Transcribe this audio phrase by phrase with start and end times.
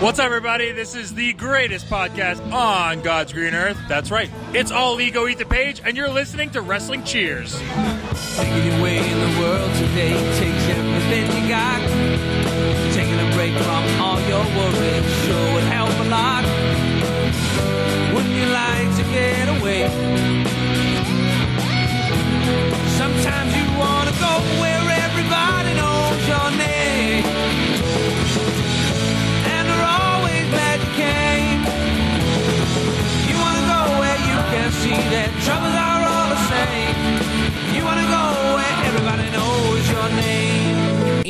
[0.00, 0.72] What's up, everybody?
[0.72, 3.78] This is the greatest podcast on God's green earth.
[3.88, 4.30] That's right.
[4.52, 7.58] It's all ego eat the page, and you're listening to Wrestling Cheers.
[8.36, 11.80] Taking in the world today takes everything you got.
[12.92, 16.44] Taking a break from all your worries sure would help a lot.
[18.14, 19.88] Wouldn't you like to get away?
[22.98, 24.73] Sometimes you wanna go where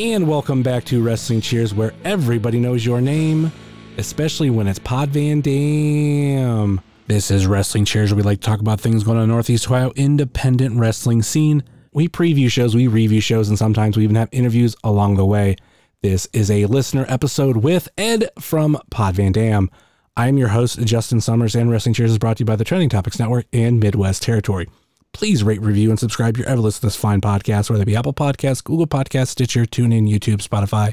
[0.04, 3.50] And welcome back to Wrestling Cheers, where everybody knows your name,
[3.96, 6.82] especially when it's Pod Van Dam.
[7.06, 9.92] This is Wrestling Cheers, where we like to talk about things going on Northeast Ohio
[9.96, 11.64] independent wrestling scene.
[11.94, 15.56] We preview shows, we review shows, and sometimes we even have interviews along the way.
[16.02, 19.70] This is a listener episode with Ed from Pod Van Dam.
[20.18, 22.64] I am your host, Justin Summers, and Wrestling Cheers is brought to you by the
[22.64, 24.69] Trending Topics Network and Midwest Territory.
[25.14, 27.96] Please rate, review, and subscribe your ever listen to this fine podcast, whether it be
[27.96, 30.92] Apple Podcasts, Google Podcasts, Stitcher, TuneIn, YouTube, Spotify,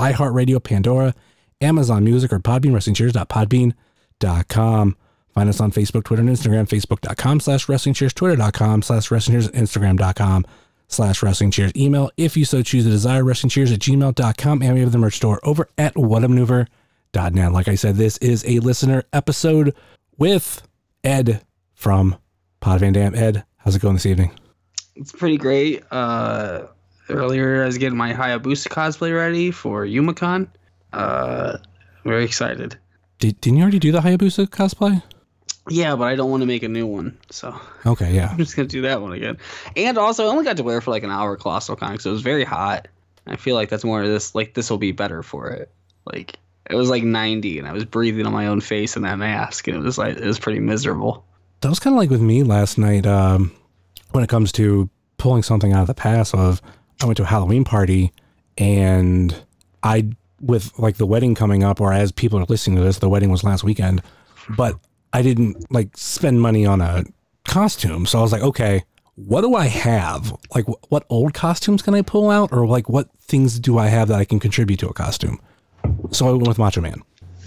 [0.00, 1.14] iHeartRadio, Pandora,
[1.60, 4.96] Amazon Music, or Podbean, WrestlingCheers.podbean.com.
[5.34, 10.46] Find us on Facebook, Twitter, and Instagram, Facebook.com slash WrestlingCheers, Twitter.com slash WrestlingCheers, Instagram.com
[10.88, 11.76] slash WrestlingCheers.
[11.76, 14.62] Email, if you so choose to desire, WrestlingCheers at gmail.com.
[14.62, 17.52] And we have the merch store over at whatamaneuver.net.
[17.52, 19.74] Like I said, this is a listener episode
[20.16, 20.62] with
[21.04, 22.16] Ed from
[22.60, 23.14] Pod Van Dam.
[23.14, 24.30] Ed, how's it going this evening?
[24.96, 25.84] It's pretty great.
[25.90, 26.68] Uh,
[27.10, 30.48] earlier, I was getting my Hayabusa cosplay ready for Youmacon.
[30.90, 31.58] Uh,
[32.02, 32.78] very excited.
[33.18, 35.02] Did, didn't you already do the Hayabusa cosplay?
[35.68, 38.28] Yeah, but I don't want to make a new one, so Okay, yeah.
[38.32, 39.36] I'm just gonna do that one again.
[39.76, 42.06] And also, I only got to wear it for like an hour Colossal Con because
[42.06, 42.88] it was very hot.
[43.26, 44.34] I feel like that's more of this.
[44.34, 45.70] Like this will be better for it.
[46.10, 46.38] Like
[46.70, 49.68] it was like 90, and I was breathing on my own face in that mask,
[49.68, 51.26] and it was like it was pretty miserable.
[51.60, 53.52] that was kind of like with me last night um,
[54.12, 56.60] when it comes to pulling something out of the past of
[57.02, 58.12] i went to a halloween party
[58.56, 59.34] and
[59.82, 60.08] i
[60.40, 63.30] with like the wedding coming up or as people are listening to this the wedding
[63.30, 64.00] was last weekend
[64.56, 64.78] but
[65.12, 67.02] i didn't like spend money on a
[67.44, 68.84] costume so i was like okay
[69.16, 72.88] what do i have like wh- what old costumes can i pull out or like
[72.88, 75.40] what things do i have that i can contribute to a costume
[76.12, 77.02] so i went with macho man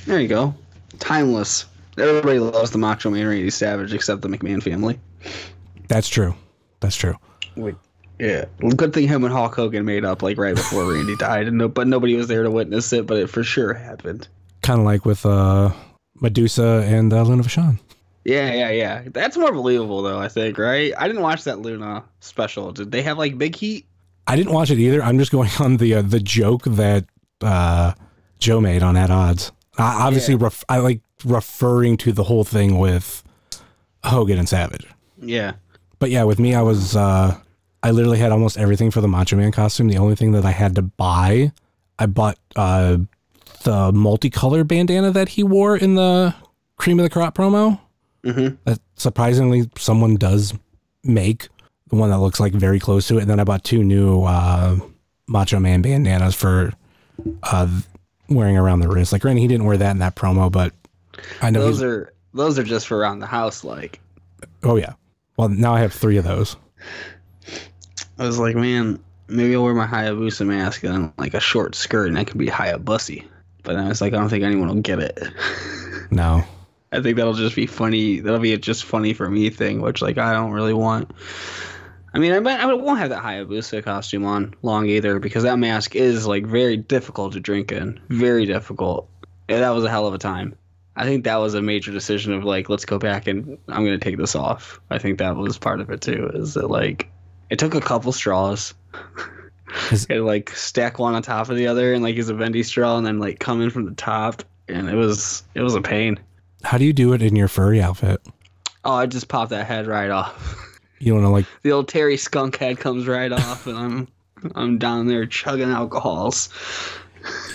[0.05, 0.53] There you go.
[0.99, 1.65] Timeless.
[1.97, 4.99] Everybody loves the Macho Man Randy Savage except the McMahon family.
[5.87, 6.33] that's true
[6.81, 7.15] that's true
[7.55, 7.75] Wait.
[8.19, 8.45] Yeah.
[8.75, 11.67] Good thing him and Hulk Hogan made up like right before Randy died, and no,
[11.67, 13.07] but nobody was there to witness it.
[13.07, 14.27] But it for sure happened.
[14.61, 15.71] kind of like with uh
[16.21, 17.79] medusa and uh, luna vachon
[18.23, 19.03] Yeah, yeah, yeah.
[19.11, 20.19] That's more believable though.
[20.19, 20.93] I think, right?
[20.97, 22.71] I didn't watch that Luna special.
[22.71, 23.87] Did they have like big heat?
[24.27, 25.01] I didn't watch it either.
[25.01, 27.05] I'm just going on the uh, the joke that
[27.41, 27.93] uh,
[28.37, 29.51] Joe made on at odds.
[29.77, 33.23] I, obviously, ref- I like referring to the whole thing with
[34.03, 34.85] Hogan and Savage.
[35.19, 35.53] Yeah.
[36.01, 37.37] But yeah, with me, I was uh,
[37.83, 39.87] I literally had almost everything for the Macho Man costume.
[39.87, 41.51] The only thing that I had to buy,
[41.99, 42.97] I bought uh,
[43.61, 46.33] the multicolor bandana that he wore in the
[46.77, 47.79] Cream of the Crop promo.
[48.23, 48.55] Mm-hmm.
[48.65, 50.55] That surprisingly someone does
[51.03, 51.49] make
[51.89, 53.21] the one that looks like very close to it.
[53.21, 54.77] And then I bought two new uh,
[55.27, 56.73] Macho Man bandanas for
[57.43, 57.67] uh,
[58.27, 59.11] wearing around the wrist.
[59.11, 60.73] Like, granted, he didn't wear that in that promo, but
[61.43, 63.63] I know Those are those are just for around the house.
[63.63, 63.99] Like
[64.63, 64.93] oh yeah.
[65.37, 66.55] Well, now I have three of those.
[68.17, 72.07] I was like, man, maybe I'll wear my Hayabusa mask and like a short skirt,
[72.07, 73.25] and I could be Hayabusi.
[73.63, 75.19] But I was like, I don't think anyone will get it.
[76.13, 76.43] No,
[76.91, 78.19] I think that'll just be funny.
[78.19, 81.09] That'll be a just funny for me thing, which like I don't really want.
[82.13, 85.57] I mean, I might, I won't have that Hayabusa costume on long either because that
[85.57, 89.07] mask is like very difficult to drink in, very difficult.
[89.47, 90.53] Yeah, that was a hell of a time.
[90.95, 93.97] I think that was a major decision of like, let's go back and I'm gonna
[93.97, 94.79] take this off.
[94.89, 96.29] I think that was part of it too.
[96.33, 97.09] Is that like,
[97.49, 98.73] it took a couple straws.
[100.09, 102.97] And like stack one on top of the other and like use a bendy straw
[102.97, 106.19] and then like come in from the top and it was it was a pain.
[106.63, 108.21] how do you do it in your furry outfit?
[108.83, 110.57] Oh, I just popped that head right off.
[110.99, 114.07] You don't know, like The old Terry skunk head comes right off, and I'm
[114.55, 116.49] I'm down there chugging alcohols.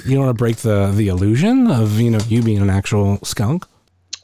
[0.05, 3.19] You don't want to break the the illusion of you know you being an actual
[3.23, 3.67] skunk.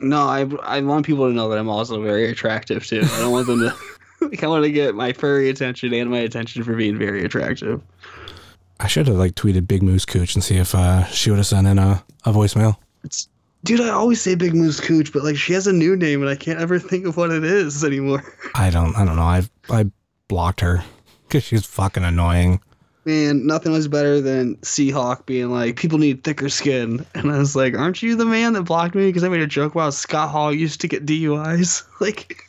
[0.01, 3.03] No, I I want people to know that I'm also very attractive too.
[3.03, 3.75] I don't want them to.
[4.29, 7.81] like, I want to get my furry attention and my attention for being very attractive.
[8.81, 11.47] I should have like tweeted Big Moose Cooch and see if uh, she would have
[11.47, 12.77] sent in a, a voicemail.
[13.65, 16.29] Dude, I always say Big Moose Cooch, but like she has a new name and
[16.29, 18.25] I can't ever think of what it is anymore.
[18.57, 19.23] I don't I don't know.
[19.23, 19.91] I I
[20.27, 20.83] blocked her
[21.29, 22.61] because she's fucking annoying.
[23.05, 27.05] Man, nothing was better than Seahawk being like, people need thicker skin.
[27.15, 29.47] And I was like, aren't you the man that blocked me because I made a
[29.47, 31.83] joke about Scott Hall used to get DUIs?
[32.01, 32.45] Like,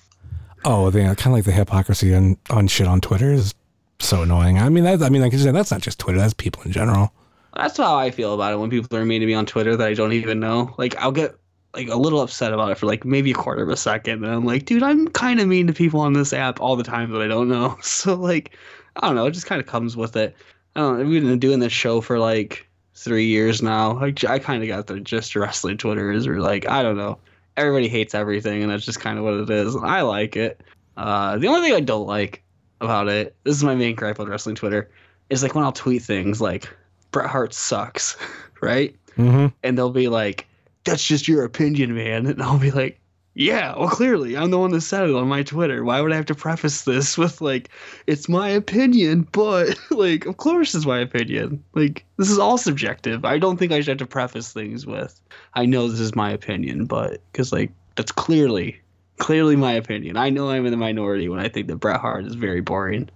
[0.66, 3.54] Oh, they uh, kind of like the hypocrisy on, on shit on Twitter is
[4.00, 4.58] so annoying.
[4.60, 6.18] I mean, that, I mean, like you said, that's not just Twitter.
[6.18, 7.12] That's people in general.
[7.56, 9.88] that's how I feel about it when people are mean to me on Twitter that
[9.88, 10.74] I don't even know.
[10.78, 11.36] Like, I'll get
[11.76, 14.24] like a little upset about it for like maybe a quarter of a second.
[14.24, 16.84] And I'm like, dude, I'm kind of mean to people on this app all the
[16.84, 17.78] time that I don't know.
[17.84, 18.56] So, like,
[18.96, 19.26] I don't know.
[19.26, 20.36] It just kind of comes with it.
[20.76, 21.06] I don't know.
[21.06, 24.00] We've been doing this show for like three years now.
[24.00, 26.98] Like, I kind of got the gist of wrestling Twitter is we're like, I don't
[26.98, 27.20] know.
[27.56, 29.76] Everybody hates everything, and that's just kind of what it is.
[29.76, 30.62] I like it.
[30.98, 32.44] Uh, the only thing I don't like
[32.82, 34.90] about it, this is my main gripe on wrestling Twitter,
[35.30, 36.68] is like when I'll tweet things like,
[37.12, 38.18] Bret Hart sucks,
[38.62, 38.96] right?
[39.18, 39.48] Mm-hmm.
[39.64, 40.48] And they'll be like,
[40.84, 42.26] that's just your opinion, man.
[42.34, 43.00] And I'll be like,
[43.36, 45.84] yeah, well, clearly, I'm the one that said it on my Twitter.
[45.84, 47.70] Why would I have to preface this with, like,
[48.06, 51.64] it's my opinion, but, like, of course it's my opinion.
[51.74, 53.26] Like, this is all subjective.
[53.26, 55.20] I don't think I should have to preface things with,
[55.56, 58.80] I know this is my opinion, but, because, like, that's clearly,
[59.18, 60.16] clearly my opinion.
[60.16, 63.10] I know I'm in the minority when I think that Bret Hart is very boring.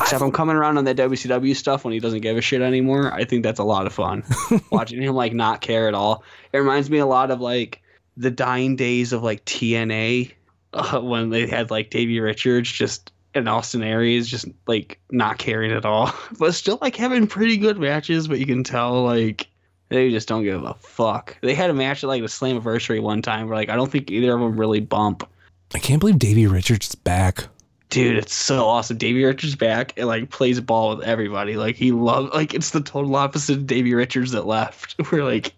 [0.00, 3.12] Except I'm coming around on that WCW stuff when he doesn't give a shit anymore.
[3.12, 4.22] I think that's a lot of fun.
[4.70, 6.24] Watching him like not care at all.
[6.52, 7.81] It reminds me a lot of like
[8.16, 10.32] the dying days of like TNA
[10.72, 15.72] uh, when they had like Davey Richards just and Austin Aries just like not caring
[15.72, 18.28] at all, but still like having pretty good matches.
[18.28, 19.48] But you can tell like
[19.88, 21.36] they just don't give a fuck.
[21.40, 24.10] They had a match at like the Slammiversary one time where like I don't think
[24.10, 25.28] either of them really bump.
[25.74, 27.46] I can't believe Davey Richards is back.
[27.88, 28.96] Dude, it's so awesome.
[28.96, 31.56] Davey Richards back and like plays ball with everybody.
[31.56, 34.96] Like he loves like it's the total opposite of Davey Richards that left.
[35.12, 35.52] We're like,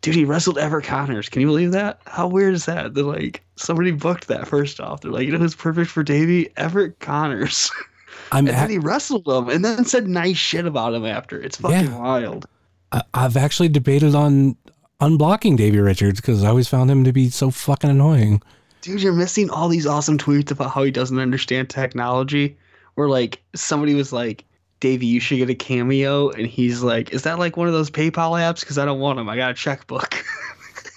[0.00, 1.28] dude, he wrestled Everett Connors.
[1.28, 2.00] Can you believe that?
[2.06, 2.94] How weird is that?
[2.94, 5.00] They're like somebody booked that first off.
[5.00, 6.50] They're like, you know who's perfect for Davey?
[6.56, 7.70] Everett Connors.
[8.32, 11.40] I'm and ha- then he wrestled him and then said nice shit about him after.
[11.40, 11.98] It's fucking Yeah.
[11.98, 12.46] wild.
[12.92, 14.56] I- I've actually debated on
[15.00, 18.42] unblocking Davey Richards because I always found him to be so fucking annoying.
[18.82, 22.56] Dude, you're missing all these awesome tweets about how he doesn't understand technology.
[22.94, 24.44] Where like somebody was like,
[24.80, 27.90] Davey, you should get a cameo, and he's like, "Is that like one of those
[27.90, 28.60] PayPal apps?
[28.60, 29.28] Because I don't want them.
[29.28, 30.24] I got a checkbook."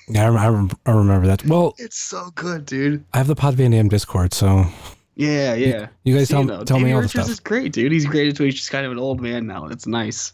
[0.09, 1.45] Yeah, I, rem- I, rem- I remember that.
[1.45, 3.05] Well, it's so good, dude.
[3.13, 4.65] I have the Pod Van Dam Discord, so
[5.15, 5.87] Yeah, yeah.
[6.03, 7.29] you guys See, tell, though, tell me all the Richards stuff.
[7.29, 7.93] is great, dude.
[7.93, 8.51] He's great at Twitch.
[8.55, 9.67] He's just kind of an old man now.
[9.67, 10.33] It's nice.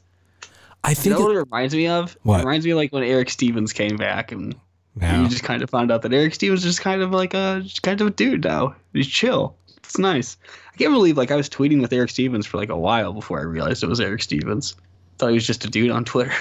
[0.84, 2.18] I You think know it, what it reminds me of?
[2.24, 2.38] What?
[2.38, 4.56] It reminds me of like when Eric Stevens came back and
[5.00, 5.22] yeah.
[5.22, 7.62] you just kind of found out that Eric Stevens is just kind of like a
[7.64, 8.76] just kind of a dude now.
[8.94, 9.56] He's chill.
[9.84, 10.38] It's nice.
[10.74, 13.40] I can't believe like I was tweeting with Eric Stevens for like a while before
[13.40, 14.76] I realized it was Eric Stevens.
[15.18, 16.34] Thought he was just a dude on Twitter.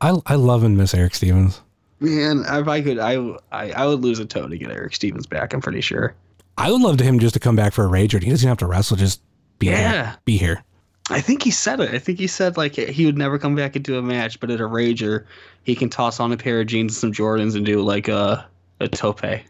[0.00, 1.60] I, I love and miss Eric Stevens.
[2.00, 3.14] Man, if I could, I,
[3.52, 5.54] I I would lose a toe to get Eric Stevens back.
[5.54, 6.14] I'm pretty sure.
[6.58, 8.22] I would love to him just to come back for a rager.
[8.22, 9.20] He doesn't have to wrestle, just
[9.58, 9.90] be Yeah.
[10.10, 10.16] here.
[10.24, 10.64] Be here.
[11.10, 11.90] I think he said it.
[11.94, 14.60] I think he said like he would never come back into a match, but at
[14.60, 15.24] a rager,
[15.64, 18.46] he can toss on a pair of jeans and some Jordans and do like a
[18.80, 19.24] a tope.
[19.24, 19.42] I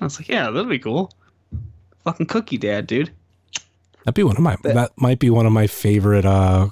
[0.00, 1.10] was like, yeah, that'd be cool.
[2.04, 3.10] Fucking cookie dad, dude.
[4.04, 4.74] That'd be one of my Bet.
[4.74, 6.68] that might be one of my favorite uh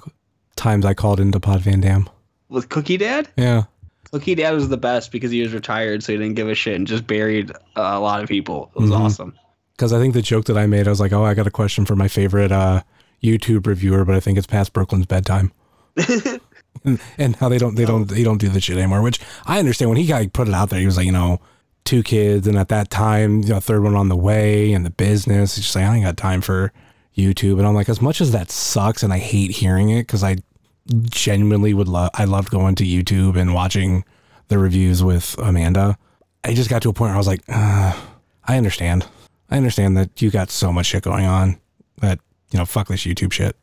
[0.55, 2.09] times I called into Pod Van Dam.
[2.49, 3.63] With cookie dad, Yeah.
[4.11, 6.75] cookie dad was the best because he was retired, so he didn't give a shit
[6.75, 8.69] and just buried uh, a lot of people.
[8.75, 8.99] It was Mhm.
[8.99, 9.33] awesome.
[9.77, 11.51] Because I think the joke that I made, I was like, oh, I got a
[11.51, 12.83] question for my favorite uh,
[13.23, 15.51] YouTube reviewer, but I think it's past Brooklyn's bedtime.
[16.85, 19.01] and, and how they don't they don't they don't do the shit anymore.
[19.01, 21.39] Which I understand when he like put it out there, he was like, you know,
[21.83, 24.89] two kids, and at that time, you know, third one on the way, and the
[24.89, 25.55] business.
[25.55, 26.71] He's just like, I ain't got time for
[27.15, 27.57] YouTube.
[27.57, 30.37] And I'm like, as much as that sucks, and I hate hearing it, because I
[31.09, 34.03] genuinely would love I loved going to YouTube and watching
[34.47, 35.97] the reviews with Amanda.
[36.43, 37.95] I just got to a point where I was like, I
[38.47, 39.07] understand.
[39.49, 41.59] I understand that you got so much shit going on
[41.97, 42.19] that
[42.51, 43.55] you know, fuck this YouTube shit.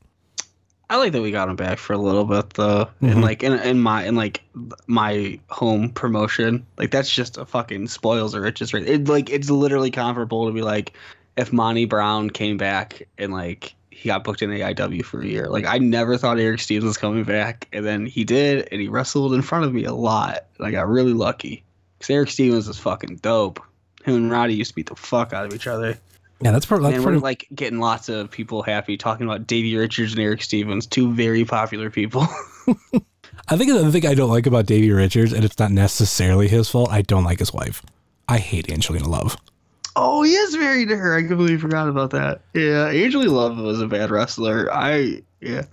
[0.90, 3.23] I like that we got him back for a little bit though, and Mhm.
[3.23, 4.42] like in in my in like
[4.87, 8.87] my home promotion, like that's just a fucking spoils the riches right.
[8.87, 10.95] It like it's literally comparable to be like
[11.37, 15.49] if Monty Brown came back and like he got booked in AIW for a year.
[15.49, 18.88] Like I never thought Eric Stevens was coming back, and then he did, and he
[18.88, 21.64] wrestled in front of me a lot, and I got really lucky
[21.99, 23.61] because Eric Stevens is fucking dope.
[24.04, 25.99] Him and Roddy used to beat the fuck out of each other.
[26.40, 29.47] Yeah, that's, part, that's and we're pretty, like getting lots of people happy talking about
[29.47, 32.23] Davey Richards and Eric Stevens, two very popular people.
[33.49, 36.68] I think the thing I don't like about Davey Richards, and it's not necessarily his
[36.68, 37.83] fault, I don't like his wife.
[38.28, 39.37] I hate Angelina Love.
[39.97, 41.16] oh, he is married to her.
[41.16, 42.42] I completely forgot about that.
[42.54, 44.73] Yeah, Angelina Love was a bad wrestler.
[44.73, 45.64] I yeah,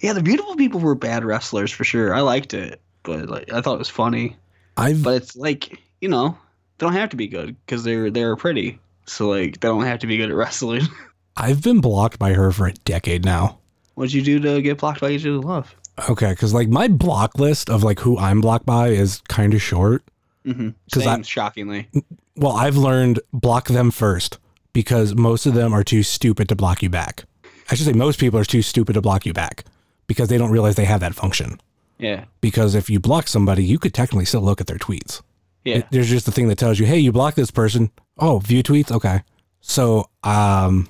[0.00, 0.12] yeah.
[0.12, 2.14] The beautiful people were bad wrestlers for sure.
[2.14, 4.36] I liked it, but like I thought it was funny.
[4.76, 6.36] I've But it's like you know
[6.78, 8.80] they don't have to be good because they're they're pretty.
[9.10, 10.82] So like they don't have to be good at wrestling.
[11.36, 13.58] I've been blocked by her for a decade now.
[13.94, 15.74] What'd you do to get blocked by Angelina Love?
[16.08, 19.60] Okay, because like my block list of like who I'm blocked by is kind of
[19.62, 20.02] short.
[20.46, 20.70] Mm-hmm.
[20.92, 21.88] 'Cause Same, I- shockingly.
[22.36, 24.38] Well, I've learned block them first
[24.72, 27.24] because most of them are too stupid to block you back.
[27.70, 29.64] I should say most people are too stupid to block you back
[30.06, 31.60] because they don't realize they have that function.
[31.98, 32.24] Yeah.
[32.40, 35.20] Because if you block somebody, you could technically still look at their tweets.
[35.64, 35.82] Yeah.
[35.90, 37.90] There's just a thing that tells you, hey, you blocked this person.
[38.20, 38.92] Oh, view tweets.
[38.92, 39.22] Okay.
[39.60, 40.88] So, um,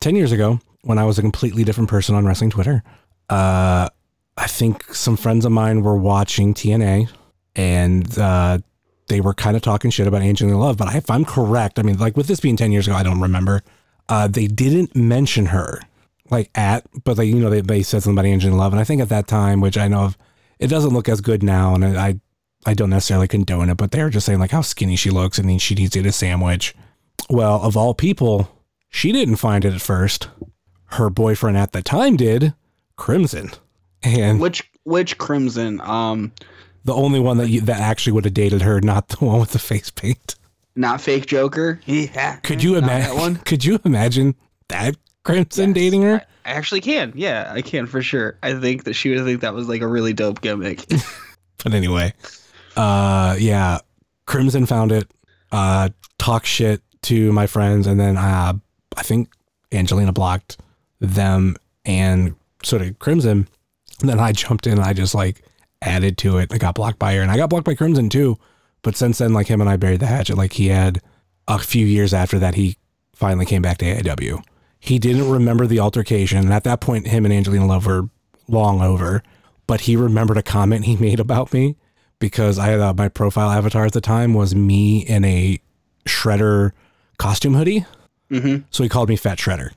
[0.00, 2.82] 10 years ago, when I was a completely different person on wrestling Twitter,
[3.30, 3.88] uh,
[4.36, 7.08] I think some friends of mine were watching TNA
[7.54, 8.58] and, uh,
[9.08, 11.96] they were kind of talking shit about Angelina Love, but if I'm correct, I mean,
[11.98, 13.62] like with this being 10 years ago, I don't remember.
[14.08, 15.80] Uh, they didn't mention her
[16.30, 18.72] like at, but like, you know, they, they said something about Angelina Love.
[18.72, 20.18] And I think at that time, which I know of,
[20.58, 21.74] it doesn't look as good now.
[21.74, 22.20] And I,
[22.66, 25.48] I don't necessarily condone it, but they're just saying like how skinny she looks and
[25.48, 26.74] then she needs to eat a sandwich.
[27.30, 28.50] Well, of all people,
[28.90, 30.28] she didn't find it at first.
[30.90, 32.54] Her boyfriend at the time did,
[32.96, 33.50] Crimson.
[34.02, 35.80] And Which which Crimson?
[35.80, 36.32] Um,
[36.84, 39.50] the only one that you, that actually would have dated her, not the one with
[39.50, 40.36] the face paint.
[40.76, 41.80] not fake Joker.
[41.86, 42.36] Yeah.
[42.36, 43.14] Could you imagine?
[43.16, 43.36] that one?
[43.36, 44.34] Could you imagine
[44.68, 45.74] that Crimson Yes.
[45.74, 46.22] dating her?
[46.44, 47.12] I actually can.
[47.16, 48.38] Yeah, I can for sure.
[48.44, 50.84] I think that she would think that was like a really dope gimmick.
[51.64, 52.12] But anyway,
[52.76, 53.78] uh, yeah,
[54.26, 55.10] Crimson found it,
[55.52, 58.52] uh, talk shit to my friends, and then uh,
[58.96, 59.30] I think
[59.72, 60.58] Angelina blocked
[61.00, 63.48] them and sort of Crimson.
[64.00, 65.42] And then I jumped in and I just like
[65.80, 66.52] added to it.
[66.52, 68.38] I got blocked by her, and I got blocked by Crimson too.
[68.82, 70.36] But since then, like him and I buried the hatchet.
[70.36, 71.00] Like he had
[71.48, 72.76] a few years after that, he
[73.14, 74.42] finally came back to AIW.
[74.78, 78.08] He didn't remember the altercation, and at that point, him and Angelina Love were
[78.48, 79.22] long over.
[79.66, 81.76] But he remembered a comment he made about me
[82.18, 85.60] because I had uh, my profile avatar at the time was me in a
[86.06, 86.72] Shredder
[87.18, 87.84] costume hoodie.
[88.30, 88.64] Mhm.
[88.70, 89.70] So he called me Fat Shredder.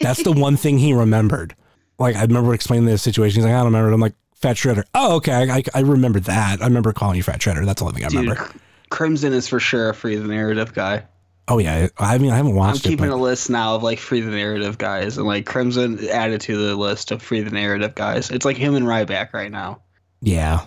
[0.00, 1.54] That's the one thing he remembered.
[1.98, 3.36] Like I remember explaining the situation.
[3.36, 3.90] He's like, I don't remember.
[3.90, 4.84] it." I'm like, Fat Shredder.
[4.94, 5.32] Oh, okay.
[5.32, 6.60] I, I, I remember that.
[6.62, 7.64] I remember calling you Fat Shredder.
[7.64, 8.50] That's the only thing I Dude, remember.
[8.90, 11.04] Crimson is for sure a free the narrative guy.
[11.48, 11.88] Oh yeah.
[11.98, 12.86] I mean, I haven't watched.
[12.86, 12.96] I'm it.
[12.96, 16.40] keeping But a list now of like free the narrative guys, and like Crimson added
[16.42, 18.30] to the list of free the narrative guys.
[18.30, 19.80] It's like him and Ryback right now.
[20.20, 20.64] yeah.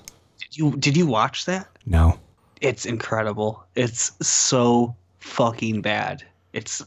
[0.49, 1.67] Did you did you watch that?
[1.85, 2.19] No.
[2.61, 3.63] It's incredible.
[3.75, 6.23] It's so fucking bad.
[6.53, 6.83] It's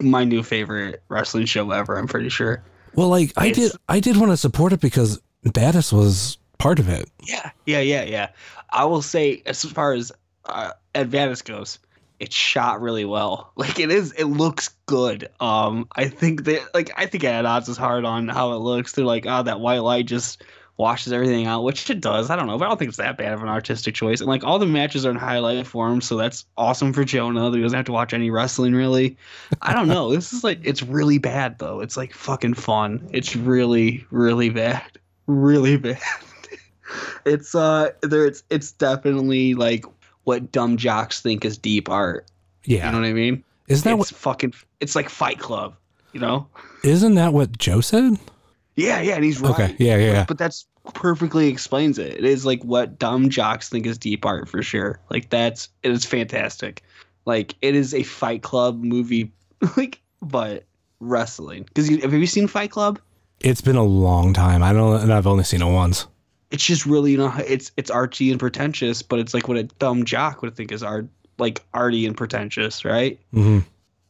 [0.00, 1.96] my new favorite wrestling show ever.
[1.98, 2.62] I'm pretty sure.
[2.94, 3.72] Well, like I did.
[3.88, 7.10] I did want to support it because Baddest was part of it.
[7.22, 8.28] Yeah, yeah, yeah, yeah.
[8.70, 10.12] I will say, as far as
[10.46, 11.78] uh, goes,
[12.20, 13.52] it's shot really well.
[13.56, 15.28] Like it is, it looks good.
[15.40, 18.92] Um, I think that, like, I think Ad Odds is hard on how it looks.
[18.92, 20.42] They're like, oh, that white light just
[20.76, 22.30] washes everything out, which it does.
[22.30, 24.20] I don't know, but I don't think it's that bad of an artistic choice.
[24.20, 27.50] And like all the matches are in highlight form, so that's awesome for Jonah.
[27.50, 29.16] That he doesn't have to watch any wrestling really.
[29.62, 30.12] I don't know.
[30.12, 31.80] This is like, it's really bad though.
[31.80, 33.08] It's like fucking fun.
[33.12, 34.82] It's really, really bad.
[35.26, 36.02] Really bad
[37.24, 39.84] it's uh there it's it's definitely like
[40.24, 42.26] what dumb jocks think is deep art.
[42.64, 42.86] Yeah.
[42.86, 43.44] You know what I mean?
[43.68, 45.74] Isn't that it's fucking it's like Fight Club,
[46.12, 46.46] you know?
[46.82, 48.18] Isn't that what Joe said?
[48.76, 49.52] Yeah, yeah, and he's right.
[49.52, 49.76] Okay.
[49.78, 49.96] Yeah.
[49.96, 50.12] Yeah.
[50.12, 50.24] yeah.
[50.26, 52.12] But that's perfectly explains it.
[52.18, 55.00] It is like what dumb jocks think is deep art for sure.
[55.10, 56.82] Like that's it is fantastic.
[57.24, 59.32] Like it is a Fight Club movie,
[59.76, 60.64] like but
[61.00, 61.64] wrestling.
[61.64, 62.98] Because you have you seen Fight Club?
[63.40, 64.62] It's been a long time.
[64.62, 66.06] I don't, and I've only seen it once.
[66.50, 69.64] it's just really you know it's it's artsy and pretentious, but it's like what a
[69.64, 71.06] dumb jock would think is art
[71.38, 73.18] like arty and pretentious, right?
[73.32, 73.60] hmm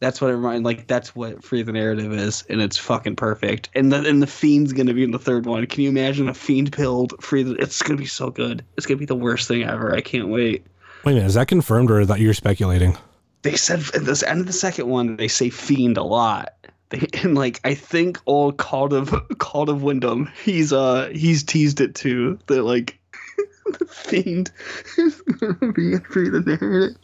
[0.04, 3.70] That's what it reminds like that's what Free the Narrative is, and it's fucking perfect.
[3.74, 5.64] And the and the fiend's gonna be in the third one.
[5.66, 8.62] Can you imagine a fiend pilled Free the it's gonna be so good.
[8.76, 9.96] It's gonna be the worst thing ever.
[9.96, 10.66] I can't wait.
[11.04, 11.26] Wait a minute.
[11.26, 12.98] Is that confirmed or that you're speculating?
[13.40, 16.52] They said at the end of the second one they say fiend a lot.
[16.90, 21.80] They, and like I think old Called of Called of Windham, he's uh he's teased
[21.80, 22.38] it too.
[22.48, 23.00] That like
[23.78, 24.50] the fiend
[24.98, 26.98] is gonna be in Free the Narrative.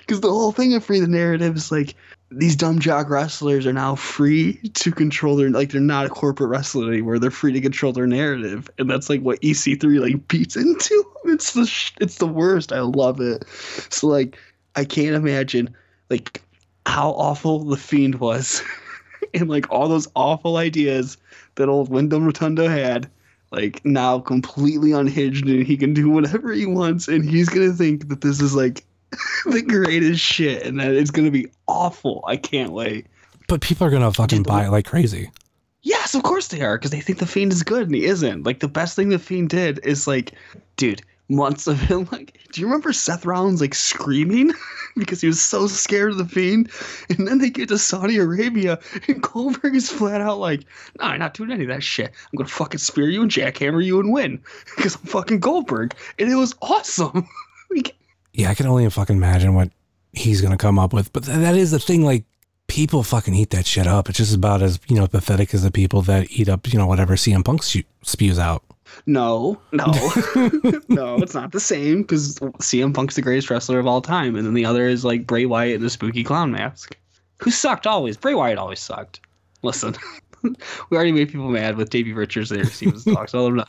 [0.00, 1.94] Because the whole thing of Free the Narrative is like
[2.30, 6.50] these dumb jock wrestlers are now free to control their like they're not a corporate
[6.50, 7.18] wrestler anymore.
[7.18, 11.04] They're free to control their narrative, and that's like what EC3 like beats into.
[11.24, 11.70] It's the
[12.00, 12.72] it's the worst.
[12.72, 13.44] I love it.
[13.90, 14.38] So like
[14.76, 15.74] I can't imagine
[16.08, 16.42] like
[16.86, 18.62] how awful the fiend was,
[19.34, 21.18] and like all those awful ideas
[21.56, 23.10] that old Windham Rotunda had.
[23.50, 28.08] Like now completely unhinged and he can do whatever he wants and he's gonna think
[28.08, 28.84] that this is like
[29.46, 32.24] the greatest shit and that it's gonna be awful.
[32.26, 33.06] I can't wait.
[33.48, 35.30] But people are gonna fucking buy it like crazy.
[35.82, 38.44] Yes, of course they are, because they think the Fiend is good and he isn't.
[38.44, 40.32] Like the best thing the Fiend did is like,
[40.76, 44.52] dude, months of him like Do you remember Seth Rollins like screaming
[44.96, 46.70] because he was so scared of the Fiend?
[47.10, 50.64] And then they get to Saudi Arabia, and Goldberg is flat out like,
[50.98, 52.08] "No, I'm not doing any of that shit.
[52.08, 54.40] I'm gonna fucking spear you and jackhammer you and win
[54.76, 57.28] because I'm fucking Goldberg." And it was awesome.
[57.70, 57.94] like,
[58.32, 59.70] Yeah, I can only fucking imagine what
[60.12, 61.12] he's gonna come up with.
[61.12, 62.04] But th- that is the thing.
[62.04, 62.24] Like
[62.66, 64.08] people fucking eat that shit up.
[64.08, 66.86] It's just about as you know pathetic as the people that eat up you know
[66.86, 68.62] whatever CM Punk spews out.
[69.06, 69.84] no, no,
[70.88, 74.46] no, it's not the same because CM Punk's the greatest wrestler of all time, and
[74.46, 76.96] then the other is like Bray Wyatt in the spooky clown mask,
[77.38, 78.16] who sucked always.
[78.16, 79.20] Bray Wyatt always sucked.
[79.62, 79.94] Listen,
[80.42, 82.64] we already made people mad with Davey Richards there.
[82.64, 83.32] Stevens talks.
[83.32, 83.64] So no,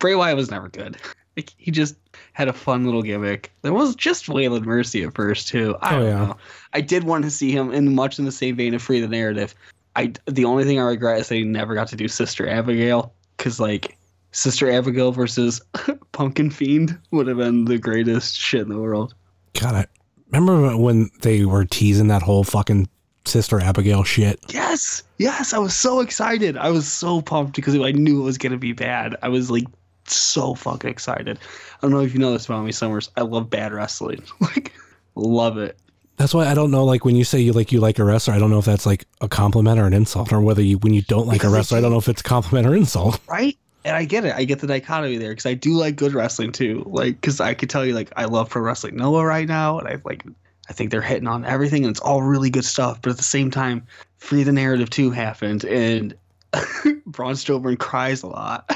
[0.00, 0.96] Bray Wyatt was never good.
[1.36, 1.96] Like, he just
[2.34, 3.50] had a fun little gimmick.
[3.62, 5.76] There was just Waylon Mercy at first too.
[5.80, 6.24] I Oh, don't yeah.
[6.26, 6.36] know.
[6.74, 9.08] I did want to see him in much in the same vein of Free the
[9.08, 9.54] Narrative.
[9.96, 13.58] I the only thing I regret is they never got to do Sister Abigail because
[13.60, 13.96] like
[14.32, 15.60] Sister Abigail versus
[16.12, 19.14] Pumpkin Fiend would have been the greatest shit in the world.
[19.60, 19.86] God, I
[20.32, 22.88] remember when they were teasing that whole fucking
[23.26, 24.40] Sister Abigail shit.
[24.52, 26.56] Yes, yes, I was so excited.
[26.56, 29.14] I was so pumped because I knew it was gonna be bad.
[29.22, 29.64] I was like
[30.06, 31.38] so fucking excited.
[31.38, 33.10] I don't know if you know this about me, Summers.
[33.16, 34.22] I love bad wrestling.
[34.40, 34.72] like,
[35.14, 35.78] love it.
[36.16, 36.84] That's why I don't know.
[36.84, 38.86] Like when you say you like you like a wrestler, I don't know if that's
[38.86, 41.78] like a compliment or an insult, or whether you when you don't like a wrestler,
[41.78, 43.18] I don't know if it's a compliment or insult.
[43.28, 43.56] right?
[43.84, 44.34] And I get it.
[44.34, 46.84] I get the dichotomy there because I do like good wrestling too.
[46.86, 49.88] Like, because I could tell you, like, I love Pro Wrestling Noah right now, and
[49.88, 50.24] I like,
[50.70, 53.02] I think they're hitting on everything, and it's all really good stuff.
[53.02, 53.86] But at the same time,
[54.18, 56.14] Free the Narrative too happened, and
[57.06, 58.70] Braun Strowman cries a lot.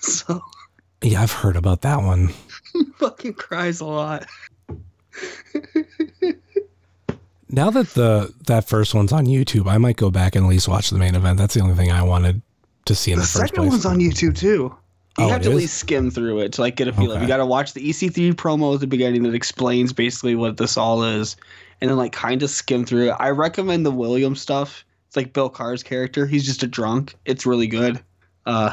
[0.08, 0.40] so
[1.02, 2.28] Yeah, I've heard about that one.
[2.98, 4.26] fucking cries a lot.
[7.52, 10.68] Now that the that first one's on YouTube, I might go back and at least
[10.68, 11.36] watch the main event.
[11.36, 12.40] That's the only thing I wanted
[12.84, 13.70] to see in The the, first second place.
[13.70, 14.72] one's on YouTube too.
[15.18, 17.10] You Oh, have it to at least skim through it to like get a feel.
[17.12, 20.58] of You got to watch the EC3 promo at the beginning that explains basically what
[20.58, 21.34] this all is,
[21.80, 23.16] and then like kind of skim through it.
[23.18, 24.84] I recommend the William stuff.
[25.08, 26.26] It's like Bill Carr's character.
[26.28, 27.16] He's just a drunk.
[27.24, 28.00] It's really good.
[28.46, 28.72] Uh,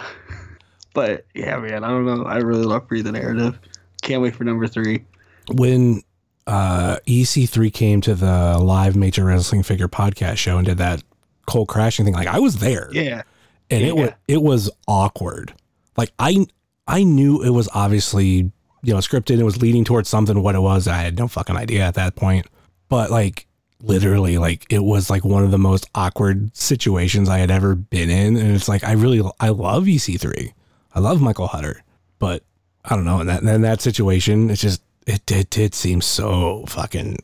[0.97, 2.23] but yeah, man, I don't know.
[2.23, 3.59] I really love Free the Narrative.
[4.01, 5.05] Can't wait for number three.
[5.51, 6.01] when
[6.47, 11.03] uh, EC3 came to the live Major Wrestling Figure podcast show and did that
[11.45, 12.89] Cole crashing thing, like I was there.
[12.91, 13.21] Yeah,
[13.69, 15.53] and it was it was awkward.
[15.97, 16.47] Like I
[16.87, 19.37] I knew it was obviously you know scripted.
[19.37, 20.41] It was leading towards something.
[20.41, 22.47] What it was, I had no fucking idea at that point.
[22.89, 23.45] But like
[23.83, 28.09] literally, like it was like one of the most awkward situations I had ever been
[28.09, 28.35] in.
[28.35, 30.53] And it's like I really I love EC3.
[30.97, 31.83] I love Michael Hutter,
[32.17, 32.41] but
[32.83, 33.19] I don't know.
[33.19, 37.19] In that in that situation, it's just it did did seem so fucking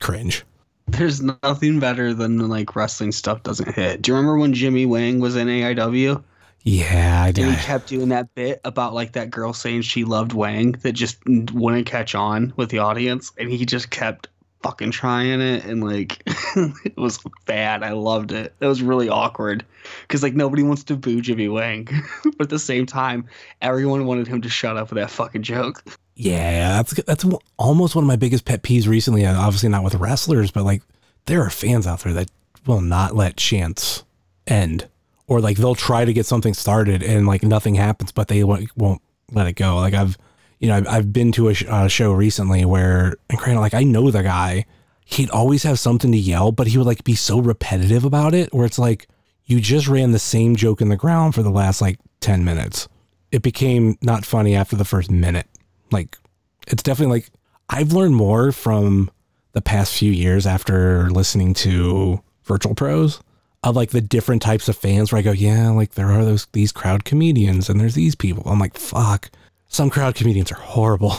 [0.00, 0.46] cringe.
[0.86, 4.00] there's nothing better than like wrestling stuff doesn't hit.
[4.00, 6.24] Do you remember when Jimmy Wang was in AIW?
[6.62, 7.44] Yeah, I did.
[7.44, 10.92] And he kept doing that bit about like that girl saying she loved Wang that
[10.92, 14.28] just wouldn't catch on with the audience, and he just kept
[14.62, 16.22] fucking trying it, and like
[16.56, 17.82] it was bad.
[17.82, 18.54] I loved it.
[18.60, 19.64] It was really awkward
[20.02, 21.88] because like nobody wants to boo Jimmy Wang,
[22.24, 23.26] but at the same time,
[23.60, 25.82] everyone wanted him to shut up with that fucking joke.
[26.14, 27.24] Yeah, that's that's
[27.58, 29.24] almost one of my biggest pet peeves recently.
[29.24, 30.82] Uh, obviously, not with wrestlers, but like
[31.26, 32.30] there are fans out there that
[32.66, 34.04] will not let chance
[34.46, 34.88] end,
[35.26, 39.02] or like they'll try to get something started and like nothing happens, but they won't
[39.32, 39.76] let it go.
[39.76, 40.18] Like I've,
[40.62, 43.74] you know, I've, I've been to a, sh- a show recently where, and granted, like
[43.74, 44.64] I know the guy,
[45.04, 48.54] he'd always have something to yell, but he would like be so repetitive about it,
[48.54, 49.08] where it's like
[49.44, 52.88] you just ran the same joke in the ground for the last like ten minutes.
[53.30, 55.46] It became not funny after the first minute
[55.92, 56.18] like
[56.66, 57.30] it's definitely like
[57.68, 59.10] I've learned more from
[59.52, 63.20] the past few years after listening to virtual pros
[63.62, 66.46] of like the different types of fans where I go, yeah, like there are those
[66.52, 68.42] these crowd comedians and there's these people.
[68.46, 69.30] I'm like, fuck.
[69.72, 71.14] Some crowd comedians are horrible.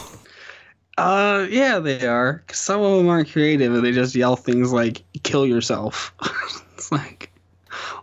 [0.96, 2.44] Uh, yeah, they are.
[2.46, 6.14] 'Cause some of them aren't creative and they just yell things like "kill yourself."
[6.76, 7.32] it's like,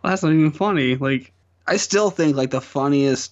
[0.04, 0.98] well, that's not even funny.
[0.98, 1.32] Like,
[1.68, 3.32] I still think like the funniest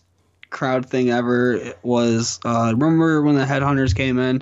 [0.50, 4.42] crowd thing ever was uh, remember when the headhunters came in?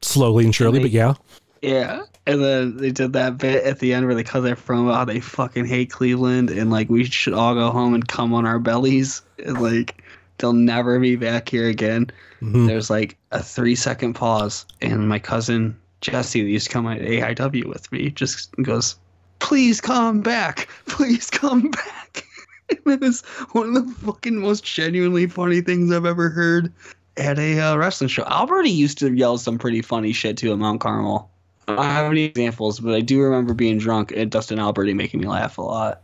[0.00, 1.12] Slowly and surely, but yeah.
[1.60, 4.88] Yeah, and then they did that bit at the end where they cut their from
[4.88, 8.46] how they fucking hate Cleveland and like we should all go home and come on
[8.46, 10.02] our bellies and like
[10.38, 12.10] they'll never be back here again.
[12.42, 12.66] Mhm.
[12.66, 17.00] There's like a three second pause, and my cousin Jesse that used to come at
[17.00, 18.96] AIW with me just goes,
[19.38, 22.24] "Please come back, please come back."
[22.68, 23.22] and it is
[23.52, 26.72] one of the fucking most genuinely funny things I've ever heard
[27.16, 28.24] at a uh, wrestling show.
[28.24, 31.30] Alberti used to yell some pretty funny shit too at Mount Carmel.
[31.68, 35.20] I don't have any examples, but I do remember being drunk and Dustin Alberti making
[35.20, 36.02] me laugh a lot.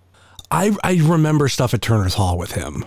[0.51, 2.85] I I remember stuff at Turner's Hall with him.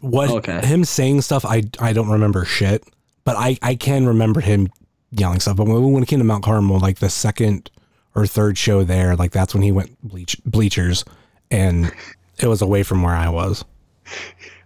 [0.00, 0.64] What Okay.
[0.66, 2.84] him saying stuff I I don't remember shit,
[3.24, 4.68] but I I can remember him
[5.10, 5.56] yelling stuff.
[5.56, 7.70] But when, when it came to Mount Carmel, like the second
[8.14, 11.04] or third show there, like that's when he went bleach bleachers,
[11.50, 11.92] and
[12.38, 13.64] it was away from where I was.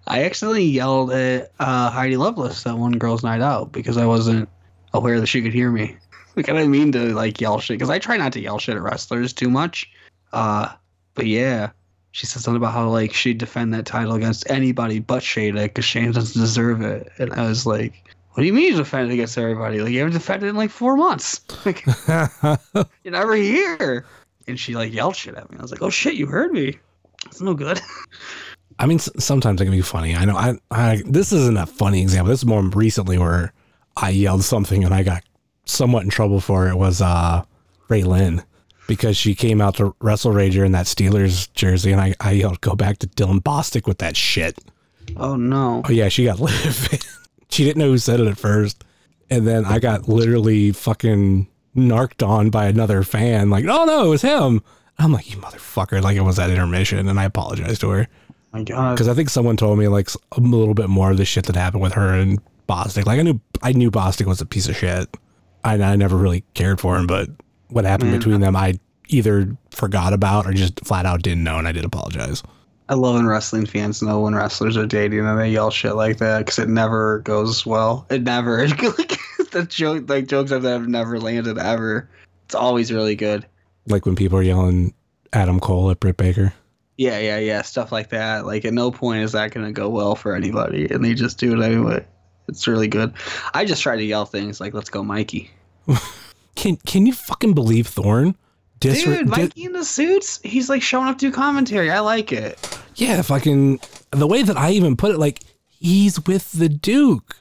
[0.06, 4.48] I accidentally yelled at uh, Heidi Lovelace that one girl's night out because I wasn't
[4.94, 5.96] aware that she could hear me.
[6.34, 8.74] Like I didn't mean to like yell shit because I try not to yell shit
[8.74, 9.90] at wrestlers too much.
[10.32, 10.72] Uh,
[11.14, 11.72] but yeah,
[12.12, 15.86] she said something about how like she'd defend that title against anybody but Shayna because
[15.86, 17.10] Shayna doesn't deserve it.
[17.18, 19.80] And I was like, "What do you mean you defend it against everybody?
[19.80, 21.40] Like you haven't defended it in like four months.
[21.64, 21.84] Like
[23.02, 24.04] you're never here."
[24.46, 25.56] And she like yelled shit at me.
[25.58, 26.78] I was like, "Oh shit, you heard me.
[27.24, 27.80] That's no good."
[28.78, 30.14] I mean, sometimes it can be funny.
[30.14, 30.36] I know.
[30.36, 32.30] I, I this isn't a funny example.
[32.30, 33.54] This is more recently where
[33.96, 35.22] I yelled something and I got
[35.64, 36.76] somewhat in trouble for it.
[36.76, 37.44] Was uh,
[37.88, 38.42] Ray Lynn
[38.86, 42.60] because she came out to Wrestle Rager in that Steelers jersey, and I, I yelled,
[42.60, 44.58] "Go back to Dylan Bostic with that shit."
[45.16, 45.82] oh no.
[45.84, 47.04] Oh yeah, she got livid.
[47.50, 48.84] she didn't know who said it at first,
[49.30, 53.50] and then I got literally fucking narked on by another fan.
[53.50, 54.62] Like, oh no, it was him.
[54.98, 56.02] I'm like, you motherfucker!
[56.02, 58.08] Like it was at intermission, and I apologized to her
[58.52, 58.94] My God.
[58.94, 61.56] because I think someone told me like a little bit more of the shit that
[61.56, 63.06] happened with her and Bostic.
[63.06, 65.08] Like I knew I knew Bostic was a piece of shit.
[65.64, 67.28] I, I never really cared for him, but
[67.72, 68.20] what happened Man.
[68.20, 71.84] between them, I either forgot about or just flat out didn't know, and I did
[71.84, 72.42] apologize.
[72.88, 76.18] I love when wrestling fans know when wrestlers are dating and they yell shit like
[76.18, 78.06] that because it never goes well.
[78.10, 78.66] It never.
[78.68, 79.18] like
[79.50, 82.08] the joke, like jokes that have never landed ever.
[82.44, 83.46] It's always really good.
[83.86, 84.92] Like when people are yelling
[85.32, 86.52] Adam Cole at Britt Baker.
[86.98, 87.62] Yeah, yeah, yeah.
[87.62, 88.46] Stuff like that.
[88.46, 91.58] Like at no point is that gonna go well for anybody, and they just do
[91.58, 92.04] it anyway.
[92.48, 93.14] It's really good.
[93.54, 95.50] I just try to yell things like "Let's go, Mikey."
[96.54, 98.36] Can can you fucking believe Thorn?
[98.80, 100.40] Disre- Dude, Mikey in the suits.
[100.42, 101.90] He's like showing up to do commentary.
[101.90, 102.58] I like it.
[102.96, 107.36] yeah, fucking the way that I even put it, like he's with the Duke.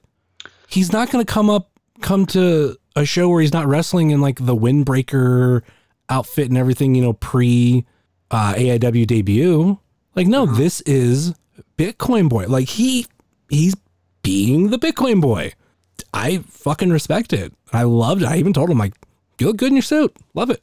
[0.68, 1.72] He's not gonna come up
[2.02, 5.62] come to a show where he's not wrestling in like the windbreaker
[6.10, 7.86] outfit and everything, you know, pre
[8.30, 9.80] uh, AIW debut.
[10.16, 11.34] Like, no, this is
[11.78, 12.46] Bitcoin Boy.
[12.48, 13.08] Like he
[13.50, 13.76] he's
[14.22, 15.54] being the Bitcoin Boy.
[16.14, 17.54] I fucking respect it.
[17.74, 18.28] I loved it.
[18.28, 18.94] I even told him like,
[19.40, 20.16] you look good in your suit.
[20.34, 20.62] Love it.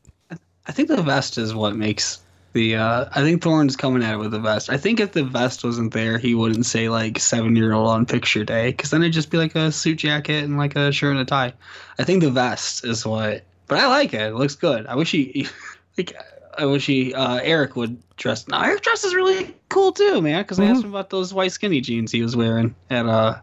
[0.66, 2.20] I think the vest is what makes
[2.52, 2.76] the.
[2.76, 4.70] Uh, I think Thorne's coming at it with the vest.
[4.70, 8.06] I think if the vest wasn't there, he wouldn't say like seven year old on
[8.06, 11.12] picture day, because then it'd just be like a suit jacket and like a shirt
[11.12, 11.54] and a tie.
[11.98, 13.42] I think the vest is what.
[13.66, 14.20] But I like it.
[14.20, 14.86] It looks good.
[14.86, 15.46] I wish he,
[15.98, 16.14] like,
[16.56, 18.46] I wish he uh, Eric would dress.
[18.48, 20.42] No, Eric dresses really cool too, man.
[20.42, 23.40] Because I asked him about those white skinny jeans he was wearing at uh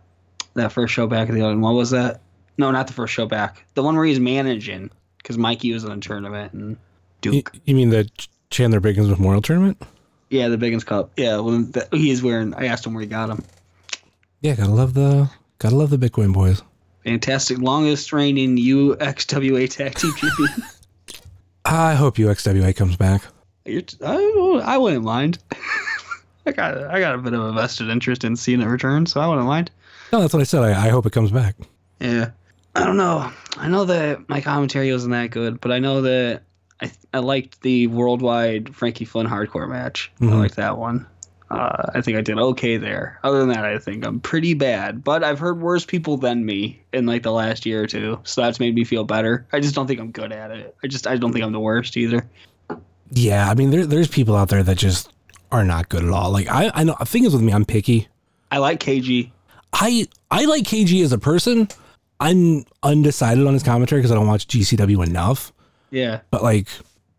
[0.56, 1.58] that first show back at the other.
[1.58, 2.22] What was that?
[2.58, 3.66] No, not the first show back.
[3.74, 4.90] The one where he's managing.
[5.18, 6.78] Because Mikey was in a tournament and
[7.24, 7.52] You, Duke.
[7.66, 8.10] you mean the
[8.52, 9.82] Chandler Biggins Memorial Tournament?
[10.30, 11.12] Yeah, the Biggins Cup.
[11.18, 12.54] Yeah, well, the, he is wearing.
[12.54, 13.44] I asked him where he got him.
[14.42, 16.62] Yeah, gotta love the gotta love the Bitcoin boys.
[17.04, 20.50] Fantastic, longest reigning UXWA tag team champion.
[21.66, 23.24] I hope UXWA comes back.
[23.66, 25.40] You're t- I, I wouldn't mind.
[26.46, 29.20] I got I got a bit of a vested interest in seeing it return, so
[29.20, 29.72] I wouldn't mind.
[30.12, 30.64] No, that's what I said.
[30.64, 31.56] I, I hope it comes back.
[32.00, 32.32] Yeah,
[32.76, 33.32] I don't know.
[33.58, 36.44] I know that my commentary wasn't that good, but I know that
[36.82, 40.12] I I liked the worldwide Frankie Flynn hardcore match.
[40.22, 40.40] I Mhm.
[40.40, 41.06] liked that one.
[41.50, 43.20] Uh, I think I did okay there.
[43.24, 45.04] Other than that, I think I'm pretty bad.
[45.04, 48.42] But I've heard worse people than me in like the last year or two, so
[48.42, 49.46] that's made me feel better.
[49.54, 50.76] I just don't think I'm good at it.
[50.84, 52.28] I just I don't think I'm the worst either.
[53.12, 55.12] Yeah, I mean, there, there's people out there that just
[55.52, 56.32] are not good at all.
[56.32, 56.96] Like I, I know.
[57.00, 58.08] The thing is with me, I'm picky.
[58.52, 59.32] I like KG.
[59.76, 61.68] I I like KG as a person.
[62.20, 65.52] I'm undecided on his commentary because I don't watch GCW enough.
[65.92, 66.22] Yeah.
[66.32, 66.70] But like,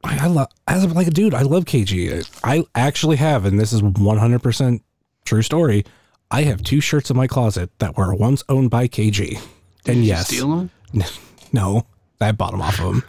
[0.02, 1.34] I, I love as a, like a dude.
[1.34, 2.26] I love KG.
[2.42, 4.82] I actually have, and this is 100 percent
[5.24, 5.84] true story.
[6.30, 9.38] I have two shirts in my closet that were once owned by KG.
[9.86, 10.70] And yes, steal them?
[11.52, 11.86] no,
[12.20, 13.04] I bought them off of them.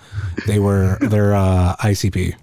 [0.46, 2.36] They were they're uh, ICP.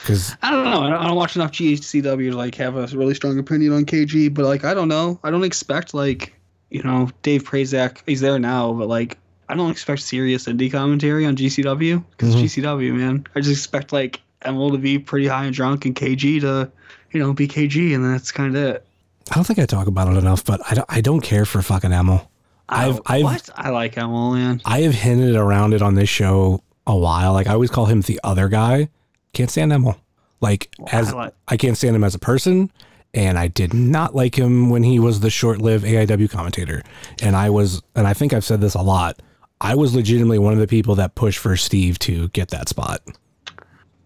[0.00, 0.82] Because I don't know.
[0.82, 3.84] I don't, I don't watch enough GCW to like have a really strong opinion on
[3.84, 5.18] KG, but like I don't know.
[5.22, 6.34] I don't expect like
[6.70, 7.98] you know Dave Prazak.
[8.06, 12.42] He's there now, but like I don't expect serious indie commentary on GCW because Mhm.
[12.44, 13.26] GCW man.
[13.34, 16.70] I just expect like Emil to be pretty high and drunk and KG to
[17.12, 18.86] you know be KG, and that's kind of it.
[19.30, 21.60] I don't think I talk about it enough, but I don't, I don't care for
[21.62, 22.28] fucking Emil.
[22.68, 24.60] I've I've what I like Emil man.
[24.64, 27.32] I have hinted around it on this show a while.
[27.32, 28.88] Like I always call him the other guy.
[29.32, 29.96] Can't stand Emil.
[30.40, 32.70] Like as I like- I can't stand him as a person,
[33.14, 36.82] and I did not like him when he was the short-lived AIW commentator.
[37.22, 39.20] And I was, and I think I've said this a lot.
[39.60, 43.00] I was legitimately one of the people that pushed for Steve to get that spot.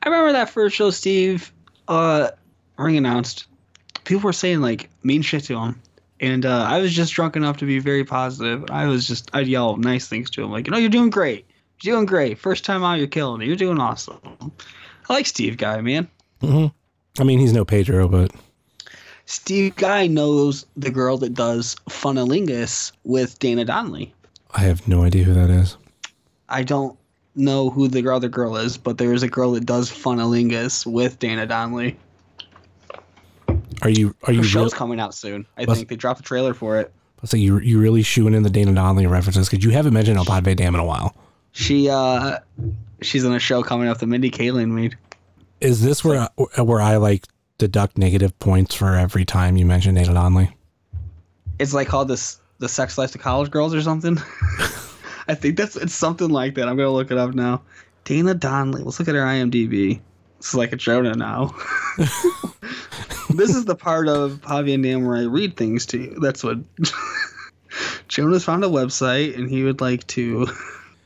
[0.03, 1.53] I remember that first show Steve
[1.89, 2.31] uh
[2.77, 3.47] ring announced.
[4.05, 5.81] People were saying like mean shit to him.
[6.21, 8.65] and uh, I was just drunk enough to be very positive.
[8.71, 11.47] I was just I'd yell nice things to him, like you know you're doing great,
[11.83, 12.39] you're doing great.
[12.39, 13.47] First time out, you're killing it.
[13.47, 14.19] You're doing awesome.
[15.09, 16.09] I like Steve Guy, man.
[16.43, 18.33] I mean, he's no Pedro, but
[19.27, 24.15] Steve Guy knows the girl that does Funnelingus with Dana Donnelly.
[24.53, 25.77] I have no idea who that is.
[26.49, 26.97] I don't
[27.35, 31.19] know who the other girl is, but there is a girl that does Funnelingus with
[31.19, 31.99] Dana Donnelly.
[33.83, 35.47] Are you are you Her real, show's coming out soon.
[35.57, 36.93] I think they dropped the trailer for it.
[37.25, 40.25] say you you really shooing in the Dana Donnelly references because you haven't mentioned El
[40.25, 41.17] Padre Dam in a while.
[41.53, 42.39] She uh
[43.05, 44.97] she's in a show coming up that Mindy Kaling made.
[45.61, 47.27] Is this where I, where I like
[47.59, 50.57] deduct negative points for every time you mention Dana Donnelly?
[51.59, 54.17] It's like called this the sex life to college girls or something.
[55.29, 56.69] I think that's it's something like that.
[56.69, 57.63] I'm gonna look it up now.
[58.05, 58.83] Dana Donnelly.
[58.83, 60.01] Let's look at her IMDb.
[60.39, 61.55] This is like a Jonah now.
[63.31, 66.19] this is the part of Javi and Dan where I read things to you.
[66.21, 66.59] That's what
[68.09, 70.49] Jonas found a website and he would like to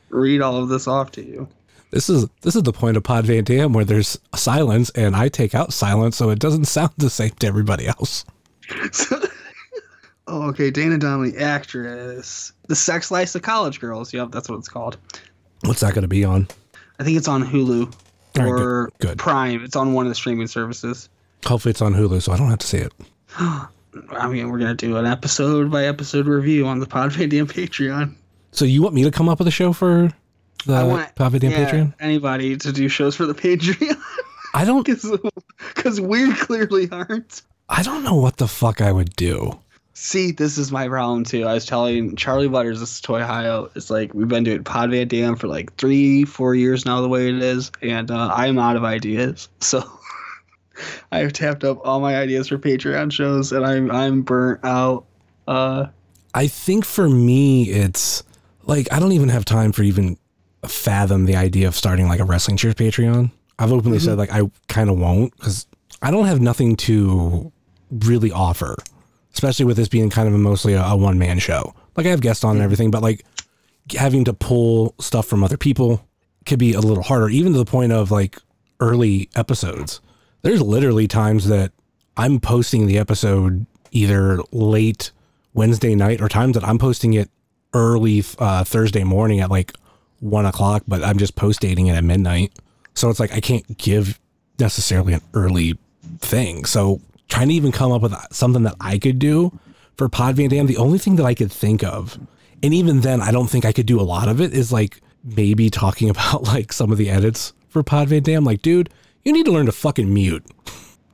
[0.09, 1.49] read all of this off to you.
[1.90, 5.29] This is this is the point of Pod Van Dam where there's silence and I
[5.29, 8.24] take out silence so it doesn't sound the same to everybody else.
[10.27, 10.70] oh, okay.
[10.70, 12.53] Dana Donnelly, actress.
[12.66, 14.12] The Sex Life of College Girls.
[14.12, 14.98] Yep, that's what it's called.
[15.64, 16.48] What's that going to be on?
[17.01, 17.92] I think it's on Hulu
[18.38, 19.18] All right, or good, good.
[19.18, 19.64] Prime.
[19.64, 21.09] It's on one of the streaming services.
[21.46, 22.92] Hopefully it's on Hulu so I don't have to see it.
[23.38, 27.46] I mean, we're gonna do an episode by episode review on the Pod Van Dam
[27.46, 28.14] Patreon.
[28.53, 30.12] So you want me to come up with a show for
[30.66, 31.94] the I want Pod Van Dam yeah, Patreon?
[32.01, 33.97] anybody to do shows for the Patreon
[34.55, 34.87] I don't
[35.75, 37.42] because we clearly aren't.
[37.68, 39.59] I don't know what the fuck I would do.
[39.94, 41.44] See, this is my problem too.
[41.44, 43.71] I was telling Charlie Butters, this is Toy Ohio.
[43.75, 47.09] It's like we've been doing Pod Van Dam for like three, four years now, the
[47.09, 49.49] way it is, and uh, I'm out of ideas.
[49.61, 49.83] So
[51.12, 55.05] I've tapped up all my ideas for Patreon shows, and I'm I'm burnt out.
[55.49, 55.87] Uh,
[56.33, 58.23] I think for me, it's
[58.64, 60.16] like I don't even have time for even
[60.66, 63.31] fathom the idea of starting like a wrestling cheers Patreon.
[63.59, 65.66] I've openly said like I kind of won't because
[66.01, 67.53] I don't have nothing to
[67.90, 68.77] really offer,
[69.33, 71.75] especially with this being kind of a mostly a, a one man show.
[71.97, 73.25] Like I have guests on and everything, but like
[73.97, 76.05] having to pull stuff from other people
[76.47, 78.38] could be a little harder, even to the point of like
[78.81, 80.01] early episodes.
[80.42, 81.73] There's literally times that
[82.16, 85.11] I'm posting the episode either late
[85.53, 87.31] Wednesday night or times that I'm posting it
[87.75, 89.73] early uh, Thursday morning at like
[90.20, 92.52] one o'clock, but I'm just post dating it at midnight.
[92.94, 94.18] So it's like I can't give
[94.59, 95.78] necessarily an early
[96.18, 96.64] thing.
[96.64, 99.59] So trying to even come up with something that I could do
[99.96, 102.18] for Pod Van Dam, the only thing that I could think of,
[102.62, 105.00] and even then, I don't think I could do a lot of it, is like
[105.22, 108.44] maybe talking about like some of the edits for Pod Van Dam.
[108.44, 108.90] Like, dude,
[109.24, 110.44] you need to learn to fucking mute.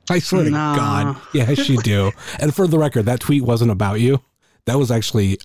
[0.09, 1.17] I swear to God.
[1.33, 2.11] Yes, you do.
[2.39, 4.21] and for the record, that tweet wasn't about you.
[4.65, 5.39] That was actually,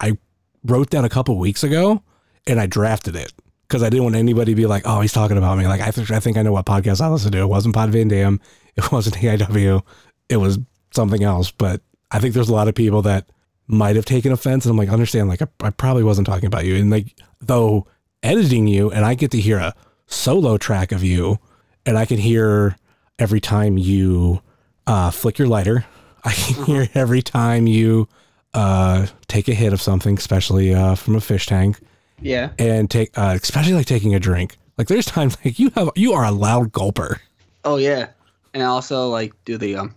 [0.00, 0.16] I
[0.64, 2.02] wrote that a couple weeks ago
[2.46, 3.32] and I drafted it
[3.68, 5.66] because I didn't want anybody to be like, oh, he's talking about me.
[5.66, 7.38] Like, I, th- I think I know what podcast I listen to.
[7.38, 8.40] It wasn't Pod Van Dam.
[8.76, 9.82] It wasn't AIW.
[10.28, 10.58] It was
[10.90, 11.52] something else.
[11.52, 11.80] But
[12.10, 13.28] I think there's a lot of people that
[13.68, 14.64] might have taken offense.
[14.64, 16.74] And I'm like, understand, like, I, I probably wasn't talking about you.
[16.74, 17.86] And like, though
[18.24, 19.74] editing you and I get to hear a
[20.06, 21.38] solo track of you
[21.86, 22.76] and I can hear
[23.18, 24.42] every time you
[24.86, 25.84] uh, flick your lighter.
[26.24, 28.08] I can hear every time you
[28.54, 31.78] uh, take a hit of something, especially uh, from a fish tank
[32.20, 32.50] yeah.
[32.58, 34.56] and take uh, especially like taking a drink.
[34.78, 37.18] Like there's times like you have you are a loud gulper.
[37.64, 38.08] Oh yeah,
[38.52, 39.94] and I also like do the um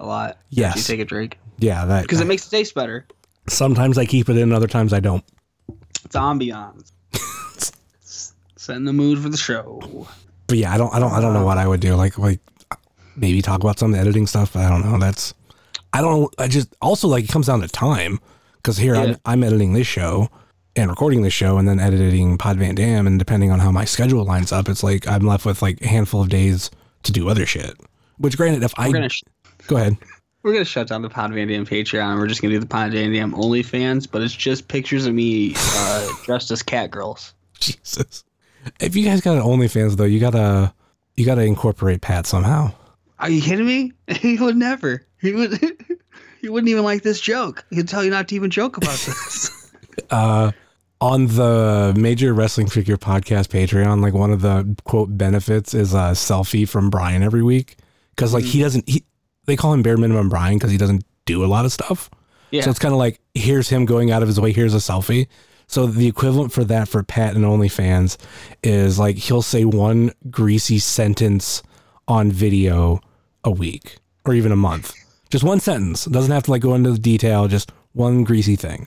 [0.00, 0.38] a lot.
[0.50, 0.76] Yes.
[0.76, 3.06] You take a drink Yeah, that because it makes it taste better.
[3.48, 5.22] sometimes I keep it in, other times I don't.
[6.04, 6.92] It's ambiance.
[8.56, 10.06] Setting the mood for the show.
[10.46, 11.94] But yeah, I don't I don't I don't know what I would do.
[11.94, 12.40] Like like
[13.16, 14.98] maybe talk about some of the editing stuff, but I don't know.
[14.98, 15.34] That's
[15.92, 16.32] I don't.
[16.38, 18.18] I just also like it comes down to time
[18.56, 19.02] because here Yeah.
[19.02, 20.30] I'm I'm editing this show
[20.76, 23.84] and recording this show and then editing Pod Van Dam and depending on how my
[23.84, 26.70] schedule lines up, it's like I'm left with like a handful of days
[27.04, 27.74] to do other shit.
[28.18, 29.22] Which granted, if I We're gonna sh-
[29.66, 29.96] go ahead.
[30.42, 32.18] we're gonna shut down the Pod Van Dam Patreon.
[32.18, 35.54] We're just gonna do the Pod Van Dam OnlyFans, but it's just pictures of me
[35.56, 37.34] uh, dressed as cat girls.
[37.58, 38.24] Jesus.
[38.80, 40.72] If you guys got an OnlyFans though, you gotta
[41.16, 42.72] you gotta incorporate Pat somehow.
[43.18, 43.92] Are you kidding me?
[44.08, 45.06] He would never.
[45.20, 45.58] He would.
[46.40, 47.64] he wouldn't even like this joke.
[47.70, 49.61] He'd tell you not to even joke about this.
[50.10, 50.52] Uh
[51.00, 56.12] on the major wrestling figure podcast Patreon, like one of the quote benefits is a
[56.14, 57.76] selfie from Brian every week.
[58.16, 59.04] Cause like he doesn't he
[59.46, 62.08] they call him bare minimum Brian because he doesn't do a lot of stuff.
[62.52, 62.62] yeah.
[62.62, 64.52] So it's kind of like here's him going out of his way.
[64.52, 65.26] Here's a selfie.
[65.66, 68.16] So the equivalent for that for Pat and OnlyFans
[68.62, 71.62] is like he'll say one greasy sentence
[72.06, 73.00] on video
[73.42, 74.92] a week or even a month,
[75.30, 76.06] Just one sentence.
[76.06, 77.48] It doesn't have to like go into the detail.
[77.48, 78.86] Just one greasy thing.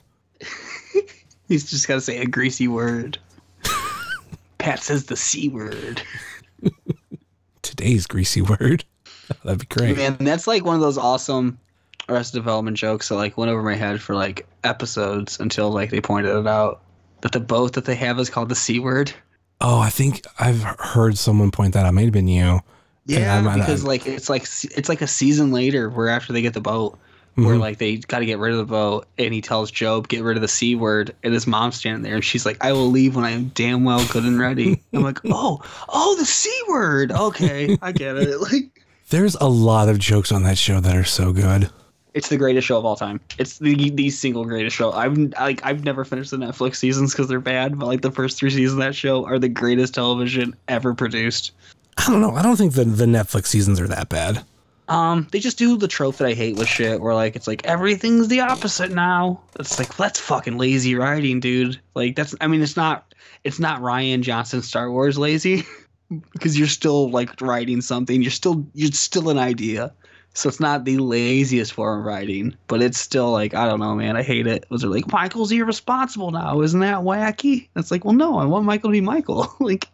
[1.48, 3.18] He's just got to say a greasy word.
[4.58, 6.02] Pat says the C word.
[7.62, 8.84] Today's greasy word.
[9.44, 9.96] That'd be great.
[9.96, 11.58] Man, that's like one of those awesome
[12.08, 16.00] Arrested Development jokes that like went over my head for like episodes until like they
[16.00, 16.82] pointed it out
[17.22, 19.12] that the boat that they have is called the C word.
[19.60, 21.94] Oh, I think I've heard someone point that out.
[21.94, 22.60] May have been you.
[23.06, 26.60] Yeah, because like it's like it's like a season later where after they get the
[26.60, 26.98] boat,
[27.36, 27.60] where Mhm.
[27.60, 30.36] like they got to get rid of the boat, and he tells Gob get rid
[30.36, 33.14] of the c word, and his mom's standing there, and she's like, "I will leave
[33.14, 37.12] when I am damn well good and ready." I'm like, "Oh, oh, the c word.
[37.12, 41.04] Okay, I get it." Like, There's a lot of jokes on that show that are
[41.04, 41.70] so good.
[42.14, 43.20] it's the greatest show of all time.
[43.38, 44.90] It's the the single greatest show.
[44.92, 48.38] I've like I've never finished the Netflix seasons because they're bad, but like the first
[48.38, 51.52] three seasons of that show are the greatest television ever produced.
[51.98, 52.32] I don't know.
[52.34, 54.42] I don't think the the Netflix seasons are that bad.
[54.88, 57.64] Um, they just do the trope that I hate with shit, where like it's like
[57.66, 59.40] everything's the opposite now.
[59.58, 61.80] It's like that's fucking lazy writing, dude.
[61.94, 65.64] Like that's I mean it's not it's not Rian Johnson Star Wars lazy
[66.32, 68.22] because you're still like writing something.
[68.22, 69.92] You're still you're still an idea.
[70.34, 73.94] So it's not the laziest form of writing, but it's still like I don't know,
[73.94, 74.16] man.
[74.16, 74.66] I hate it.
[74.68, 76.60] Was it like Michael's irresponsible now?
[76.60, 77.68] Isn't that wacky?
[77.74, 79.52] It's like, well, no, I want Michael to be Michael.
[79.60, 79.88] like,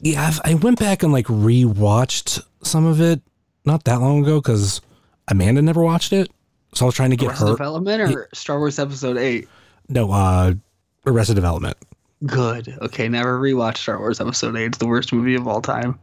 [0.00, 3.22] Yeah, I've, I went back and like rewatched some of it
[3.64, 4.80] not that long ago because
[5.28, 6.30] Amanda never watched it,
[6.74, 7.52] so I was trying to get Arrested her.
[7.52, 9.48] Development or Star Wars Episode Eight.
[9.88, 10.54] No, uh,
[11.06, 11.76] Arrested Development.
[12.26, 12.76] Good.
[12.80, 14.66] Okay, never rewatch Star Wars Episode Eight.
[14.66, 15.98] It's the worst movie of all time.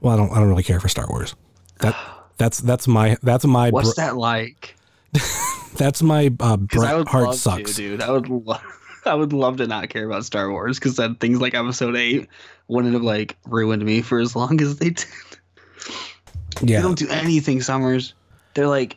[0.00, 0.30] Well, I don't.
[0.32, 1.34] I don't really care for Star Wars.
[1.80, 1.96] That
[2.36, 4.76] that's that's my that's my What's br- that like?
[5.76, 7.76] that's my uh, Bret Hart sucks.
[7.76, 8.02] to, dude.
[8.02, 8.62] I would love.
[9.06, 12.28] I would love to not care about Star Wars because then things like Episode Eight
[12.66, 15.04] wouldn't have like ruined me for as long as they did.
[16.60, 18.14] They don't do anything, Summers.
[18.54, 18.96] They're like,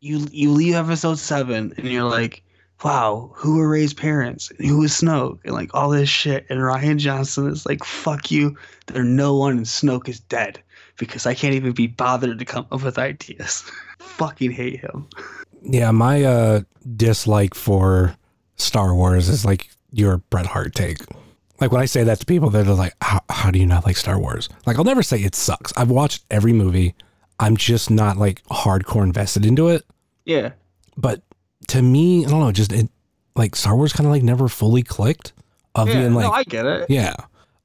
[0.00, 2.42] you you leave Episode Seven and you're like,
[2.84, 4.50] wow, who are Rey's parents?
[4.58, 5.38] Who is Snoke?
[5.44, 6.46] And like all this shit.
[6.48, 8.56] And Rian Johnson is like, fuck you.
[8.86, 10.62] There are no one and Snoke is dead
[10.96, 13.62] because I can't even be bothered to come up with ideas.
[13.98, 15.06] Fucking hate him.
[15.62, 15.90] yeah.
[15.90, 16.60] My uh
[16.96, 18.16] dislike for
[18.56, 20.98] Star Wars is like your Bret Hart take.
[21.60, 23.96] Like when I say that to people, they're like, how, "How do you not like
[23.96, 25.72] Star Wars?" Like I'll never say it sucks.
[25.76, 26.94] I've watched every movie.
[27.38, 29.84] I'm just not like hardcore invested into it.
[30.24, 30.52] Yeah.
[30.96, 31.22] But
[31.68, 32.52] to me, I don't know.
[32.52, 32.88] Just it,
[33.36, 35.32] like Star Wars kind of like never fully clicked.
[35.74, 36.90] Of Yeah, being like, no, I get it.
[36.90, 37.14] yeah,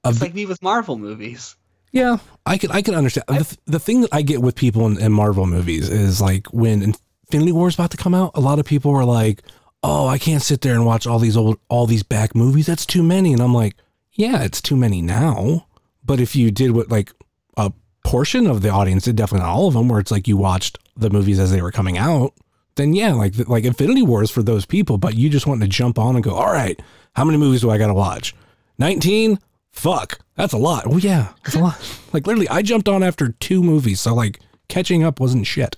[0.03, 1.55] of It's like me with Marvel movies.
[1.91, 3.25] Yeah, I can I can understand.
[3.29, 6.83] the, the thing that I get with people in, in Marvel movies is like when
[6.83, 9.41] Infinity War is about to come out, a lot of people were like,
[9.81, 12.67] "Oh, I can't sit there and watch all these old all these back movies.
[12.67, 13.75] That's too many." And I'm like,
[14.15, 15.67] "Yeah, it's too many now."
[16.03, 17.11] But if you did what like
[17.57, 17.71] a
[18.03, 20.77] portion of the audience did, definitely not all of them, where it's like you watched
[20.97, 22.33] the movies as they were coming out,
[22.75, 24.97] then yeah, like like Infinity War is for those people.
[24.97, 26.79] But you just want to jump on and go, "All right,
[27.15, 28.35] how many movies do I got to watch?"
[28.77, 29.39] Nineteen.
[29.71, 30.83] Fuck, that's a lot.
[30.87, 31.99] Oh yeah, that's a lot.
[32.13, 35.75] Like literally, I jumped on after two movies, so like catching up wasn't shit.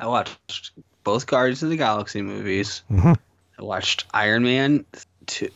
[0.00, 0.72] I watched
[1.04, 2.82] both Guardians of the Galaxy movies.
[2.90, 3.16] Mhm.
[3.56, 4.84] I watched Iron Man
[5.26, 5.50] two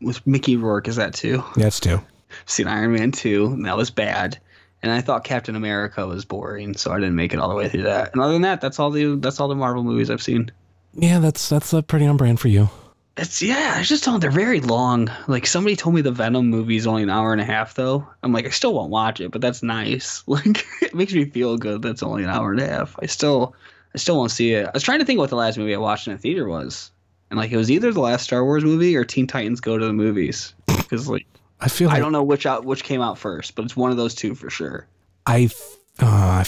[0.00, 0.88] with Mickey Rourke.
[0.88, 1.42] Is that two?
[1.56, 2.00] That's two.
[2.46, 4.38] Seen Iron Man two, and that was bad.
[4.82, 7.68] And I thought Captain America was boring, so I didn't make it all the way
[7.68, 8.12] through that.
[8.12, 10.50] And other than that, that's all the that's all the Marvel movies I've seen.
[10.92, 12.68] Yeah, that's that's uh, pretty on brand for you.
[13.16, 14.18] It's yeah, I just don't.
[14.20, 15.08] They're very long.
[15.28, 18.06] Like somebody told me the Venom movie is only an hour and a half, though.
[18.22, 20.22] I'm like, I still won't watch it, but that's nice.
[20.34, 21.80] Like it makes me feel good.
[21.80, 22.96] That's only an hour and a half.
[23.00, 23.54] I still,
[23.94, 24.66] I still won't see it.
[24.66, 26.90] I was trying to think what the last movie I watched in a theater was,
[27.34, 29.84] and like it was either the last Star Wars movie or Teen Titans Go to
[29.84, 30.54] the Movies.
[30.68, 31.26] Because like
[31.60, 33.90] I feel like I don't know which out which came out first, but it's one
[33.90, 34.86] of those two for sure.
[35.26, 35.50] I,
[35.98, 36.44] uh,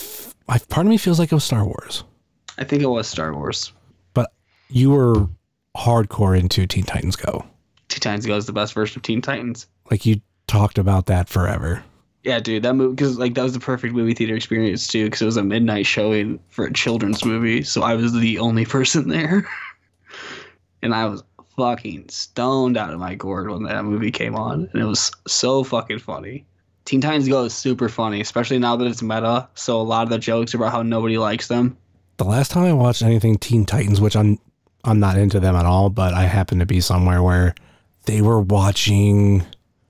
[0.49, 2.05] I, part of me feels like it was Star Wars,
[2.57, 3.73] I think it was Star Wars.
[4.15, 4.33] but
[4.69, 5.29] you were
[5.77, 7.45] hardcore into Teen Titans Go.
[7.89, 9.67] Teen Titans Go is the best version of Teen Titans.
[9.91, 11.83] Like you talked about that forever.
[12.23, 15.21] Yeah, dude, that movie because like that was the perfect movie theater experience too, because
[15.21, 19.09] it was a midnight showing for a children's movie, so I was the only person
[19.09, 19.49] there,
[20.83, 21.23] and I was
[21.57, 25.65] fucking stoned out of my gourd when that movie came on, and it was so
[25.65, 26.45] fucking funny.
[26.85, 29.49] Teen Titans Go is super funny, especially now that it's meta.
[29.55, 31.77] So a lot of the jokes about how nobody likes them.
[32.19, 34.39] The last time I watched anything Teen Titans, which I'm
[34.85, 37.55] I'm not into them at all, but I happened to be somewhere where
[38.05, 39.45] they were watching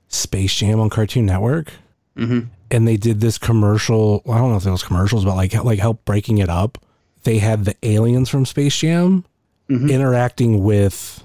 [0.09, 1.73] Space Jam on Cartoon Network.
[2.17, 2.49] Mm-hmm.
[2.71, 4.23] and they did this commercial.
[4.27, 6.79] I don't know if it was commercials, but like like help breaking it up.
[7.25, 9.27] They had the aliens from Space Jam
[9.71, 9.91] Mhm.
[9.91, 11.25] interacting with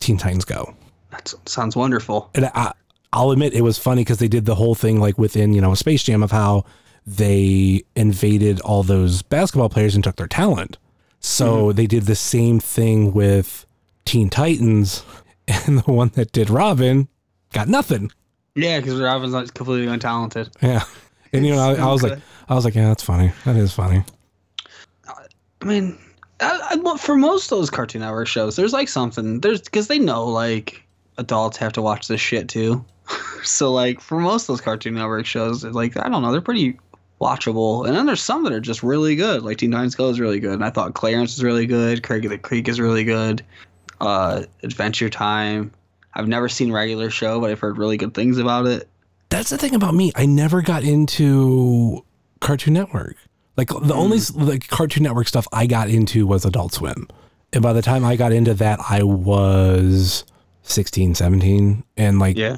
[0.00, 0.74] Teen Titans Go,
[1.10, 2.30] That sounds wonderful.
[2.34, 2.72] and I,
[3.12, 5.74] I'll admit it was funny because they did the whole thing like within you know
[5.74, 6.64] Space Jam of how
[7.06, 10.78] they invaded all those basketball players and took their talent.
[11.20, 13.64] So they did the same thing with
[14.04, 15.02] Teen Titans,
[15.48, 17.08] and the one that did Robin
[17.52, 18.10] got nothing.
[18.54, 20.50] Yeah, because Robin's not completely untalented.
[20.62, 20.84] Yeah.
[21.32, 22.18] And you know, I, I was like,
[22.48, 23.32] I was like, yeah, that's funny.
[23.44, 24.04] That is funny.
[25.60, 25.98] I mean,
[26.44, 29.98] I, I, for most of those Cartoon Network shows, there's like something there's because they
[29.98, 30.86] know like
[31.18, 32.84] adults have to watch this shit too.
[33.42, 36.78] so like for most of those Cartoon Network shows, like I don't know, they're pretty
[37.20, 37.86] watchable.
[37.86, 39.42] And then there's some that are just really good.
[39.42, 42.02] Like Teen Titans Go is really good, and I thought Clarence is really good.
[42.02, 43.44] Craig of the Creek is really good.
[44.00, 45.72] Uh, Adventure Time.
[46.14, 48.88] I've never seen regular show, but I've heard really good things about it.
[49.30, 50.12] That's the thing about me.
[50.14, 52.04] I never got into
[52.40, 53.16] Cartoon Network.
[53.56, 57.08] Like the only like Cartoon Network stuff I got into was Adult Swim.
[57.52, 60.24] And by the time I got into that, I was
[60.62, 61.84] 16, 17.
[61.96, 62.56] And like Yeah.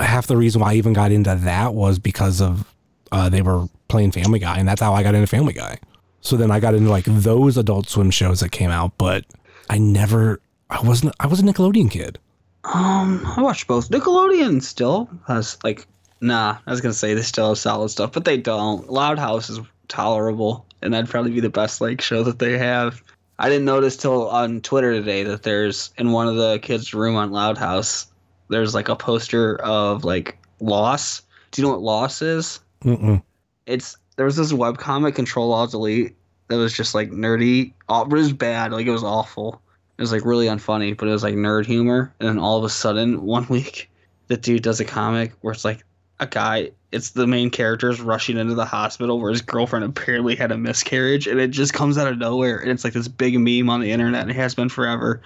[0.00, 2.64] half the reason why I even got into that was because of
[3.12, 5.78] uh, they were playing Family Guy, and that's how I got into Family Guy.
[6.20, 9.24] So then I got into like those Adult Swim shows that came out, but
[9.70, 10.40] I never,
[10.70, 12.18] I wasn't, I was a Nickelodeon kid.
[12.64, 13.88] Um, I watch both.
[13.90, 15.86] Nickelodeon still has like,
[16.20, 16.58] nah.
[16.66, 18.90] I was gonna say they still have solid stuff, but they don't.
[18.90, 23.02] Loud House is tolerable, and that'd probably be the best like show that they have.
[23.38, 27.16] I didn't notice till on Twitter today that there's in one of the kids' room
[27.16, 28.06] on Loud House,
[28.48, 31.22] there's like a poster of like Loss.
[31.50, 32.60] Do you know what Loss is?
[32.82, 33.22] Mm-mm.
[33.66, 36.16] It's there was this webcomic Control Alt Delete
[36.48, 37.72] that was just like nerdy.
[37.88, 38.72] All, it was bad.
[38.72, 39.60] Like it was awful.
[39.96, 42.12] It was like really unfunny, but it was like nerd humor.
[42.18, 43.90] And then all of a sudden, one week,
[44.26, 45.84] the dude does a comic where it's like
[46.20, 46.70] a guy.
[46.90, 51.26] It's the main characters rushing into the hospital where his girlfriend apparently had a miscarriage,
[51.26, 52.58] and it just comes out of nowhere.
[52.58, 55.20] And it's like this big meme on the internet, and it has been forever.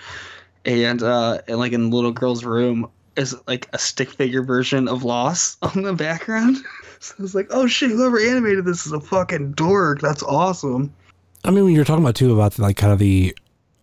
[0.64, 5.04] And uh, and like in little girl's room is like a stick figure version of
[5.04, 6.58] Loss on the background.
[7.02, 10.00] So I was like, oh shit, whoever animated this is a fucking dork.
[10.00, 10.94] That's awesome.
[11.44, 13.36] I mean, when you're talking about too about like kind of the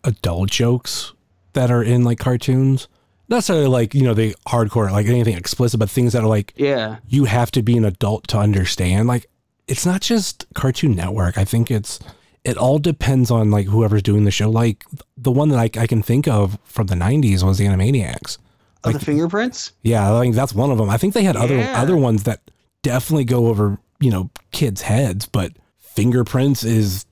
[0.06, 1.12] adult jokes
[1.52, 2.88] that are in like cartoons,
[3.30, 6.54] not necessarily like you know the hardcore like anything explicit, but things that are like
[6.56, 6.98] Yeah.
[7.08, 9.08] you have to be an adult to understand.
[9.08, 9.28] Like
[9.68, 11.38] it's not just Cartoon Network.
[11.38, 12.00] I think it's
[12.44, 14.50] it all depends on like whoever's doing the show.
[14.50, 14.84] Like
[15.18, 18.38] the one that I, I can think of from the '90s was the Animaniacs.
[18.86, 19.74] Oh, the fingerprints?
[19.84, 20.90] Yeah, I think that's one of them.
[20.90, 22.40] I think they had other other ones that
[22.82, 27.06] definitely go over you know kids' heads, but fingerprints is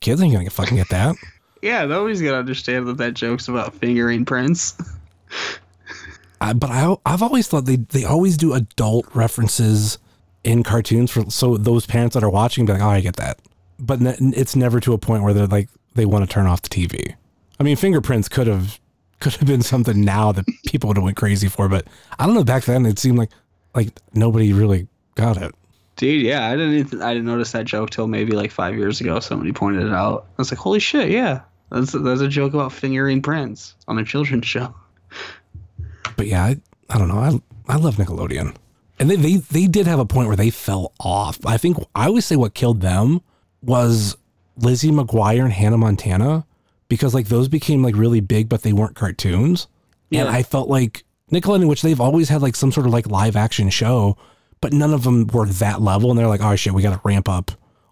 [0.00, 1.16] kids ain't gonna fucking get that.
[1.60, 4.74] Yeah, nobody's gonna understand that that joke's about fingering prints.
[6.40, 9.98] I, but I, I've always thought they, they always do adult references
[10.44, 13.38] in cartoons for so those parents that are watching be like, oh, I get that.
[13.78, 16.62] But ne- it's never to a point where they're like they want to turn off
[16.62, 17.14] the TV.
[17.58, 18.78] I mean, fingerprints could have
[19.20, 21.86] could have been something now that people would have went crazy for, but
[22.18, 22.44] I don't know.
[22.44, 23.30] Back then, it seemed like
[23.74, 25.54] like nobody really got it.
[25.96, 29.00] Dude, yeah, I didn't even, I didn't notice that joke till maybe like five years
[29.00, 29.18] ago.
[29.18, 30.26] Somebody pointed it out.
[30.30, 31.40] I was like, holy shit, yeah.
[31.70, 34.74] That's that's a joke about fingering prints on a children's show.
[36.18, 36.56] But yeah, I,
[36.90, 37.18] I don't know.
[37.18, 37.40] I
[37.72, 38.54] I love Nickelodeon,
[38.98, 41.38] and they, they they did have a point where they fell off.
[41.46, 43.22] I think I always say what killed them
[43.62, 44.16] was
[44.56, 46.44] Lizzie McGuire and Hannah Montana
[46.88, 49.66] because like those became like really big, but they weren't cartoons.
[50.10, 50.30] And Yeah.
[50.30, 53.68] I felt like Nickelodeon, which they've always had like some sort of like live action
[53.70, 54.16] show,
[54.60, 56.10] but none of them were that level.
[56.10, 57.50] And they're like, oh shit, we got to ramp up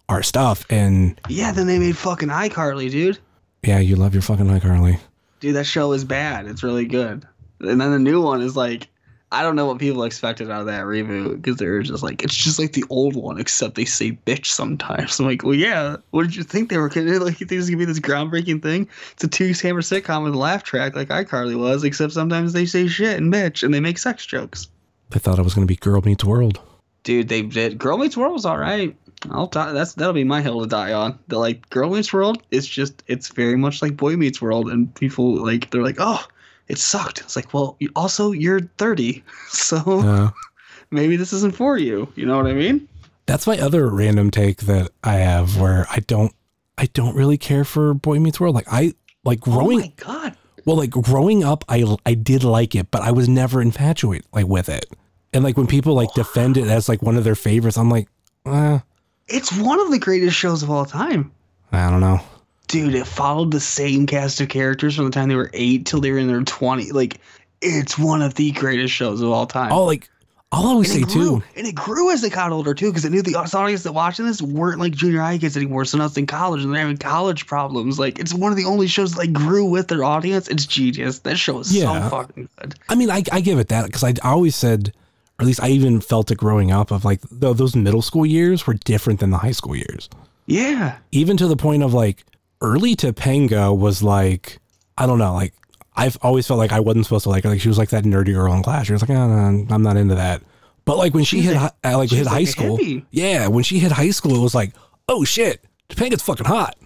[0.09, 0.65] our stuff.
[0.69, 3.19] And Yeah, then they made fucking iCarly, dude.
[3.61, 4.99] yeah, you love your fucking iCarly.
[5.39, 6.47] Dude, that show is bad.
[6.47, 7.25] It's really good.
[7.59, 8.87] And then the new one is like,
[9.29, 12.35] I don't know what people expected out of that reboot because they're just like, it's
[12.35, 15.19] just like the old one, except they say bitch sometimes.
[15.19, 15.97] I'm like, well, yeah.
[16.11, 17.19] What did you think they were gonna do?
[17.23, 17.41] like?
[17.41, 18.87] You think is gonna be this groundbreaking thing?
[19.13, 22.65] It's a two hammer sitcom with a laugh track like iCarly was, except sometimes they
[22.65, 24.69] say shit and bitch and they make sex jokes.
[25.13, 26.59] I thought it was going to be Girl Meets World.
[27.03, 27.77] Dude, they did.
[27.77, 28.95] Girl Meets World was all right.
[29.31, 29.71] I'll die.
[29.71, 31.19] That's that'll be my hill to die on.
[31.27, 32.43] The like Girl Meets World.
[32.51, 36.23] It's just it's very much like Boy Meets World, and people like they're like, oh,
[36.67, 37.19] it sucked.
[37.21, 40.29] It's like, well, you, also you're 30, so Uh,
[40.91, 42.07] maybe this isn't for you.
[42.15, 42.87] You know what I mean?
[43.25, 46.33] That's my other random take that I have where I don't
[46.77, 48.55] I don't really care for Boy Meets World.
[48.55, 48.93] Like I
[49.25, 50.37] like growing oh my god.
[50.65, 54.47] well like growing up I I did like it, but I was never infatuated like
[54.47, 54.85] with it.
[55.33, 58.07] And like when people like defend it as like one of their favorites, I'm like,
[58.45, 58.79] eh,
[59.27, 61.31] It's one of the greatest shows of all time.
[61.73, 62.21] I don't know.
[62.67, 66.01] Dude, it followed the same cast of characters from the time they were eight till
[66.01, 66.91] they were in their 20.
[66.91, 67.19] Like,
[67.61, 69.71] it's one of the greatest shows of all time.
[69.71, 70.09] Oh, like
[70.51, 71.43] I'll always say and it grew, too.
[71.57, 74.25] and it grew as they got older too, because it knew the audience that watching
[74.25, 75.83] this weren't like junior high kids anymore.
[75.85, 77.99] So now it's in college, and they're having college problems.
[77.99, 80.47] Like it's one of the only shows that like grew with their audience.
[80.47, 81.19] It's genius.
[81.19, 82.03] That show is Yeah.
[82.03, 82.75] so fucking good.
[82.89, 84.93] I mean, I, I give it that because I, I always said,
[85.39, 88.25] or at least I even felt it growing up of like th- those middle school
[88.25, 90.09] years were different than the high school years.
[90.45, 92.23] Yeah, even to the point of like
[92.61, 94.59] early Topanga was like,
[94.97, 95.53] I don't know, like
[95.95, 97.49] I've always felt like I wasn't supposed to like her.
[97.49, 98.85] Like she was like that nerdy girl in class.
[98.85, 100.43] She was like, oh, no, I'm not into that.
[100.85, 103.05] But like when she hit hi- uh, like hit like high school, hippie.
[103.11, 104.73] yeah, when she hit high school, it was like,
[105.09, 106.77] oh shit, Topanga's fucking hot.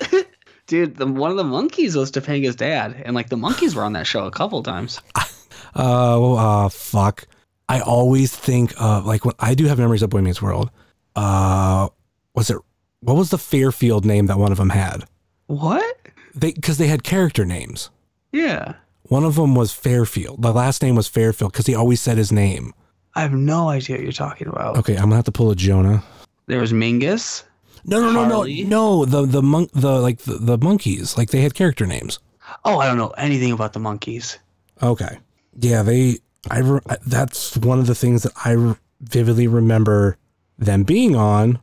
[0.66, 3.94] Dude, the, one of the monkeys was Topanga's dad, and like the monkeys were on
[3.94, 5.00] that show a couple times.
[5.74, 7.26] Oh, uh, fuck.
[7.68, 10.70] I always think of like when I do have memories of Boy Meets World.
[11.14, 11.88] Uh,
[12.34, 12.56] was it
[13.00, 15.04] what was the Fairfield name that one of them had?
[15.46, 15.96] What?
[16.34, 17.90] They because they had character names.
[18.32, 18.74] Yeah,
[19.04, 20.40] One of them was Fairfield.
[20.42, 22.72] The last name was Fairfield because he always said his name.
[23.16, 24.76] I have no idea what you're talking about.
[24.78, 26.04] Okay, I'm gonna have to pull a Jonah.
[26.46, 27.42] There was Minkus.
[27.84, 28.62] No, no, no, no, Harley?
[28.64, 29.04] no.
[29.04, 32.20] The the monk, the like the, the monkeys, like they had character names.
[32.64, 34.38] Oh, I don't know anything about the monkeys.
[34.82, 35.18] Okay,
[35.58, 36.18] yeah, they.
[36.50, 40.16] I re- that's one of the things that I re- vividly remember
[40.58, 41.58] them being on,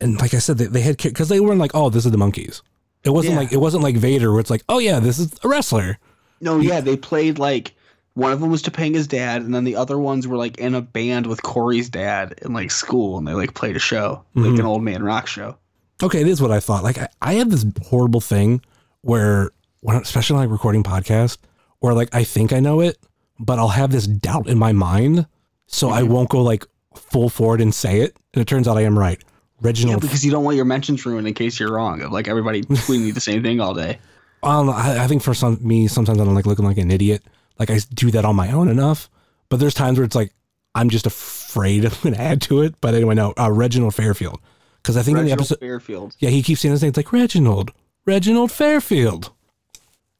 [0.00, 2.18] and like I said, they, they had because they weren't like, oh, this is the
[2.18, 2.62] monkeys.
[3.04, 3.40] It wasn't Yeah.
[3.40, 5.98] like it wasn't like Vader, where it's like, oh yeah, this is a wrestler.
[6.40, 7.74] No, yeah, they played like
[8.14, 10.80] one of them was Topanga's dad, and then the other ones were like in a
[10.80, 14.60] band with Cory's dad in like school, and they like played a show, like mm-hmm.
[14.60, 15.56] an old man rock show.
[16.02, 16.82] Okay, it is what I thought.
[16.82, 18.62] Like I, I have this horrible thing
[19.02, 21.38] where when especially I'm recording podcast,
[21.80, 22.98] where like I think I know it,
[23.38, 25.26] but I'll have this doubt in my mind.
[25.66, 26.12] So I mm-hmm.
[26.12, 28.16] won't go like full forward and say it.
[28.34, 29.22] And it turns out I am right.
[29.62, 32.00] Yeah, because you don't want your mentions ruined in case you're wrong.
[32.02, 33.98] Of like everybody tweeting you the same thing all day.
[34.42, 34.72] I don't know.
[34.72, 37.22] I, I think for some me, sometimes I don't like looking like an idiot.
[37.58, 39.10] Like I do that on my own enough.
[39.50, 40.32] But there's times where it's like
[40.74, 42.74] I'm just afraid I'm going to add to it.
[42.80, 44.40] But anyway, no, uh, Reginald Fairfield.
[44.82, 46.16] Because I think in the episode, Fairfield.
[46.20, 46.88] yeah, he keeps saying his name.
[46.88, 47.72] It's like Reginald,
[48.06, 49.30] Reginald Fairfield.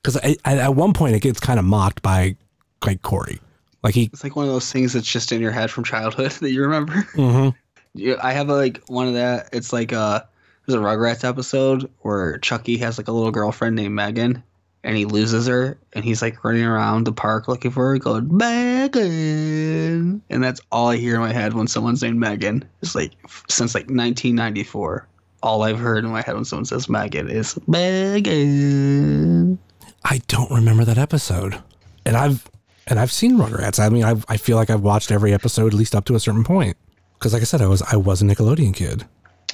[0.02, 2.36] Because at one point it gets kind of mocked by
[2.84, 3.38] like Cory.
[3.82, 6.30] Like he, It's like one of those things that's just in your head from childhood
[6.40, 6.92] that you remember.
[7.14, 7.54] Mhm.
[7.94, 9.48] Yeah, I have like one of that.
[9.52, 10.28] It's like a
[10.66, 14.42] there's a Rugrats episode where Chucky has like a little girlfriend named Megan,
[14.84, 18.36] and he loses her, and he's like running around the park looking for her, going
[18.36, 22.64] Megan, and that's all I hear in my head when someone's named Megan.
[22.82, 23.12] It's like
[23.48, 25.08] since like 1994,
[25.42, 29.58] all I've heard in my head when someone says Megan is Megan.
[30.04, 31.60] I don't remember that episode,
[32.06, 32.48] and I've
[32.86, 33.78] and I've seen Rugrats.
[33.78, 36.20] I mean, I've, I feel like I've watched every episode at least up to a
[36.20, 36.76] certain point.
[37.20, 39.04] Because like I said, I was I was a Nickelodeon kid.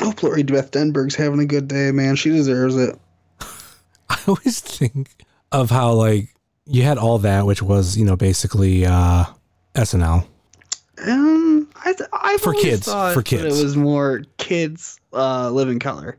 [0.00, 2.16] Oh, Lori Beth Denberg's having a good day, man.
[2.16, 2.96] She deserves it.
[4.08, 5.10] I always think
[5.52, 6.28] of how like
[6.66, 9.24] you had all that, which was you know basically uh,
[9.74, 10.26] SNL.
[11.06, 13.58] Um, I th- I've For kids, for kids.
[13.58, 16.16] it was more kids uh, live in color.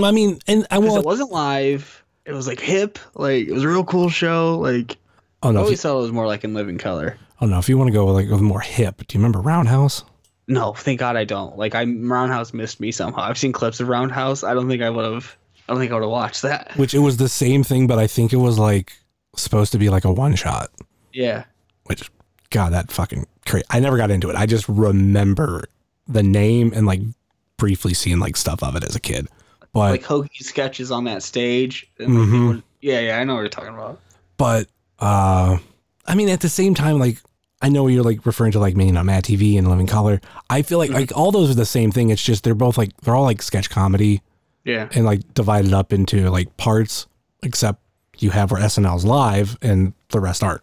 [0.00, 0.96] I mean, and I will.
[0.98, 2.04] it wasn't live.
[2.26, 2.98] It was like hip.
[3.14, 4.58] Like it was a real cool show.
[4.58, 4.98] Like
[5.42, 7.16] Oh I no, you, always thought it was more like in living color.
[7.40, 10.04] oh no, if you want to go like with more hip, do you remember Roundhouse?
[10.46, 11.56] No, thank God I don't.
[11.56, 13.22] Like I Roundhouse missed me somehow.
[13.22, 14.44] I've seen clips of Roundhouse.
[14.44, 15.36] I don't think I would have.
[15.68, 16.72] I don't think I would have watched that.
[16.76, 18.92] Which it was the same thing, but I think it was like
[19.36, 20.70] supposed to be like a one shot.
[21.12, 21.44] Yeah.
[21.84, 22.10] Which,
[22.50, 23.64] God, that fucking crazy.
[23.70, 24.36] I never got into it.
[24.36, 25.64] I just remember
[26.06, 27.00] the name and like
[27.56, 29.28] briefly seeing like stuff of it as a kid.
[29.72, 31.88] But Like hokey sketches on that stage.
[31.98, 32.56] Mhm.
[32.56, 33.98] like, yeah, yeah, I know what you're talking about.
[34.36, 34.68] but
[34.98, 35.56] uh
[36.06, 37.18] I mean at the same time like
[37.64, 40.20] I know you're like referring to like you know Mad TV and Living Color.
[40.50, 40.98] I feel like mm-hmm.
[40.98, 42.10] like all those are the same thing.
[42.10, 44.20] It's just they're both like they're all like sketch comedy
[44.64, 44.90] Yeah.
[44.92, 47.06] and like divided up into like parts,
[47.42, 47.80] except
[48.18, 50.60] you have where SNL's live and the rest aren't.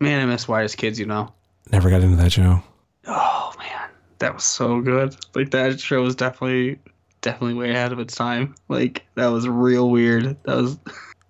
[0.00, 0.98] Man, I miss Whitest Kids.
[0.98, 1.30] You know.
[1.72, 2.62] Never got into that show.
[3.06, 5.14] Oh man, that was so good.
[5.34, 6.78] Like that show was definitely
[7.20, 8.54] definitely way ahead of its time.
[8.68, 10.38] Like that was real weird.
[10.44, 10.78] That was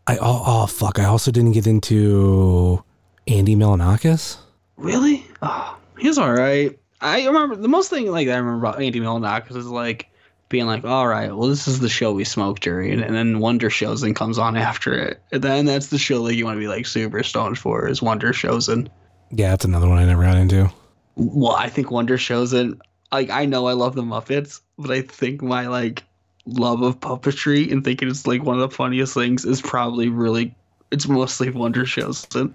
[0.07, 1.01] I oh, oh fuck!
[1.01, 2.85] I also didn't get into
[3.26, 4.39] Andy Milonakis.
[4.79, 6.79] Really ah, oh he was all right.
[7.01, 10.09] I remember the most thing like I remember about Andy Milonakis is like
[10.49, 13.68] being like, all right, well this is the show we smoked during, and then Wonder
[13.68, 16.68] Showzen comes on after it, and then that's the show that you want to be
[16.68, 18.89] like super stoned for is Wonder Showzen
[19.31, 20.70] Yeah, that's another one I never got into.
[21.16, 22.81] well I think Wonder Showzen
[23.12, 26.05] like I know I love the Muppets, but I think my like
[26.47, 30.55] love of puppetry and thinking it's like one of the funniest things is probably really
[30.91, 32.26] it's mostly Wonder Shows.
[32.35, 32.55] And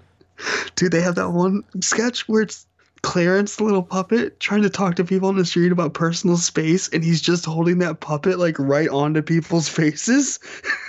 [0.74, 2.66] dude, they have that one sketch where it's
[3.04, 6.88] Clarence, the little puppet, trying to talk to people on the street about personal space,
[6.88, 10.40] and he's just holding that puppet like right onto people's faces.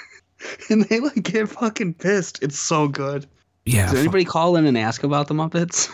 [0.69, 2.41] and they like get fucking pissed.
[2.41, 3.27] It's so good.
[3.65, 5.89] Yeah, Does anybody call in and ask about the Muppets?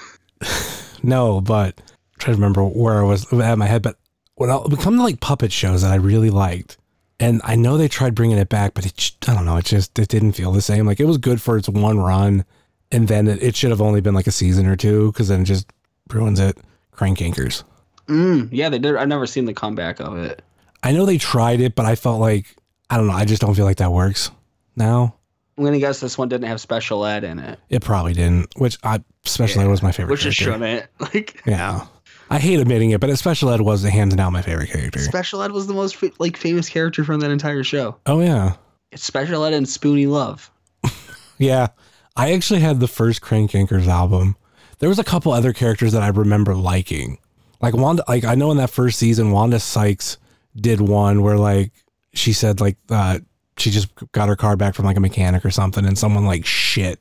[1.04, 3.82] no, but I'm trying to remember where I was at my head.
[3.82, 3.98] But
[4.36, 6.78] when it become like puppet shows that I really liked,
[7.20, 9.98] and I know they tried bringing it back, but it I don't know, it just
[9.98, 10.86] it didn't feel the same.
[10.86, 12.46] Like it was good for its one run,
[12.92, 15.42] and then it, it should have only been like a season or two because then
[15.42, 15.68] it just
[16.10, 16.58] ruins it.
[16.92, 17.64] Crank Yankers.
[18.08, 18.96] Mm, yeah, they did.
[18.96, 20.42] I've never seen the comeback of it.
[20.84, 22.56] I know they tried it, but I felt like
[22.90, 23.14] I don't know.
[23.14, 24.32] I just don't feel like that works
[24.76, 25.16] now.
[25.58, 28.78] I'm gonna guess this one didn't have special ed in it, It probably didn't, which
[28.84, 30.60] I special ed was my favorite which it character.
[30.60, 30.86] shouldn't.
[31.14, 31.86] Like Yeah.
[32.30, 35.00] I hate admitting it, but special ed was hands down my favorite character.
[35.00, 37.98] special ed was the most like famous character from that entire show.
[38.06, 38.54] oh yeah.
[38.92, 40.50] It's special ed and Spoonie Luv.
[41.38, 41.68] Yeah.
[42.16, 44.36] I actually had the first Crank Yankers album.
[44.80, 47.18] There was a couple other characters that I remember liking.
[47.62, 50.18] Like Wanda like I know in that first season Wanda Sykes
[50.56, 51.72] did one where like
[52.14, 53.20] she said like uh
[53.58, 56.46] she just got her car back from like a mechanic or something and someone like
[56.46, 57.00] shit.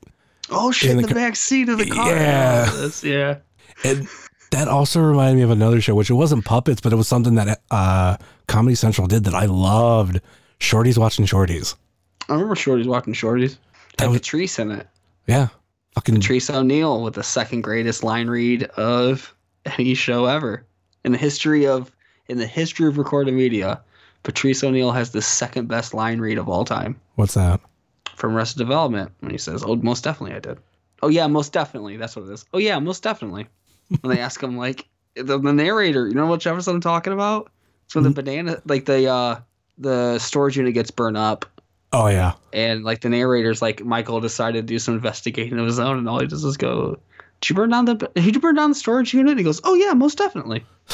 [0.51, 0.91] Oh shit!
[0.91, 2.09] In In the the, co- back seat of the car.
[2.11, 2.89] Yeah.
[3.03, 3.37] Yeah.
[3.83, 4.07] And
[4.51, 7.35] that also reminded me of another show, which it wasn't puppets, but it was something
[7.35, 10.19] that uh Comedy Central did that I loved.
[10.59, 11.73] Shorties watching shorties.
[12.29, 13.57] I remember Shorty's watching Shorties.
[13.97, 14.87] That Had was- Patrice in it.
[15.27, 15.47] Yeah.
[15.95, 19.33] Fucking Patrice O'Neal with the second greatest line read of
[19.77, 20.65] any show ever
[21.03, 21.91] in the history of
[22.27, 23.81] in the history of recorded media.
[24.23, 27.59] Patrice O'Neal has the second best line read of all time what's that?
[28.15, 30.59] from Arrested Development when he says, "Oh, most definitely I did."
[31.01, 31.97] Oh yeah, most definitely.
[31.97, 32.45] That's what it is.
[32.53, 33.47] Oh yeah, most definitely.
[34.01, 37.51] when they ask him like the, the narrator, you know what episode I'm talking about?
[37.85, 39.39] It's when the banana, like the uh
[39.77, 41.45] the storage unit gets burned up,
[41.93, 42.33] Oh yeah.
[42.53, 46.07] and like the narrator's like Michael decided to do some investigating of his own, and
[46.07, 46.97] all he does is go,
[47.41, 47.95] "Did you burn down the?
[48.15, 50.63] Did you burn down the storage unit?" he goes, "Oh yeah, most definitely."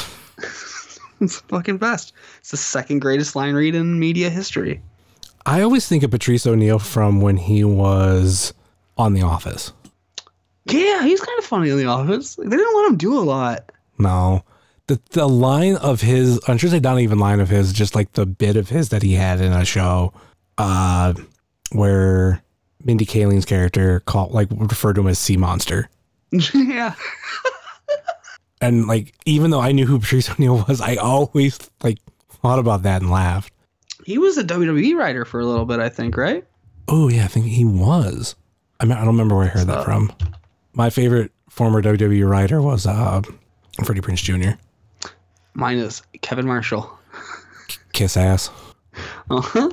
[1.20, 2.12] it's the fucking best.
[2.40, 4.80] It's the second greatest line read in media history.
[5.46, 8.52] I always think of Patrice O'Neal from when he was
[8.96, 9.72] on The Office.
[10.66, 12.36] Yeah, he's kind of funny in the office.
[12.36, 13.72] Like, they didn't let him do a lot.
[13.98, 14.44] No.
[14.86, 18.12] The the line of his I should say not even line of his, just like
[18.12, 20.12] the bit of his that he had in a show,
[20.58, 21.14] uh
[21.72, 22.42] where
[22.84, 25.88] Mindy Kaling's character called like referred to him as Sea Monster.
[26.54, 26.94] yeah.
[28.60, 31.98] And like even though I knew who Patrice O'Neal was, I always like
[32.42, 33.52] thought about that and laughed.
[34.04, 36.44] He was a WWE writer for a little bit, I think, right?
[36.88, 38.34] Oh yeah, I think he was.
[38.80, 40.12] I mean, I don't remember where I heard that from.
[40.72, 43.20] My favorite former WWE writer was uh,
[43.84, 44.58] Freddie Prinze Jr.
[45.54, 46.90] Mine is Kevin Marshall.
[47.92, 48.50] Kiss ass.
[49.30, 49.70] Uh-huh.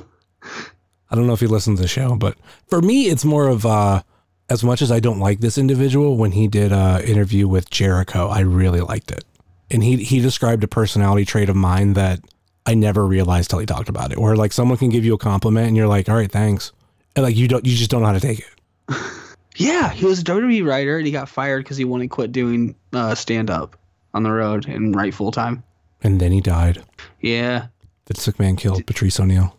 [1.10, 2.36] I don't know if he listens to the show, but
[2.68, 4.02] for me, it's more of uh,
[4.48, 6.16] as much as I don't like this individual.
[6.16, 9.24] When he did a interview with Jericho, I really liked it,
[9.70, 12.20] and he he described a personality trait of mine that
[12.66, 14.18] I never realized till he talked about it.
[14.18, 16.72] Where like someone can give you a compliment and you're like, all right, thanks,
[17.14, 18.46] and like you don't you just don't know how to take it.
[19.56, 22.32] Yeah, he was a WWE writer and he got fired because he wanted to quit
[22.32, 23.76] doing uh, stand up
[24.12, 25.62] on the road and write full time.
[26.02, 26.82] And then he died.
[27.20, 27.68] Yeah.
[28.04, 29.55] That sick man killed Patrice O'Neal.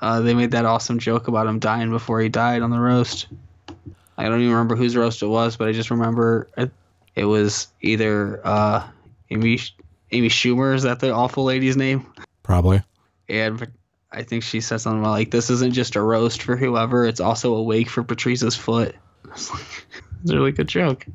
[0.00, 3.26] Uh, they made that awesome joke about him dying before he died on the roast.
[4.16, 6.70] I don't even remember whose roast it was, but I just remember it,
[7.14, 8.86] it was either uh,
[9.30, 9.58] Amy
[10.12, 10.74] Amy Schumer.
[10.74, 12.06] Is that the awful lady's name?
[12.42, 12.82] Probably.
[13.28, 13.66] And
[14.12, 17.20] I think she said something about like, "This isn't just a roast for whoever; it's
[17.20, 18.94] also a wake for Patrice's foot."
[19.32, 19.86] It's like,
[20.22, 21.06] it's a really good joke.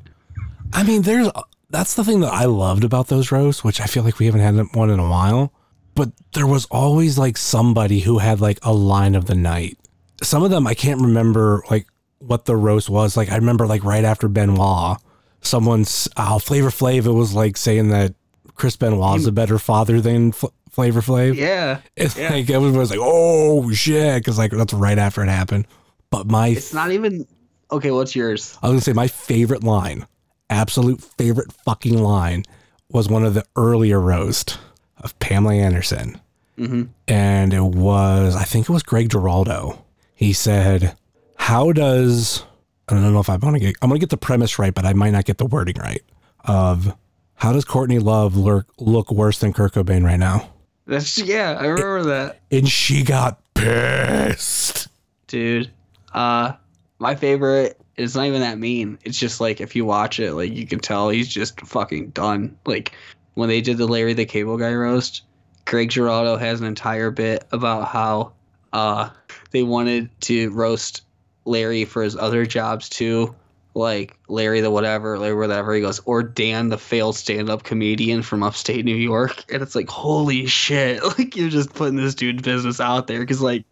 [0.72, 1.28] I mean, there's
[1.68, 4.40] that's the thing that I loved about those roasts, which I feel like we haven't
[4.40, 5.52] had one in a while.
[5.96, 9.78] But there was always like somebody who had like a line of the night.
[10.22, 11.86] Some of them I can't remember like
[12.18, 13.16] what the roast was.
[13.16, 14.98] Like I remember like right after Benoit,
[15.40, 17.06] someone's oh uh, Flavor Flav.
[17.06, 18.14] It was like saying that
[18.54, 21.34] Chris Benoit is a better father than F- Flavor Flav.
[21.34, 25.66] Yeah, It's like everyone was like, oh shit, because like that's right after it happened.
[26.10, 27.26] But my it's not even
[27.72, 27.90] okay.
[27.90, 28.58] What's yours?
[28.62, 30.06] I was gonna say my favorite line,
[30.50, 32.44] absolute favorite fucking line,
[32.90, 34.58] was one of the earlier roast
[35.06, 36.20] of Pamela Anderson,
[36.58, 36.82] Mm-hmm.
[37.08, 39.84] and it was I think it was Greg Giraldo.
[40.14, 40.96] He said,
[41.36, 42.44] "How does
[42.88, 44.84] I don't know if I want to get I'm gonna get the premise right, but
[44.86, 46.02] I might not get the wording right.
[46.46, 46.94] Of
[47.34, 50.50] how does Courtney Love look look worse than Kurt Cobain right now?"
[50.86, 51.56] That's yeah.
[51.60, 54.88] I remember that, And she got pissed.
[55.26, 55.70] dude.
[56.12, 56.52] Uh,
[56.98, 57.78] my favorite.
[57.96, 58.98] It's not even that mean.
[59.04, 62.56] It's just like if you watch it, like you can tell he's just fucking done.
[62.66, 62.92] Like
[63.36, 65.22] when they did the Larry the Cable Guy roast,
[65.66, 68.32] Greg Giraldo has an entire bit about how
[68.72, 69.10] uh
[69.52, 71.02] they wanted to roast
[71.44, 73.34] Larry for his other jobs too.
[73.74, 75.74] Like Larry the whatever, Larry whatever.
[75.74, 79.90] He goes, or Dan the failed stand-up comedian from upstate New York, and it's like,
[79.90, 81.02] holy shit!
[81.18, 83.64] Like you're just putting this dude's business out there because like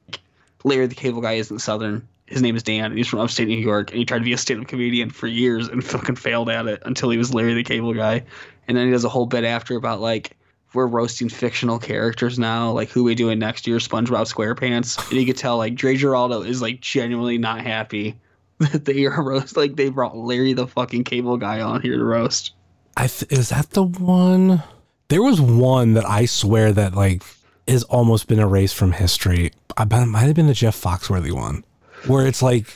[0.63, 2.07] Larry the Cable Guy isn't Southern.
[2.27, 4.33] His name is Dan, and he's from upstate New York, and he tried to be
[4.35, 7.65] a stand-up comedian for years and fucking failed at it until he was Larry the
[7.65, 8.25] Cable Guy.
[8.69, 10.37] And then he does a whole bit after about like
[10.75, 15.11] we're roasting fictional characters now, like who we doing next year, SpongeBob SquarePants.
[15.11, 18.17] And you could tell like Greg Giraldo is like genuinely not happy
[18.59, 22.05] that they are roast like they brought Larry the fucking Cable Guy on here to
[22.05, 22.53] roast.
[22.97, 24.63] I th- is that the one?
[25.09, 27.23] There was one that I swear that like
[27.67, 29.53] has almost been erased from history.
[29.77, 31.65] I bet it might have been the Jeff Foxworthy one,
[32.07, 32.67] where it's like.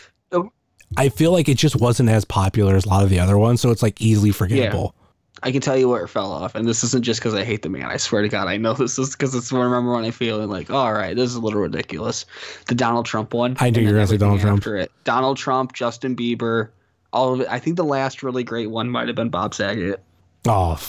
[0.97, 3.61] I feel like it just wasn't as popular as a lot of the other ones,
[3.61, 4.95] so it's like easily forgettable.
[5.43, 7.63] I can tell you where it fell off, and this isn't just because I hate
[7.63, 7.85] the man.
[7.87, 10.11] I swear to God, I know this is because it's what I remember when I
[10.11, 12.27] feel like, all right, this is a little ridiculous.
[12.67, 13.57] The Donald Trump one.
[13.61, 14.67] I knew you were gonna say Donald Trump.
[14.67, 14.91] It.
[15.05, 16.71] Donald Trump, Justin Bieber,
[17.13, 17.49] all of it.
[17.51, 20.03] I think the last really great one might have been Bob Saget.
[20.47, 20.81] Oh,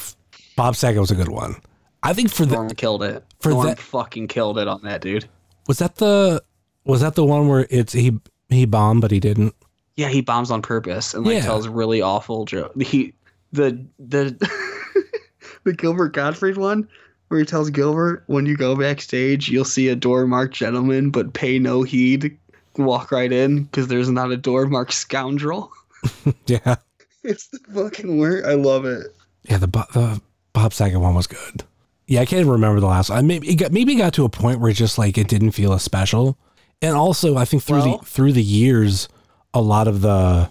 [0.56, 1.56] Bob Saget was a good one.
[2.02, 3.24] I think for the killed it.
[3.42, 5.28] for Norm that- fucking killed it on that dude.
[5.68, 6.42] was that the
[6.86, 8.18] was that the one where it's he
[8.50, 9.54] he bombed but he didn't.
[9.98, 11.42] Yeah, he bombs on purpose and like Yeah.
[11.42, 12.72] tells really awful joke.
[12.82, 13.14] He
[13.52, 14.36] the the
[15.64, 16.88] the Gilbert Gottfried one
[17.30, 21.34] where he tells Gilbert when you go backstage you'll see a door marked gentleman but
[21.34, 22.38] pay no heed.
[22.78, 25.72] Walk right in because there's not a door marked scoundrel.
[26.46, 26.76] Yeah,
[27.24, 28.46] It's the fucking word.
[28.46, 29.08] I love it.
[29.44, 29.58] yeah.
[29.58, 30.22] The the
[30.54, 31.64] Bob Saget one was good.
[32.08, 33.10] Yeah, I can't even remember the last.
[33.10, 33.20] one.
[33.20, 35.28] I maybe it got maybe it got to a point where it just like it
[35.28, 36.38] didn't feel as special.
[36.82, 39.10] And also, I think through Well- the through the years,
[39.54, 40.50] a lot of the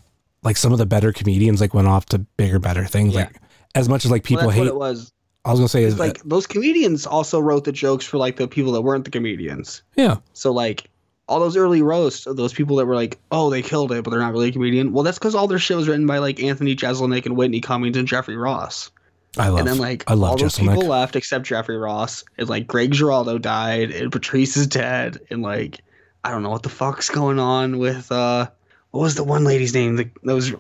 [0.49, 3.13] like some of the better comedians like went off to bigger, better things.
[3.13, 3.25] Yeah.
[3.25, 3.37] Like
[3.75, 5.13] as much as like people well, hate, what it was.
[5.45, 8.37] I was gonna say is It's like those comedians also wrote the jokes for like
[8.37, 9.83] the people that weren't the comedians.
[9.95, 10.91] yeah, So like
[11.29, 14.11] all those early roasts of those people that were like, oh, they killed it, but
[14.11, 14.95] they're not really a comedian.
[14.95, 17.99] Well, that's because all their shit was written by like Anthony Jeselnik and Whitney Cummings
[17.99, 18.91] and Jeffrey Ross.
[19.37, 19.59] I love.
[19.61, 22.25] and then like I love all those people left except Jeffrey Ross.
[22.39, 25.81] And like Greg Giraldo died, and Patrice is dead, and like
[26.25, 28.49] I don't know what the fuck's going on with uh
[28.91, 29.97] what was the one lady's name?
[29.97, 30.53] The, that was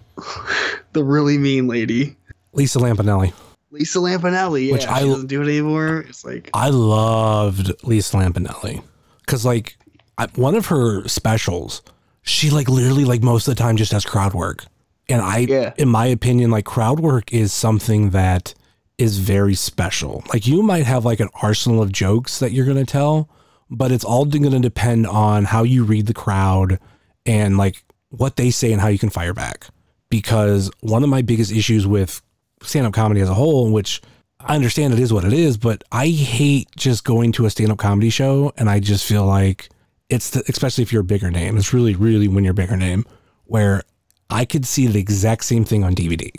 [0.92, 2.16] the really mean lady.
[2.52, 3.32] Lisa Lampanelli.
[3.70, 6.04] Lisa Lampanelli, yeah, Which she I- doesn't do it anymore.
[6.08, 8.82] It's like I loved Lisa Lampanelli
[9.20, 9.76] because like
[10.16, 11.82] I, one of her specials,
[12.22, 14.64] she like literally like most of the time just does crowd work,
[15.08, 15.74] and I, Yeah.
[15.76, 18.54] in my opinion, like crowd work is something that
[18.96, 20.24] is very special.
[20.32, 23.28] Like you might have like an arsenal of jokes that you're gonna tell,
[23.70, 26.80] but it's all going to depend on how you read the crowd
[27.26, 29.66] and like what they say and how you can fire back.
[30.10, 32.22] Because one of my biggest issues with
[32.62, 34.00] stand up comedy as a whole, which
[34.40, 37.70] I understand it is what it is, but I hate just going to a stand
[37.70, 39.68] up comedy show and I just feel like
[40.08, 41.56] it's the, especially if you're a bigger name.
[41.56, 43.04] It's really, really when you're a bigger name
[43.44, 43.82] where
[44.30, 46.30] I could see the exact same thing on DVD.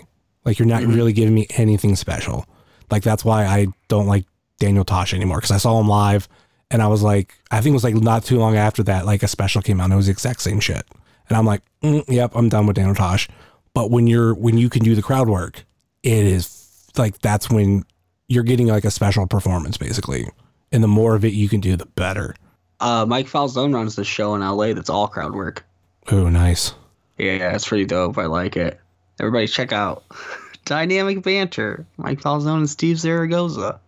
[0.46, 0.94] Like you're not mm-hmm.
[0.94, 2.46] really giving me anything special.
[2.90, 4.26] Like that's why I don't like
[4.60, 6.28] Daniel Tosh anymore because I saw him live
[6.72, 9.24] and I was like, I think it was like not too long after that, like
[9.24, 10.86] a special came out and it was the exact same shit.
[11.30, 13.28] And I'm like, mm, yep, I'm done with Daniel Tosh.
[13.74, 15.64] But when you're when you can do the crowd work,
[16.04, 17.84] it is like that's when
[18.28, 20.28] you're getting like a special performance basically.
[20.72, 22.36] And the more of it you can do, the better.
[22.80, 25.66] uh Mike Falzone runs this show in LA that's all crowd work.
[26.12, 26.74] Oh, nice.
[27.18, 28.18] Yeah, yeah, it's pretty dope.
[28.18, 28.80] I like it.
[29.20, 30.04] Everybody check out
[30.66, 31.86] Dynamic Banter.
[31.98, 33.80] Mike Falzone and Steve Zaragoza.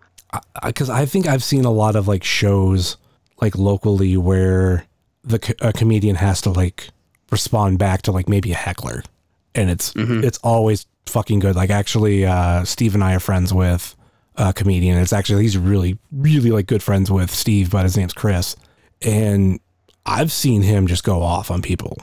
[0.64, 2.98] because I, think I've seen a lot of like shows
[3.42, 4.86] like locally where
[5.24, 6.90] the a comedian has to like
[7.32, 9.04] respond back to like maybe a heckler,
[9.56, 11.56] and it's it's always fucking good.
[11.56, 13.96] Like actually, uh, Steve and I are friends with
[14.36, 14.98] a comedian.
[14.98, 18.56] It's actually he's really really like good friends with Steve, but his name's Chris,
[19.02, 19.60] and
[20.06, 21.98] I've seen him just go off on people.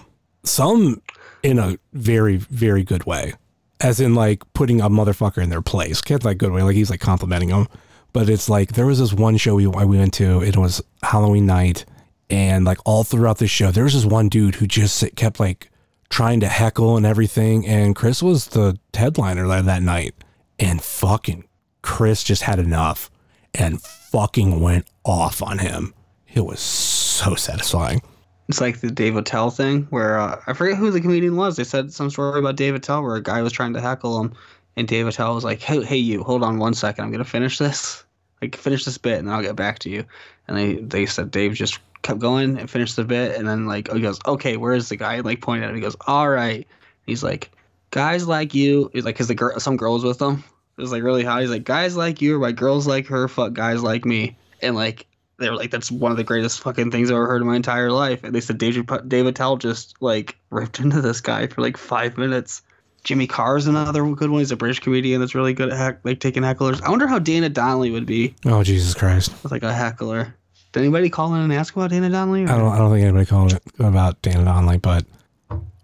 [0.45, 1.03] Some
[1.43, 3.35] in a very very good way,
[3.81, 6.01] as in like putting a motherfucker in their place.
[6.01, 6.63] Can't like good way.
[6.63, 7.69] Like he's like complimenting them
[8.13, 11.47] but it's like there was this one show we, we went to it was halloween
[11.47, 11.85] night
[12.31, 15.71] and like all throughout the show there was this one dude who just kept like
[16.11, 20.15] trying to heckle and everything and chris was the headliner that, that night
[20.59, 21.47] and fucking
[21.83, 23.11] chris just had enough
[23.55, 25.95] and fucking went off on him
[26.35, 28.01] it was so satisfying
[28.49, 31.57] It's like the Dave Attell thing where uh, I forget who the comedian was.
[31.57, 34.33] They said some story about Dave Attell where a guy was trying to heckle him,
[34.75, 37.05] and Dave Attell was like, "Hey, hey, you, hold on one second.
[37.05, 38.05] I'm gonna finish this.
[38.41, 40.03] Like, finish this bit, and then I'll get back to you."
[40.49, 43.93] And they they said Dave just kept going and finished the bit, and then like
[43.93, 45.77] he goes, "Okay, where is the guy?" And like pointed at him.
[45.77, 46.67] He goes, "All right."
[47.07, 47.51] He's like,
[47.91, 50.43] "Guys like you." He's like, "Cause the girl, some girls with him."
[50.77, 51.41] It was like really hot.
[51.41, 54.75] He's like, "Guys like you are why girls like her fuck guys like me." And
[54.75, 55.07] like
[55.39, 57.57] they were like, that's one of the greatest fucking things I've ever heard in my
[57.57, 58.25] entire life.
[58.25, 62.19] And they said David, Dave Attell just like ripped into this guy for like five
[62.19, 62.63] minutes.
[63.05, 64.41] Jimmy Carr's another good one.
[64.41, 66.83] He's a British comedian that's really good at heck, like taking hecklers.
[66.83, 70.35] I wonder how Dana Donnelly would be oh jesus christ with like a heckler.
[70.73, 72.45] Did anybody call in and ask about Dana Donnelly?
[72.45, 75.05] or- I don't, I don't think anybody called it about Dana Donnelly, but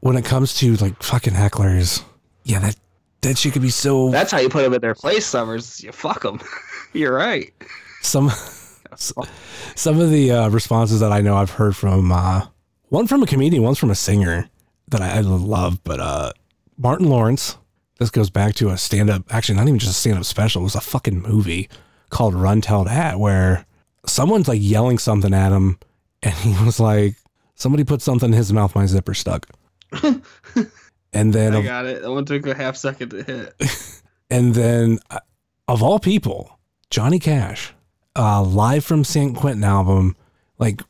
[0.00, 2.02] when it comes to like fucking hecklers,
[2.44, 2.76] yeah, that
[3.22, 5.82] that shit could be so That's how you put them in their place, Summers.
[5.82, 6.40] You fuck them.
[6.92, 7.52] You're right.
[8.02, 8.30] some
[8.96, 12.46] some of the uh, responses that I know I've heard from uh,
[12.88, 14.48] one from a comedian, one's from a singer
[14.88, 16.32] that I, I love, but uh,
[16.76, 17.56] Martin Lawrence.
[18.00, 20.60] This goes back to a stand up, actually not even just a stand up special.
[20.62, 21.68] It was a fucking movie
[22.10, 23.64] called Runteldat, where
[24.06, 25.78] someone's like yelling something at him,
[26.22, 27.16] and he was like,
[27.54, 28.74] "Somebody put something in his mouth.
[28.74, 29.48] My zipper stuck."
[31.12, 32.02] and then I got it.
[32.02, 34.02] That one took a half second to hit.
[34.30, 35.20] and then uh,
[35.68, 36.58] of all people,
[36.90, 37.72] Johnny Cash,
[38.16, 40.16] uh, live from San Quentin album,
[40.58, 40.82] like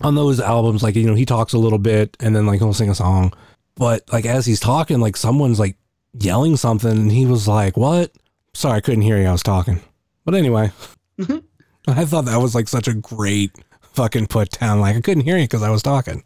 [0.00, 2.72] on those albums, like you know he talks a little bit and then like he'll
[2.72, 3.32] sing a song,
[3.76, 5.76] but like as he's talking, like someone's like
[6.18, 8.12] yelling something, and he was like, "What?"
[8.52, 9.26] Sorry, I couldn't hear you.
[9.26, 9.80] I was talking.
[10.24, 10.72] But anyway,
[11.96, 13.52] I thought that was like such a great
[13.92, 14.80] fucking put down.
[14.80, 16.22] Like I couldn't hear you because I was talking.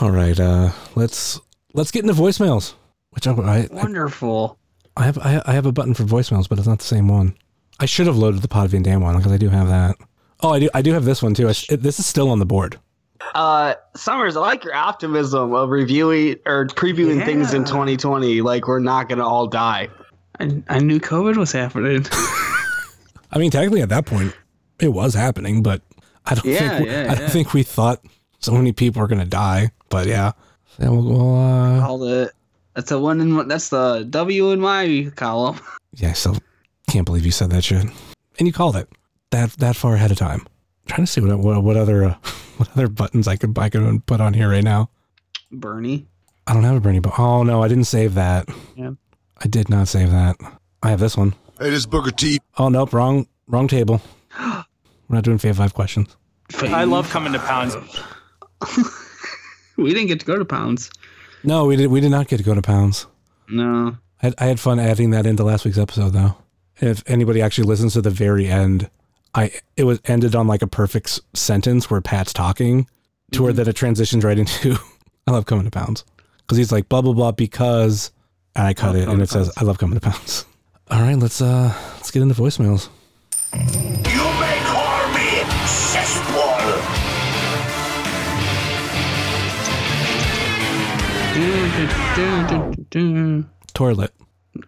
[0.00, 1.40] All right, uh, let's
[1.74, 2.74] let's get into voicemails.
[3.10, 4.58] Which I, I, Wonderful.
[4.96, 7.36] I have I, I have a button for voicemails, but it's not the same one.
[7.80, 9.96] I should have loaded the Pod Van Dam one because I do have that.
[10.40, 10.68] Oh, I do.
[10.74, 11.48] I do have this one too.
[11.48, 12.78] I sh- it- this is still on the board.
[13.34, 18.40] Uh, Summers, I like your optimism of reviewing or previewing things in 2020.
[18.42, 19.88] Like we're not gonna all die.
[20.40, 22.04] I, I knew COVID was happening.
[22.12, 24.34] I mean, technically at that point,
[24.84, 25.82] it was happening, but
[26.26, 27.28] I don't Yeah, think we, yeah, I don't yeah.
[27.28, 28.00] think we thought
[28.38, 29.70] so many people are gonna die.
[29.88, 30.32] But yeah,
[30.78, 32.32] yeah we'll, we'll uh, Called it.
[32.74, 33.48] That's a one in.
[33.48, 35.58] That's the W in my column.
[35.94, 36.12] yeah.
[36.12, 36.34] So
[36.88, 37.84] can't believe you said that shit,
[38.38, 38.88] and you called it
[39.30, 40.46] that that far ahead of time.
[40.86, 42.14] trying to see what what, what other uh,
[42.56, 44.90] what other buttons I could I could put on here right now.
[45.52, 46.06] Bernie.
[46.46, 48.48] I don't have a Bernie, but oh no, I didn't save that.
[48.76, 48.90] Yeah.
[49.38, 50.36] I did not save that.
[50.82, 51.34] I have this one.
[51.58, 52.40] Hey, this is Booker T.
[52.58, 54.02] Oh nope, wrong wrong table.
[55.08, 56.16] We're not doing Fave Five questions.
[56.60, 57.74] I love coming to pounds.
[59.76, 60.90] We didn't get to go to pounds.
[61.42, 63.06] No, we did we did not get to go to pounds.
[63.48, 63.96] No.
[64.22, 66.36] I had, I had fun adding that into last week's episode though.
[66.80, 68.88] If anybody actually listens to the very end,
[69.34, 72.86] I it was ended on like a perfect sentence where Pat's talking
[73.32, 74.78] to where that it transitions right into
[75.26, 76.04] I love coming to pounds
[76.38, 78.12] because he's like blah blah blah because
[78.54, 80.46] and I cut it and it says I love coming to pounds.
[80.90, 82.88] All right, let's uh let's get into voicemails.
[93.74, 94.12] Toilet.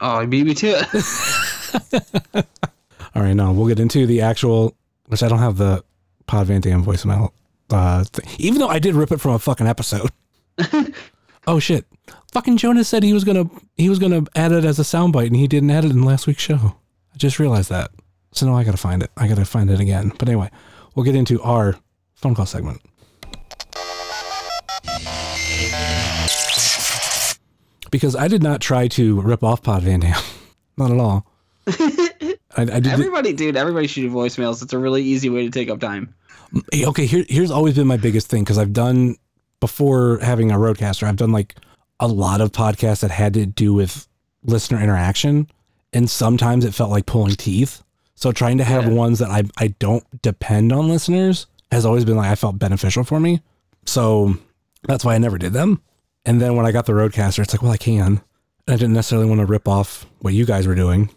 [0.00, 2.46] Oh, he beat me to it.
[3.14, 4.76] All right, now we'll get into the actual,
[5.06, 5.84] which I don't have the
[6.26, 7.30] Pod Van Dam voicemail.
[7.70, 10.10] Uh, th- even though I did rip it from a fucking episode.
[11.46, 11.84] oh shit!
[12.32, 15.36] Fucking Jonas said he was gonna he was gonna add it as a soundbite, and
[15.36, 16.76] he didn't add it in last week's show.
[17.14, 17.92] I just realized that.
[18.32, 19.10] So now I gotta find it.
[19.16, 20.12] I gotta find it again.
[20.18, 20.50] But anyway,
[20.94, 21.76] we'll get into our
[22.16, 22.80] phone call segment.
[27.96, 30.20] Because I did not try to rip off Pod Van Dam.
[30.76, 31.26] Not at all.
[31.66, 32.88] I, I did.
[32.88, 34.62] Everybody, dude, everybody should do voicemails.
[34.62, 36.14] It's a really easy way to take up time.
[36.74, 39.16] Okay, here, here's always been my biggest thing because I've done
[39.60, 41.54] before having a RodeCaster, I've done like
[41.98, 44.06] a lot of podcasts that had to do with
[44.44, 45.48] listener interaction,
[45.94, 47.82] and sometimes it felt like pulling teeth.
[48.16, 48.90] So trying to have Yeah.
[48.92, 53.02] ones that I I don't depend on listeners has always been like I felt beneficial
[53.04, 53.40] for me.
[53.86, 54.36] So
[54.86, 55.80] that's why I never did them.
[56.26, 58.20] And then when I got the RodeCaster, it's like, well, I can.
[58.66, 61.08] And I didn't necessarily want to rip off what you guys were doing.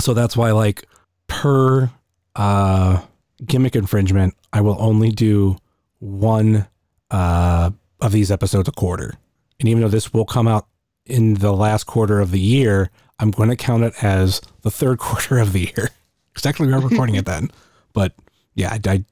[0.00, 0.88] So that's why like
[1.28, 1.90] per
[2.34, 3.02] uh
[3.44, 5.58] gimmick infringement, I will only do
[5.98, 6.66] one
[7.10, 9.14] uh, of these episodes a quarter.
[9.60, 10.66] And even though this will come out
[11.04, 14.98] in the last quarter of the year, I'm going to count it as the third
[14.98, 15.90] quarter of the year.
[16.28, 17.50] Because technically we're recording it then.
[17.92, 18.12] But
[18.54, 19.04] yeah, I, I,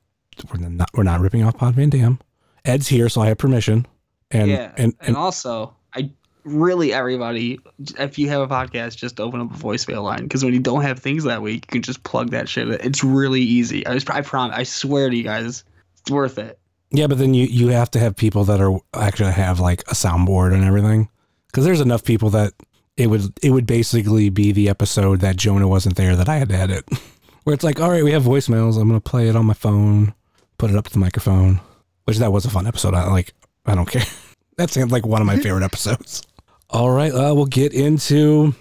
[0.53, 2.19] we're not we're not ripping off Pod Van Dam.
[2.67, 3.87] Ed's here, so I have permission.
[4.35, 6.11] And yeah, and, and, and also, I
[6.45, 7.61] really everybody,
[7.99, 10.83] if you have a podcast, just open up a voicemail line because when you don't
[10.83, 12.69] have things that week, you can just plug that shit.
[12.69, 12.75] in.
[12.81, 13.87] It's really easy.
[13.87, 14.57] I, just, I promise.
[14.57, 15.65] I swear to you guys,
[16.01, 16.59] it's worth it.
[16.91, 19.95] Yeah, but then you you have to have people that are actually have like a
[19.95, 21.09] soundboard and everything.
[21.47, 22.53] Because there's enough people that
[22.97, 26.49] it would it would basically be the episode that Jonah wasn't there that I had
[26.49, 26.89] to edit.
[27.45, 28.81] Where it's like, all right, we have voicemails.
[28.81, 30.15] I'm gonna play it on my phone,
[30.59, 31.61] put it up to the microphone.
[32.05, 32.95] Which that was a fun episode.
[32.95, 33.33] I like.
[33.67, 34.05] I don't care.
[34.57, 36.23] That's like one of my favorite episodes.
[36.71, 38.55] All right, uh, we'll get into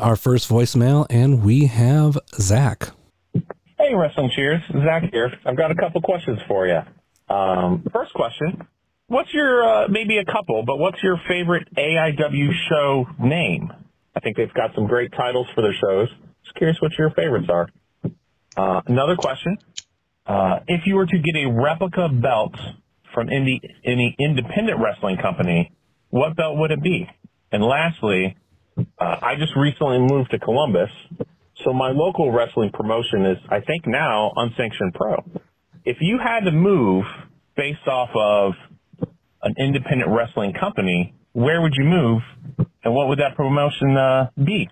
[0.00, 2.90] our first voicemail, and we have Zach.
[3.78, 4.60] Hey, Wrestling Cheers.
[4.84, 5.32] Zach here.
[5.44, 6.80] I've got a couple questions for you.
[7.34, 8.66] Um, first question.
[9.06, 13.72] What's your, uh, maybe a couple, but what's your favorite AIW show name?
[14.14, 16.08] I think they've got some great titles for their shows.
[16.44, 17.68] Just curious what your favorites are.
[18.56, 19.56] Uh, another question.
[20.26, 22.54] Uh, if you were to get a replica belt
[23.14, 25.72] from any, any independent wrestling company,
[26.10, 27.08] what belt would it be?
[27.52, 28.36] And lastly,
[28.78, 30.90] uh, I just recently moved to Columbus,
[31.64, 35.24] so my local wrestling promotion is, I think now, Unsanctioned Pro.
[35.84, 37.04] If you had to move
[37.56, 38.52] based off of
[39.42, 42.22] an independent wrestling company, where would you move,
[42.84, 44.68] and what would that promotion uh, be?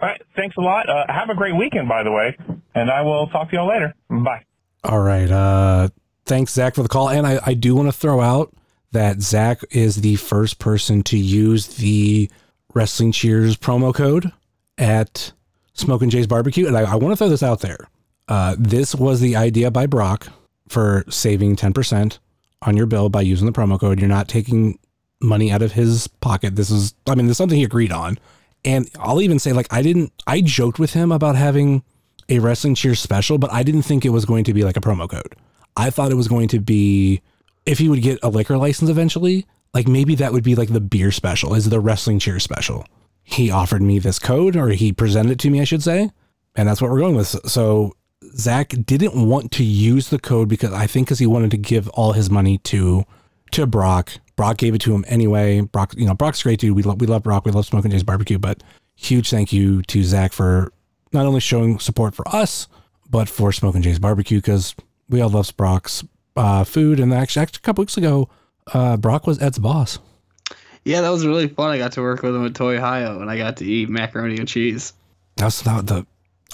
[0.00, 0.88] All right, thanks a lot.
[0.88, 2.36] Uh, have a great weekend, by the way,
[2.74, 3.94] and I will talk to y'all later.
[4.08, 4.44] Bye.
[4.84, 5.90] All right.
[6.28, 7.08] Thanks, Zach, for the call.
[7.08, 8.52] And I, I do want to throw out
[8.92, 12.30] that Zach is the first person to use the
[12.74, 14.30] Wrestling Cheers promo code
[14.76, 15.32] at
[15.72, 16.66] Smoking Jay's Barbecue.
[16.66, 17.88] And I, I want to throw this out there.
[18.28, 20.28] Uh, this was the idea by Brock
[20.68, 22.18] for saving 10%
[22.60, 23.98] on your bill by using the promo code.
[23.98, 24.78] You're not taking
[25.22, 26.56] money out of his pocket.
[26.56, 28.18] This is, I mean, this is something he agreed on.
[28.66, 31.84] And I'll even say, like, I didn't, I joked with him about having
[32.28, 34.82] a Wrestling Cheers special, but I didn't think it was going to be like a
[34.82, 35.34] promo code.
[35.78, 37.22] I thought it was going to be,
[37.64, 40.80] if he would get a liquor license eventually, like maybe that would be like the
[40.80, 42.84] beer special, is the Wrestling Cheers special.
[43.22, 46.10] He offered me this code, or he presented it to me, I should say.
[46.56, 47.28] And that's what we're going with.
[47.48, 47.94] So
[48.36, 51.88] Zach didn't want to use the code because I think because he wanted to give
[51.90, 53.04] all his money to
[53.52, 54.12] to Brock.
[54.36, 55.60] Brock gave it to him anyway.
[55.60, 56.74] Brock, you know, Brock's great dude.
[56.74, 57.44] We love we love Brock.
[57.44, 58.38] We love Smoking Jay's Barbecue.
[58.38, 58.62] But
[58.96, 60.72] huge thank you to Zach for
[61.12, 62.66] not only showing support for us,
[63.08, 64.74] but for Smoking Jay's Barbecue because
[65.08, 66.04] we all love Brock's
[66.36, 67.00] uh, food.
[67.00, 68.28] And actually, actually, a couple weeks ago,
[68.72, 69.98] uh, Brock was Ed's boss.
[70.84, 71.70] Yeah, that was really fun.
[71.70, 74.38] I got to work with him at Toy Ohio, and I got to eat macaroni
[74.38, 74.94] and cheese.
[75.36, 76.06] That's not the.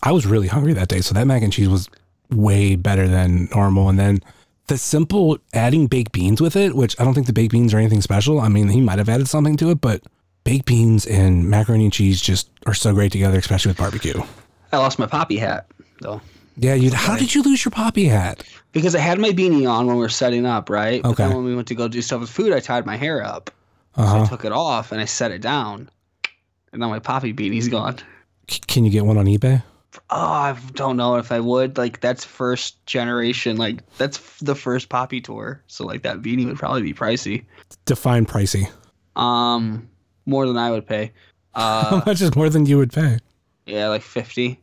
[0.03, 1.89] I was really hungry that day, so that mac and cheese was
[2.31, 3.89] way better than normal.
[3.89, 4.21] And then
[4.67, 7.79] the simple adding baked beans with it, which I don't think the baked beans are
[7.79, 8.41] anything special.
[8.41, 10.03] I mean, he might have added something to it, but
[10.43, 14.21] baked beans and macaroni and cheese just are so great together, especially with barbecue.
[14.73, 15.67] I lost my poppy hat
[16.01, 16.21] though
[16.57, 16.91] Yeah, you.
[16.93, 18.43] How did you lose your poppy hat?
[18.73, 21.01] because I had my beanie on when we were setting up, right?
[21.03, 21.35] But then Okay.
[21.37, 23.51] when we went to go do stuff with food, I tied my hair up.
[23.97, 25.89] Uh So I took it off and I set it down,
[26.73, 27.97] and now my poppy beanie's gone.
[28.67, 29.63] Can you get one on eBay?
[30.11, 31.79] Oh, I don't know if I would.
[31.79, 33.57] Like that's first generation.
[33.57, 35.63] Like that's f- the first poppy tour.
[35.69, 37.45] So like that beanie would probably be pricey.
[37.85, 38.69] Define pricey.
[39.15, 39.89] Um,
[40.27, 41.13] more than I would pay.
[41.55, 43.19] Uh, How much is more than you would pay?
[43.67, 44.61] yeah, like fifty.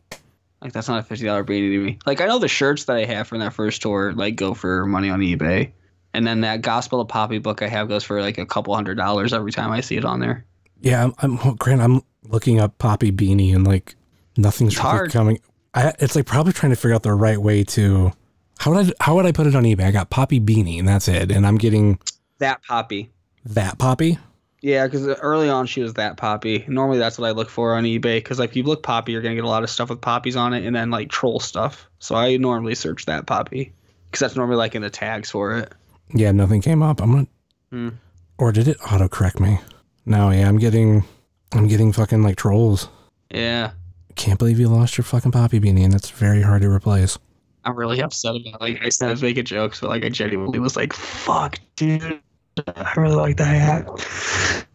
[0.62, 2.00] Like that's not a fifty dollar beanie to me.
[2.06, 4.86] Like I know the shirts that I have from that first tour like go for
[4.86, 5.72] money on eBay,
[6.14, 8.96] and then that Gospel of Poppy book I have goes for like a couple hundred
[8.96, 10.46] dollars every time I see it on there.
[10.80, 11.82] Yeah, I'm, I'm well, Grant.
[11.82, 13.96] I'm looking up poppy beanie and like
[14.38, 15.12] nothing's It's really hard.
[15.12, 15.40] coming.
[15.74, 18.12] I, it's like probably trying to figure out the right way to.
[18.60, 19.86] How would I how would I put it on eBay?
[19.86, 21.98] I got poppy beanie and that's it, and I'm getting
[22.38, 23.10] That Poppy.
[23.46, 24.20] that poppy.
[24.62, 26.64] Yeah, because early on she was that poppy.
[26.68, 28.18] Normally that's what I look for on eBay.
[28.18, 30.36] Because like if you look poppy, you're gonna get a lot of stuff with poppies
[30.36, 31.90] on it, and then like troll stuff.
[32.00, 33.74] So I normally search that poppy
[34.06, 35.74] because that's normally like in the tags for it.
[36.14, 37.02] Yeah, nothing came up.
[37.02, 37.28] I'm gonna.
[37.72, 37.90] Hmm.
[38.38, 39.60] Or did it auto correct me?
[40.06, 41.04] No, yeah, I'm getting,
[41.52, 42.90] I'm getting fucking like trolls.
[43.30, 43.72] Yeah,
[44.16, 47.18] Can't believe you lost your fucking poppy beanie, and it's very hard to replace.
[47.64, 48.56] I'm really upset about.
[48.56, 48.62] It.
[48.62, 52.20] Like I said, I was making jokes, but like I genuinely was like, "Fuck, dude,
[52.68, 54.68] I really like that hat."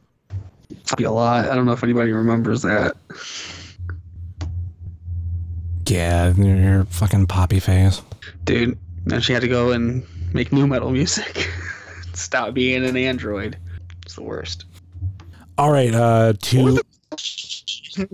[0.96, 1.48] Be a lot.
[1.50, 2.96] I don't know if anybody remembers that.
[5.86, 8.02] Yeah, your fucking poppy face.
[8.44, 8.78] dude.
[9.04, 11.48] Then she had to go and make new metal music.
[12.14, 13.56] Stop being an android.
[14.04, 14.64] It's the worst.
[15.58, 16.80] All right, uh, to
[17.98, 18.06] I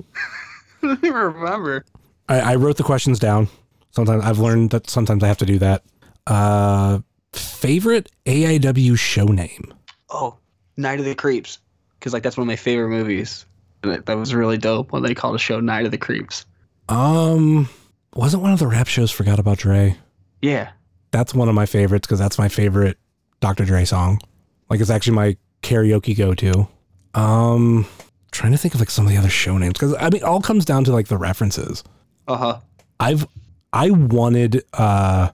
[0.82, 1.84] don't remember.
[2.28, 3.48] I, I wrote the questions down.
[3.92, 5.82] Sometimes I've learned that sometimes I have to do that.
[6.26, 6.98] Uh,
[7.32, 9.72] favorite AIW show name?
[10.10, 10.36] Oh,
[10.76, 11.58] Night of the Creeps,
[11.98, 13.46] because like that's one of my favorite movies.
[13.82, 16.46] And it, that was really dope when they called a show Night of the Creeps.
[16.88, 17.68] Um,
[18.14, 19.96] wasn't one of the rap shows Forgot About Dre?
[20.40, 20.70] Yeah,
[21.12, 22.98] That's one of my favorites because that's my favorite
[23.40, 23.64] Dr.
[23.64, 24.20] Dre song.
[24.68, 26.68] Like it's actually my karaoke go to.
[27.14, 27.86] Um,
[28.32, 30.22] trying to think of like some of the other show names because I mean, it
[30.22, 31.84] all comes down to like the references.
[32.28, 32.60] uh huh.
[32.98, 33.26] I've
[33.72, 35.30] I wanted uh,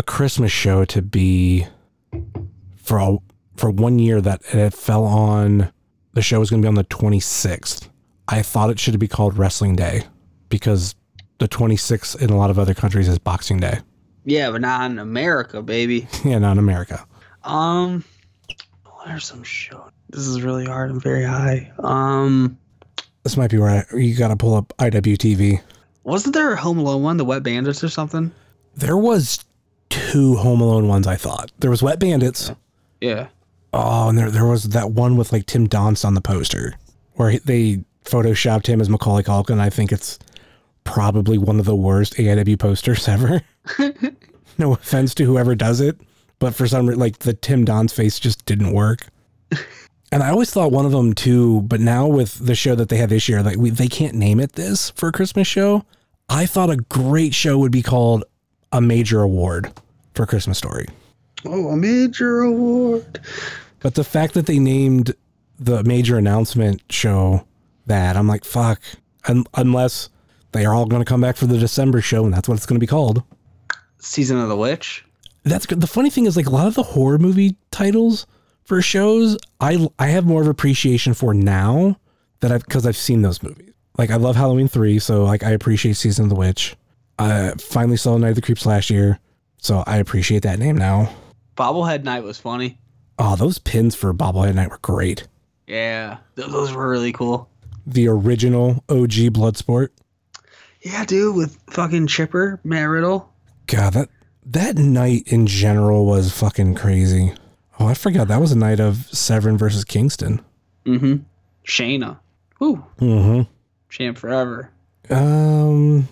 [0.00, 1.66] a Christmas show to be
[2.76, 3.18] for a,
[3.56, 5.70] for one year that it fell on
[6.14, 7.86] the show was going to be on the 26th.
[8.26, 10.04] I thought it should be called Wrestling Day
[10.48, 10.94] because
[11.38, 13.80] the 26th in a lot of other countries is Boxing Day.
[14.24, 16.08] Yeah, but not in America, baby.
[16.24, 17.04] Yeah, not in America.
[17.44, 18.02] Um,
[19.04, 19.90] are some shows?
[20.08, 20.90] This is really hard.
[20.90, 21.70] I'm very high.
[21.80, 22.56] Um,
[23.24, 25.60] This might be where I, you got to pull up IWTV.
[26.04, 28.32] wasn't there a Home Alone one, The Wet Bandits or something?
[28.76, 29.44] There was
[29.90, 31.06] two Home Alone ones.
[31.06, 32.50] I thought there was Wet Bandits.
[33.00, 33.28] Yeah.
[33.72, 36.74] Oh, and there there was that one with like Tim Donst on the poster
[37.14, 39.58] where they photoshopped him as Macaulay Culkin.
[39.60, 40.18] I think it's
[40.84, 43.42] probably one of the worst AIW posters ever.
[44.58, 46.00] no offense to whoever does it,
[46.38, 49.06] but for some reason, like the Tim Donst face just didn't work.
[50.12, 52.96] And I always thought one of them too, but now with the show that they
[52.96, 55.84] had this year, like we, they can't name it this for a Christmas show.
[56.28, 58.24] I thought a great show would be called
[58.72, 59.72] a major award
[60.14, 60.86] for Christmas Story.
[61.44, 63.20] Oh, a major award.
[63.80, 65.14] But the fact that they named
[65.58, 67.46] the major announcement show
[67.86, 68.80] that, I'm like, fuck.
[69.28, 70.08] Un- unless
[70.52, 72.66] they are all going to come back for the December show, and that's what it's
[72.66, 73.22] going to be called.
[73.98, 75.04] Season of the Witch.
[75.44, 75.80] That's good.
[75.80, 78.26] The funny thing is, like a lot of the horror movie titles
[78.64, 81.98] for shows, I I have more of appreciation for now
[82.40, 83.72] that I've because I've seen those movies.
[83.98, 86.76] Like I love Halloween three, so like I appreciate Season of the Witch.
[87.20, 89.18] I finally saw Night of the Creeps last year,
[89.58, 91.14] so I appreciate that name now.
[91.56, 92.78] Bobblehead Night was funny.
[93.18, 95.28] Oh, those pins for Bobblehead Night were great.
[95.66, 97.50] Yeah, th- those were really cool.
[97.86, 99.90] The original OG Bloodsport.
[100.80, 103.30] Yeah, dude, with fucking Chipper, Matt Riddle.
[103.66, 104.08] God, that
[104.46, 107.34] that night in general was fucking crazy.
[107.78, 110.40] Oh, I forgot that was a night of Severn versus Kingston.
[110.86, 111.16] Mm-hmm.
[111.66, 112.18] Shayna.
[112.58, 112.84] Woo.
[112.98, 113.42] Mm-hmm.
[113.90, 114.70] Champ forever.
[115.10, 116.08] Um,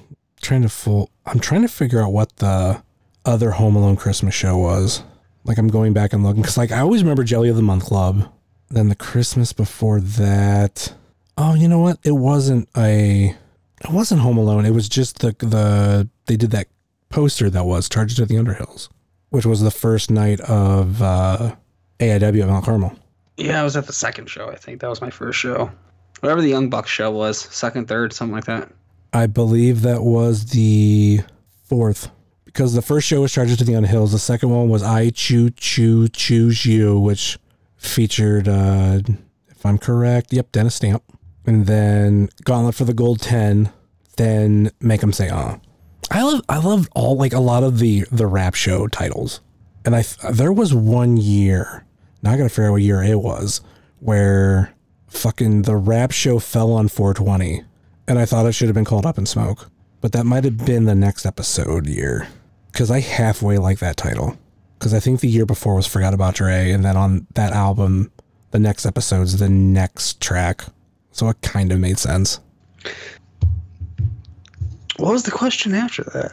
[0.49, 1.11] trying to full.
[1.26, 2.82] I'm trying to figure out what the
[3.24, 5.03] other Home Alone Christmas show was.
[5.44, 7.84] Like I'm going back and looking because like I always remember Jelly of the Month
[7.84, 8.32] Club.
[8.70, 10.92] Then the Christmas before that.
[11.36, 11.99] Oh, you know what?
[12.03, 13.36] It wasn't a.
[13.84, 14.64] It wasn't Home Alone.
[14.64, 16.68] It was just the the they did that
[17.11, 18.88] poster that was Charged to the Underhills,
[19.28, 21.55] which was the first night of uh,
[22.01, 22.99] AIW at Mount Carmel.
[23.36, 24.49] Yeah, I was at the second show.
[24.51, 25.70] I think that was my first show.
[26.20, 28.68] Whatever the Young Bucks show was, second, third, something like that.
[29.12, 31.20] I believe that was the
[31.64, 32.11] fourth
[32.44, 34.12] because the first show was Charges to the Unhills.
[34.12, 37.38] The second one was I Choo Choo Choose You, which
[37.76, 39.00] featured, uh,
[39.48, 41.02] if I'm correct, yep, Dennis Stamp.
[41.46, 43.72] And then Gauntlet for the Gold 10,
[44.16, 45.59] then Make Them Say Ah.
[46.11, 49.40] I love, I love all, like a lot of the, the rap show titles.
[49.84, 51.86] And I, there was one year,
[52.22, 53.61] now I gotta figure out what year it was,
[54.00, 54.74] where
[55.06, 57.62] fucking the rap show fell on 420
[58.09, 60.64] and I thought it should have been called Up in Smoke, but that might have
[60.64, 62.26] been the next episode year
[62.72, 64.36] because I halfway like that title
[64.78, 68.11] because I think the year before was Forgot About Dre, and then on that album,
[68.50, 70.62] the next episode's the next track,
[71.11, 72.40] so it kind of made sense.
[74.96, 76.32] What was the question after that?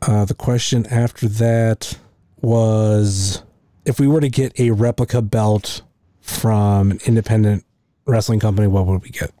[0.00, 1.98] Uh, the question after that
[2.40, 3.42] was
[3.84, 5.82] if we were to get a replica belt
[6.20, 7.64] from an independent
[8.06, 9.32] wrestling company, what would we get?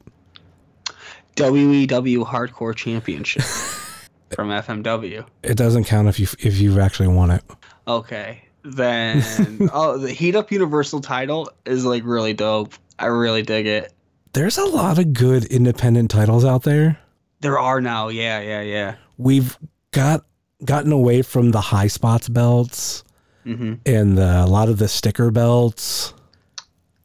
[1.36, 3.42] WEW Hardcore Championship
[4.34, 5.26] from FMW.
[5.42, 7.42] It doesn't count if you if you've actually won it.
[7.86, 8.44] Okay.
[8.64, 9.22] Then
[9.72, 12.74] oh the Heat Up Universal title is like really dope.
[12.98, 13.92] I really dig it.
[14.32, 16.98] There's a lot of good independent titles out there.
[17.40, 18.94] There are now, yeah, yeah, yeah.
[19.18, 19.58] We've
[19.90, 20.24] got
[20.64, 23.04] gotten away from the high spots belts
[23.44, 23.74] Mm-hmm.
[23.84, 26.14] and the, a lot of the sticker belts.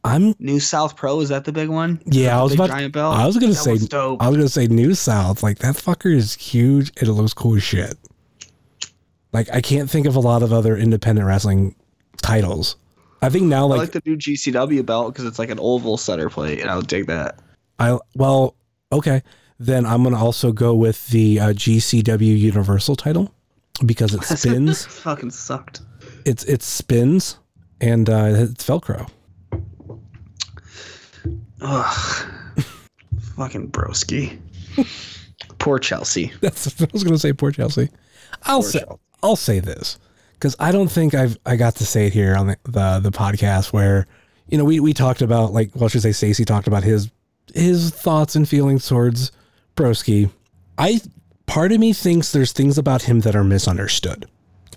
[0.04, 2.00] I'm New South Pro is that the big one?
[2.06, 3.16] yeah, The I was about giant belt.
[3.16, 4.22] I was gonna That say was dope.
[4.22, 5.42] I was gonna say New South.
[5.42, 7.96] Like that fucker is huge and it looks cool as shit.
[9.32, 11.74] Like I can't think of a lot of other independent wrestling
[12.22, 12.76] titles.
[13.20, 15.96] I think now I like like the new GCW belt because it's like an oval
[15.96, 17.38] center plate, and I'll dig that.
[17.78, 18.54] I well,
[18.92, 19.22] okay.
[19.58, 23.34] Then I'm gonna also go with the uh, GCW Universal title
[23.84, 24.86] because it spins.
[24.86, 25.80] Fucking sucked.
[26.24, 27.38] it's it spins
[27.80, 29.10] and uh, it's Velcro.
[31.60, 32.26] Ugh.
[33.36, 34.38] Fucking broski.
[35.58, 36.32] Poor Chelsea.
[36.40, 37.88] That's I was gonna say poor Chelsea.
[38.44, 38.84] I'll say
[39.22, 39.98] I'll say this
[40.34, 43.10] because I don't think I've I got to say it here on the, the the
[43.10, 44.06] podcast where
[44.48, 47.10] you know we we talked about like well I should say Stacey talked about his
[47.54, 49.32] his thoughts and feelings towards
[49.76, 50.30] Broski.
[50.76, 51.00] I
[51.46, 54.26] part of me thinks there's things about him that are misunderstood,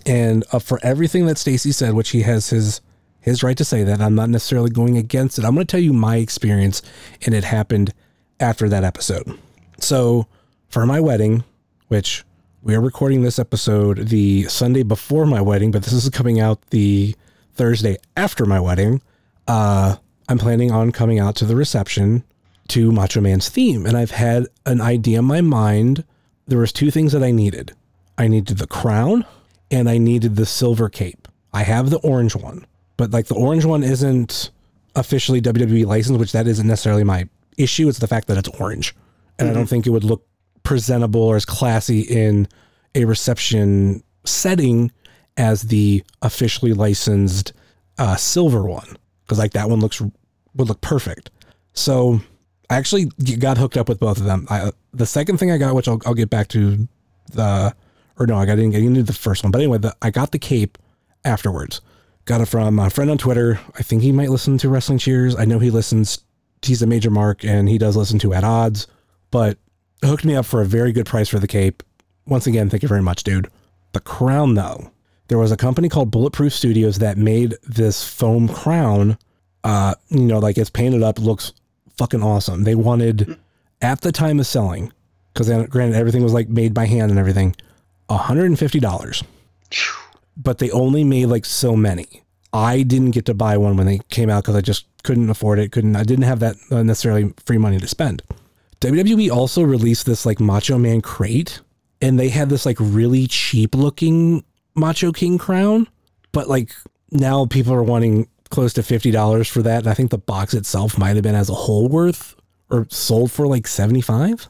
[0.06, 2.82] and uh, for everything that Stacey said, which he has his
[3.22, 5.46] his right to say that, I'm not necessarily going against it.
[5.46, 6.82] I'm going to tell you my experience,
[7.26, 7.94] and it happened
[8.40, 9.38] after that episode.
[9.80, 10.28] So
[10.68, 11.44] for my wedding,
[11.88, 12.26] which
[12.64, 16.62] we are recording this episode the Sunday before my wedding, but this is coming out
[16.72, 17.16] the
[17.54, 19.02] Thursday after my wedding.
[19.48, 19.98] Uh,
[20.30, 22.24] I'm planning on coming out to the reception
[22.70, 26.04] to Macho Man's theme, and I've had an idea in my mind.
[26.48, 27.74] There was two things that I needed.
[28.18, 29.26] I needed the crown,
[29.70, 31.28] and I needed the silver cape.
[31.54, 32.66] I have the orange one,
[33.02, 34.52] but like the orange one isn't
[34.96, 37.90] officially WWE licensed, which that isn't necessarily my issue.
[37.90, 38.96] It's the fact that it's orange,
[39.40, 40.24] and I don't think it would look
[40.62, 42.48] presentable or as classy in
[42.94, 44.92] a reception setting
[45.36, 47.54] as the officially licensed
[47.98, 51.32] uh, silver one because like that one looks would look perfect.
[51.74, 52.22] So
[52.70, 53.06] I actually
[53.40, 54.46] got hooked up with both of them.
[54.52, 56.88] I, the second thing I got, which I'll, I'll get back to
[57.34, 57.74] the
[58.20, 60.38] or no, I didn't get into the first one, but anyway, the, I got the
[60.38, 60.78] cape
[61.26, 61.82] afterwards.
[62.26, 63.60] Got it from a friend on Twitter.
[63.76, 65.36] I think he might listen to Wrestling Cheers.
[65.36, 66.20] I know he listens.
[66.62, 68.88] He's a major mark and he does listen to at odds,
[69.32, 69.58] but
[70.04, 71.82] hooked me up for a very good price for the cape.
[72.28, 73.50] Once again, thank you very much, dude.
[73.94, 74.92] The crown, though,
[75.28, 79.18] there was a company called Bulletproof Studios that made this foam crown.
[79.64, 81.54] Uh, you know, like it's painted up, looks
[81.98, 82.64] fucking awesome.
[82.64, 83.38] They wanted
[83.82, 84.92] at the time of selling,
[85.34, 87.56] because granted everything was like made by hand and everything,
[88.10, 89.24] $150.
[90.42, 92.24] But they only made like so many.
[92.54, 95.60] I didn't get to buy one when they came out because I just couldn't afford
[95.60, 95.72] it.
[95.72, 98.22] Couldn't I didn't have that uh, necessarily free money to spend.
[98.82, 101.62] WWE also released this like Macho Man crate,
[102.02, 104.44] and they had this like really cheap looking
[104.76, 105.88] Macho King crown,
[106.32, 106.72] but like
[107.12, 109.80] now people are wanting close to fifty dollars for that.
[109.80, 112.36] And I think the box itself might have been as a whole worth
[112.70, 114.50] or sold for like seventy five.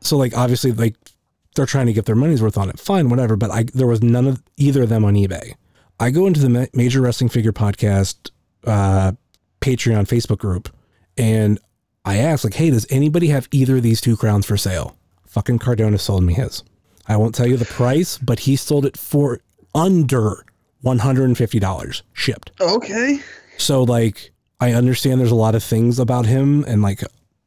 [0.00, 0.96] So like obviously like
[1.54, 2.78] they're trying to get their money's worth on it.
[2.78, 3.36] Fine, whatever.
[3.36, 5.54] But I there was none of either of them on eBay.
[6.00, 8.30] I go into the Ma- Major Wrestling Figure Podcast
[8.66, 9.12] uh,
[9.60, 10.68] Patreon Facebook group,
[11.16, 11.58] and
[12.04, 15.58] I asked like, "Hey, does anybody have either of these two crowns for sale?" Fucking
[15.58, 16.62] Cardona sold me his.
[17.06, 19.40] I won't tell you the price, but he sold it for
[19.74, 20.44] under
[20.80, 22.50] one hundred and fifty dollars shipped.
[22.60, 23.20] Okay.
[23.56, 27.02] So like I understand there's a lot of things about him and like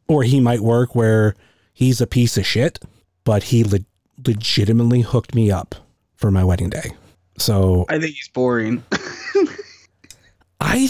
[0.07, 1.35] or he might work where
[1.73, 2.79] he's a piece of shit,
[3.23, 3.79] but he le-
[4.27, 5.75] legitimately hooked me up
[6.15, 6.91] for my wedding day.
[7.37, 8.83] So I think he's boring.
[10.59, 10.89] I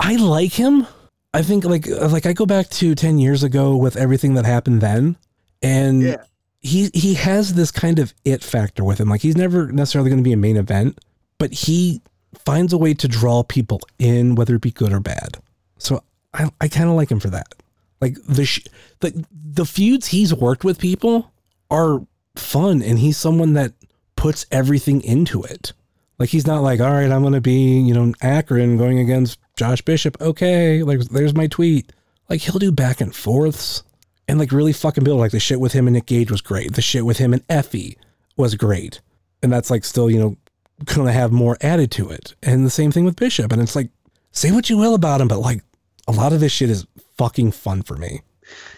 [0.00, 0.86] I like him.
[1.32, 4.80] I think like like I go back to 10 years ago with everything that happened
[4.80, 5.16] then
[5.62, 6.22] and Yeah.
[6.60, 9.08] he he has this kind of it factor with him.
[9.08, 10.98] Like he's never necessarily going to be a main event,
[11.38, 12.02] but he
[12.44, 15.38] finds a way to draw people in whether it be good or bad.
[15.78, 16.02] So
[16.34, 17.54] I I kind of like him for that.
[18.00, 18.66] Like the sh-
[19.00, 21.32] the the feuds he's worked with people
[21.70, 22.00] are
[22.36, 23.72] fun and he's someone that
[24.16, 25.72] puts everything into it.
[26.18, 29.82] Like he's not like, all right, I'm gonna be, you know, Akron going against Josh
[29.82, 30.20] Bishop.
[30.20, 31.92] Okay, like there's my tweet.
[32.28, 33.82] Like he'll do back and forths
[34.28, 35.20] and like really fucking build.
[35.20, 36.74] Like the shit with him and Nick Gage was great.
[36.74, 37.96] The shit with him and Effy
[38.36, 39.00] was great.
[39.42, 40.36] And that's like still, you know,
[40.84, 42.34] gonna have more added to it.
[42.42, 43.52] And the same thing with Bishop.
[43.52, 43.90] And it's like,
[44.32, 45.62] say what you will about him, but like
[46.06, 46.86] a lot of this shit is
[47.16, 48.22] fucking fun for me.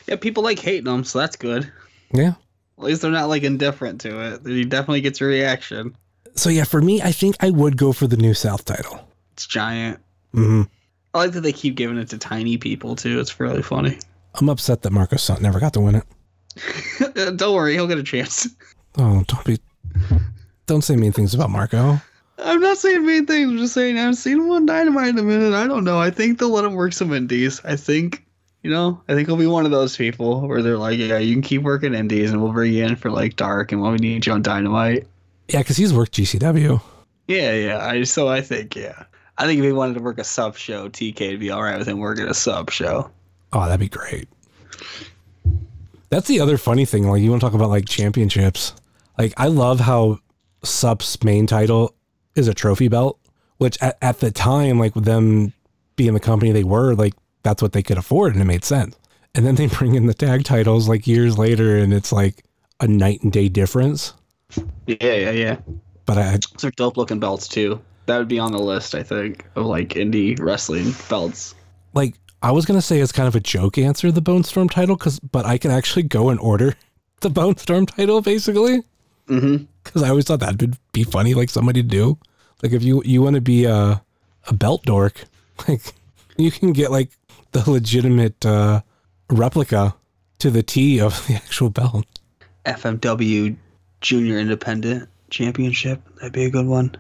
[0.07, 1.71] yeah, people like hating him, so that's good.
[2.13, 2.35] Yeah.
[2.79, 4.47] At least they're not like indifferent to it.
[4.47, 5.97] He definitely gets a reaction.
[6.35, 9.09] So yeah, for me, I think I would go for the new South title.
[9.33, 10.01] It's giant.
[10.33, 10.63] hmm
[11.15, 13.19] I like that they keep giving it to tiny people too.
[13.21, 13.99] It's really funny.
[14.35, 16.05] I'm upset that Marko Stunt never got to win it.
[17.39, 18.49] Don't worry, he'll get a chance.
[18.99, 19.59] Oh, don't be,
[20.67, 22.01] don't say mean things about Marko.
[22.39, 23.51] I'm not saying mean things.
[23.51, 25.55] I'm just saying I haven't seen him on Dynamite in a minute.
[25.55, 25.99] I don't know.
[25.99, 27.61] I think they'll let him work some indies.
[27.65, 28.25] I think,
[28.67, 31.33] you know, I think he'll be one of those people where they're like, yeah, you
[31.33, 33.99] can keep working indies and we'll bring you in for like dark and when we
[33.99, 35.07] need you on Dynamite.
[35.47, 36.83] Yeah, because he's worked GCW.
[37.29, 37.87] Yeah, yeah.
[37.87, 39.05] I so I think yeah.
[39.39, 41.79] I think if he wanted to work a sub show, TK would be all right
[41.79, 43.09] with him working a sub show.
[43.53, 44.29] Oh, that'd be great.
[46.09, 47.09] That's the other funny thing.
[47.09, 48.75] Like, you want to talk about like championships?
[49.17, 50.19] Like, I love how
[50.65, 51.95] Sup's main title
[52.35, 53.21] is a trophy belt,
[53.59, 55.53] which at, at the time, like with them
[55.95, 57.15] being the company they were, like
[57.47, 58.97] that's what they could afford, and it made sense.
[59.35, 62.45] And then they bring in the tag titles like years later, and it's like
[62.81, 64.13] a night and day difference.
[64.87, 65.57] Yeah, yeah, yeah.
[66.05, 67.81] But I, Those are dope looking belts too.
[68.07, 71.55] That would be on the list, I think, of like indie wrestling belts.
[71.95, 74.97] like I was gonna say it's kind of a joke answer the Bone Storm title
[74.97, 76.75] because but I can actually go and order
[77.21, 78.83] the Bone Storm title basically
[79.29, 79.65] Mm-hmm.
[79.83, 82.19] because I always thought that would be funny like somebody to do
[82.63, 84.01] like if you you want to be a
[84.47, 85.25] a belt dork
[85.69, 85.83] like
[86.37, 87.11] you can get like
[87.57, 88.83] the legitimate uh,
[89.31, 89.95] replica
[90.39, 92.07] to the T of the actual belt.
[92.67, 93.57] FMW
[94.01, 96.03] Junior Independent Championship.
[96.17, 96.97] That'd be a good one.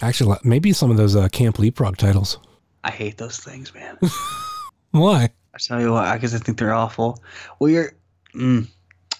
[0.00, 2.38] Actually, maybe some of those uh, Camp Leapfrog titles.
[2.82, 3.98] I hate those things, man.
[4.90, 5.30] Why?
[5.54, 7.22] I tell you what, because I think they're awful.
[7.60, 7.94] We're
[8.34, 8.66] mm,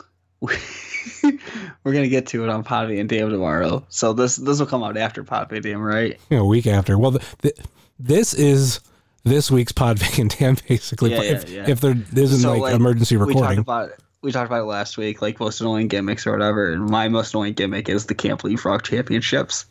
[0.41, 3.85] we're gonna get to it on Pod Van Dam tomorrow.
[3.91, 6.19] So this this will come out after Pod Van Dam, right?
[6.31, 6.99] Know, a week after.
[6.99, 7.55] Well, the, the,
[7.99, 8.81] this is
[9.25, 11.13] this week's Pod Van Dam basically.
[11.13, 11.71] Yeah, if, yeah, yeah.
[11.71, 13.59] if there isn't So, like, like, emergency We talked recording.
[13.61, 13.91] about
[14.23, 16.73] we talked about it last week, like most annoying gimmicks or whatever.
[16.73, 19.67] And my most annoying gimmick is the Camp Leapfrog Championships.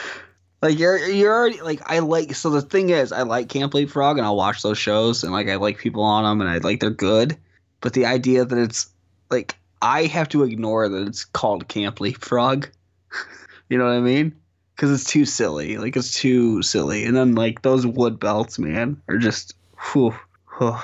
[0.62, 4.16] like you're you're already like I like so the thing is I like Camp Leapfrog
[4.16, 6.80] and I'll watch those shows and like I like people on them and I like
[6.80, 7.36] they're good,
[7.80, 8.88] but the idea that it's
[9.30, 12.68] like I have to ignore that it's called Camp Leapfrog.
[13.68, 14.34] you know what I mean?
[14.82, 15.78] Because it's too silly.
[15.78, 17.04] Like it's too silly.
[17.04, 19.54] And then like those wood belts, man, are just.
[19.92, 20.12] Whew,
[20.58, 20.76] whew.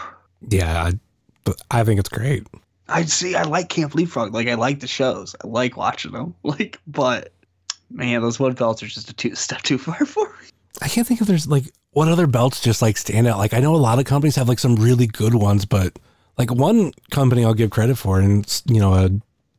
[0.50, 0.92] yeah, I,
[1.42, 2.46] but I think it's great.
[2.88, 3.34] I see.
[3.34, 4.32] I like Camp Leapfrog.
[4.32, 5.34] Like I like the shows.
[5.42, 6.36] I like watching them.
[6.44, 7.32] Like, but
[7.90, 10.48] man, those wood belts are just a two step too far for me.
[10.80, 13.38] I can't think if there's like what other belts just like stand out.
[13.38, 15.98] Like I know a lot of companies have like some really good ones, but
[16.36, 19.10] like one company I'll give credit for, and it's you know a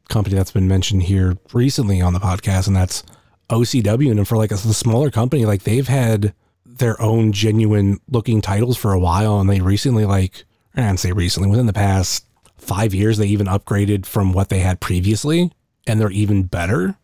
[0.08, 3.04] company that's been mentioned here recently on the podcast, and that's
[3.50, 4.12] OCW.
[4.12, 6.34] And for like a, the smaller company, like they've had
[6.66, 10.46] their own genuine looking titles for a while, and they recently like
[10.76, 12.26] I don't say recently within the past
[12.58, 15.52] five years they even upgraded from what they had previously,
[15.88, 16.96] and they're even better.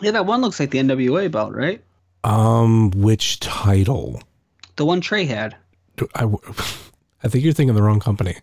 [0.00, 1.82] Yeah, that one looks like the NWA belt, right?
[2.24, 4.20] Um, which title?
[4.76, 5.56] The one Trey had.
[6.14, 6.24] I,
[7.24, 8.36] I think you're thinking the wrong company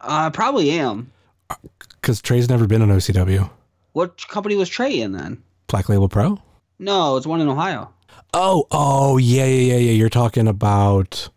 [0.00, 1.10] I probably am.
[2.00, 3.50] because Trey's never been on OCW.
[3.92, 5.42] What company was Trey in then?
[5.66, 6.40] Black Label Pro.
[6.78, 7.92] No, it's one in Ohio.
[8.32, 9.92] Oh, oh, yeah, yeah, yeah, yeah.
[9.92, 11.28] You're talking about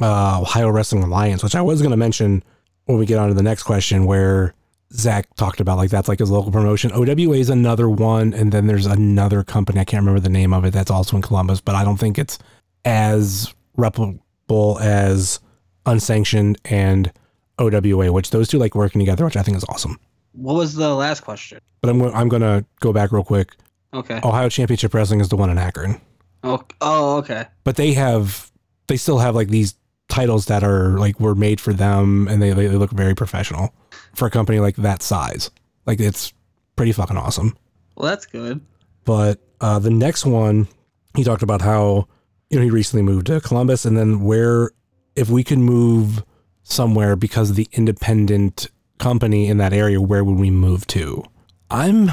[0.00, 2.42] uh, Ohio Wrestling Alliance, which I was going to mention
[2.86, 4.54] when we get on to the next question, where
[4.92, 6.92] Zach talked about like that's like his local promotion.
[6.92, 10.64] OWA is another one, and then there's another company I can't remember the name of
[10.64, 12.38] it that's also in Columbus, but I don't think it's
[12.84, 15.40] as reputable as
[15.86, 17.12] Unsanctioned and
[17.58, 19.98] OWA, which those two like working together, which I think is awesome.
[20.32, 21.58] What was the last question?
[21.80, 23.54] But I'm I'm gonna go back real quick.
[23.94, 24.20] Okay.
[24.24, 26.00] Ohio Championship Wrestling is the one in Akron.
[26.42, 27.46] Oh, oh okay.
[27.64, 28.50] but they have
[28.88, 29.74] they still have like these
[30.08, 33.74] titles that are like were made for them and they, they look very professional
[34.14, 35.50] for a company like that size
[35.86, 36.34] like it's
[36.76, 37.56] pretty fucking awesome
[37.96, 38.60] Well, that's good.
[39.04, 40.68] but uh, the next one
[41.16, 42.06] he talked about how
[42.50, 44.70] you know he recently moved to columbus and then where
[45.16, 46.22] if we could move
[46.64, 48.66] somewhere because of the independent
[48.98, 51.24] company in that area where would we move to
[51.70, 52.10] i'm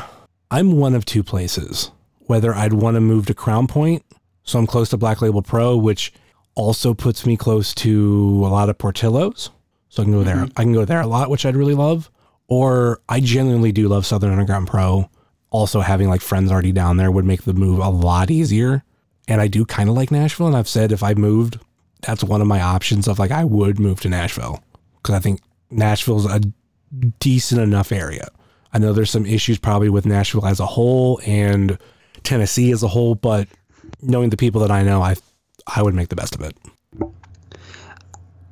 [0.51, 4.05] i'm one of two places whether i'd want to move to crown point
[4.43, 6.13] so i'm close to black label pro which
[6.53, 9.49] also puts me close to a lot of portillos
[9.89, 10.59] so i can go there mm-hmm.
[10.59, 12.11] i can go there a lot which i'd really love
[12.47, 15.09] or i genuinely do love southern underground pro
[15.51, 18.83] also having like friends already down there would make the move a lot easier.
[19.27, 20.47] And I do kind of like Nashville.
[20.47, 21.59] And I've said if I moved,
[22.01, 24.63] that's one of my options of like I would move to Nashville
[24.97, 26.41] because I think Nashville's a
[27.19, 28.29] decent enough area.
[28.73, 31.77] I know there's some issues probably with Nashville as a whole and
[32.23, 33.47] Tennessee as a whole, but
[34.01, 35.15] knowing the people that I know, I
[35.67, 36.57] I would make the best of it.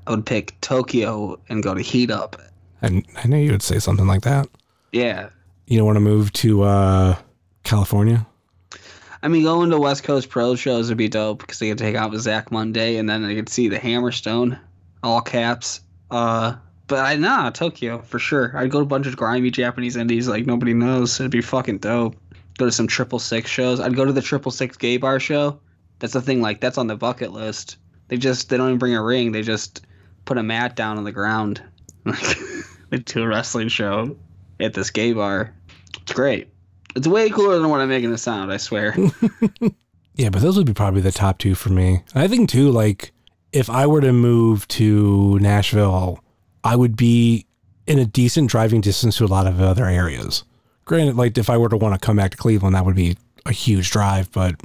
[0.07, 2.41] I would pick Tokyo and go to Heat Up.
[2.81, 4.47] And I knew you would say something like that.
[4.91, 5.29] Yeah.
[5.67, 7.15] You don't want to move to uh,
[7.63, 8.25] California?
[9.21, 11.95] I mean, going to West Coast Pro shows would be dope because they could take
[11.95, 14.57] out with Zach Monday and then they could see the Hammerstone,
[15.03, 15.81] all caps.
[16.09, 16.55] Uh,
[16.89, 18.51] but I nah Tokyo for sure.
[18.55, 21.19] I'd go to a bunch of grimy Japanese indies like nobody knows.
[21.19, 22.15] It'd be fucking dope.
[22.57, 23.79] Go to some triple six shows.
[23.79, 25.59] I'd go to the triple six gay bar show.
[25.99, 26.41] That's the thing.
[26.41, 27.77] Like that's on the bucket list.
[28.09, 29.31] They just they don't even bring a ring.
[29.31, 29.85] They just
[30.25, 31.61] put a mat down on the ground.
[32.91, 34.17] Like do a wrestling show
[34.59, 35.53] at this gay bar.
[36.01, 36.47] It's great.
[36.95, 38.51] It's way cooler than what I'm making it sound.
[38.51, 38.95] I swear.
[40.19, 42.03] Yeah, but those would be probably the top two for me.
[42.13, 43.13] I think too, like
[43.53, 46.21] if I were to move to Nashville,
[46.63, 47.45] I would be
[47.87, 50.43] in a decent driving distance to a lot of other areas.
[50.85, 53.17] Granted, like if I were to want to come back to Cleveland, that would be
[53.45, 54.55] a huge drive, but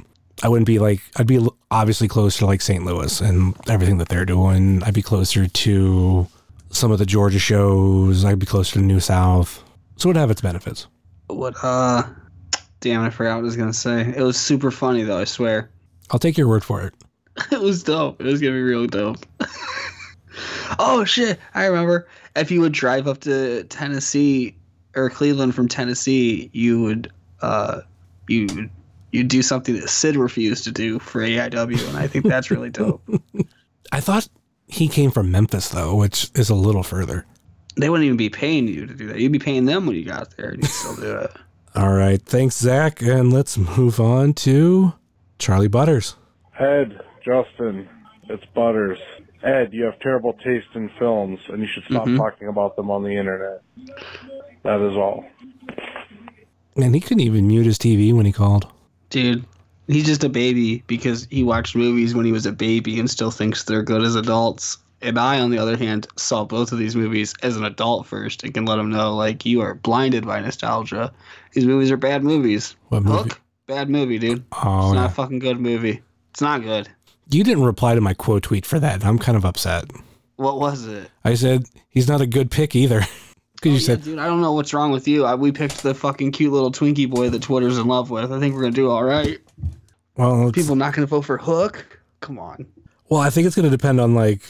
[0.43, 2.83] I wouldn't be like I'd be obviously close to like St.
[2.83, 4.83] Louis and everything that they're doing.
[4.83, 6.27] I'd be closer to
[6.71, 8.25] some of the Georgia shows.
[8.25, 9.63] I'd be closer to New South.
[9.97, 10.87] So it would have its benefits.
[11.27, 11.55] what?
[11.63, 12.03] Uh,
[12.81, 14.13] damn, I forgot what I was gonna say.
[14.15, 15.17] It was super funny though.
[15.19, 15.69] I swear.
[16.11, 16.93] I'll take your word for it.
[17.51, 18.21] It was dope.
[18.21, 19.25] It was gonna be real dope.
[20.79, 21.39] oh shit!
[21.53, 22.07] I remember.
[22.35, 24.55] If you would drive up to Tennessee
[24.95, 27.81] or Cleveland from Tennessee, you would uh,
[28.27, 28.69] you would
[29.11, 32.69] you do something that Sid refused to do for AIW, and I think that's really
[32.69, 33.01] dope.
[33.91, 34.27] I thought
[34.67, 37.25] he came from Memphis though, which is a little further.
[37.77, 39.19] They wouldn't even be paying you to do that.
[39.19, 41.31] You'd be paying them when you got there, and you'd still do it.
[41.75, 42.21] All right.
[42.21, 43.01] Thanks, Zach.
[43.01, 44.93] And let's move on to
[45.39, 46.15] Charlie Butters.
[46.51, 47.89] Head, Justin,
[48.29, 48.99] it's Butters.
[49.45, 52.17] Ed, you have terrible taste in films, and you should stop Mhm.
[52.17, 53.61] talking about them on the internet.
[54.63, 55.23] That is all.
[56.75, 58.67] And he couldn't even mute his TV when he called.
[59.11, 59.45] Dude,
[59.87, 63.31] he's just a baby because he watched movies when he was a baby and still
[63.31, 64.79] thinks they're good as adults.
[65.01, 68.43] And I, on the other hand, saw both of these movies as an adult first
[68.43, 71.11] and can let him know, like, you are blinded by nostalgia.
[71.53, 72.75] These movies are bad movies.
[72.89, 73.29] What movie?
[73.29, 74.43] Hook, bad movie, dude.
[74.53, 75.05] Oh, it's not yeah.
[75.05, 76.01] a fucking good movie.
[76.31, 76.89] It's not good.
[77.29, 79.05] You didn't reply to my quote tweet for that.
[79.05, 79.85] I'm kind of upset.
[80.37, 81.09] What was it?
[81.23, 83.01] I said he's not a good pick either.
[83.61, 85.23] Because you Yeah, said, dude, I don't know what's wrong with you.
[85.23, 88.31] I, we picked the fucking cute little Twinkie boy that Twitter's in love with.
[88.33, 89.39] I think we're gonna do all right.
[90.17, 91.99] well, People not gonna vote for Hook?
[92.19, 92.65] Come on.
[93.09, 94.41] well, I think it's going to depend on like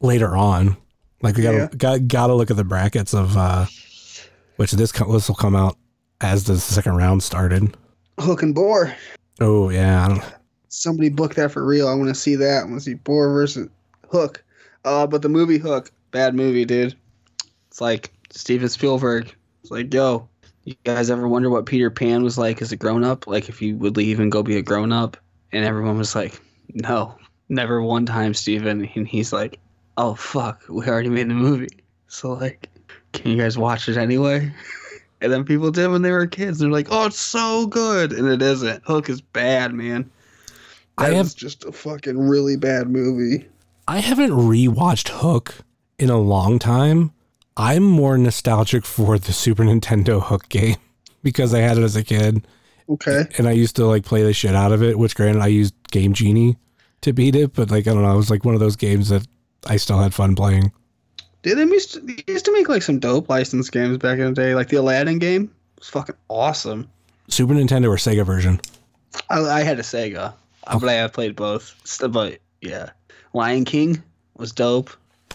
[0.00, 0.76] later on.
[1.22, 1.68] Like we got to Yeah.
[1.76, 3.66] got got to look at the brackets of uh
[4.56, 5.76] which this this will come out
[6.20, 7.76] as the second round started.
[8.20, 8.94] Hook and Boar.
[9.40, 10.24] Oh yeah, I don't,
[10.74, 11.88] somebody book that for real.
[11.88, 12.62] I want to see that.
[12.62, 13.68] I want to see Boar versus
[14.10, 14.42] Hook.
[14.84, 16.94] Uh, but the movie Hook, bad movie, dude.
[17.68, 19.34] It's like Steven Spielberg.
[19.62, 20.28] It's like, yo,
[20.64, 23.26] you guys ever wonder what Peter Pan was like as a grown up?
[23.26, 25.16] Like if you would leave and go be a grown up?
[25.52, 26.40] And everyone was like,
[26.72, 27.16] no,
[27.48, 28.88] never one time, Steven.
[28.94, 29.58] And he's like,
[29.96, 31.68] oh fuck, we already made the movie.
[32.08, 32.68] So like,
[33.12, 34.52] can you guys watch it anyway?
[35.20, 36.58] and then people did when they were kids.
[36.58, 38.82] They're like, "Oh, it's so good," and it isn't.
[38.84, 40.10] Hook is bad, man.
[40.98, 43.46] I That have- is just a fucking really bad movie.
[43.86, 45.56] I haven't rewatched Hook
[45.98, 47.10] in a long time.
[47.56, 50.76] I'm more nostalgic for the Super Nintendo Hook game
[51.22, 52.46] because I had it as a kid
[52.88, 53.24] Okay.
[53.38, 55.74] and I used to like play the shit out of it, which granted I used
[55.90, 56.56] Game Genie
[57.02, 59.08] to beat it, but like I don't know, it was like one of those games
[59.10, 59.26] that
[59.66, 60.72] I still had fun playing.
[61.42, 64.26] Did they used to, they used to make like some dope licensed games back in
[64.26, 65.44] the day, like the Aladdin game.
[65.76, 66.88] It was fucking awesome.
[67.28, 68.60] Super Nintendo or Sega version.
[69.30, 70.32] I, I had a Sega,
[70.66, 71.74] uh, but I played both.
[72.10, 72.90] But yeah,
[73.32, 74.02] Lion King
[74.36, 74.90] was dope.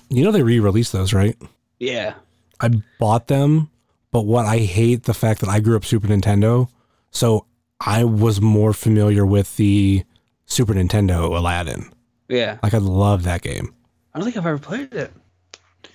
[0.10, 1.38] You know they re-released those, right?
[1.80, 2.16] Yeah.
[2.60, 2.70] I
[3.00, 3.70] bought them,
[4.12, 6.68] but what I hate the fact that I grew up Super Nintendo,
[7.12, 7.46] so
[7.80, 10.04] I was more familiar with the
[10.46, 11.92] Super Nintendo Aladdin.
[12.28, 12.58] Yeah.
[12.62, 13.74] Like I love that game.
[14.14, 15.14] I don't think I've ever played it.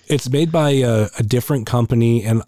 [0.07, 2.41] It's made by a, a different company, and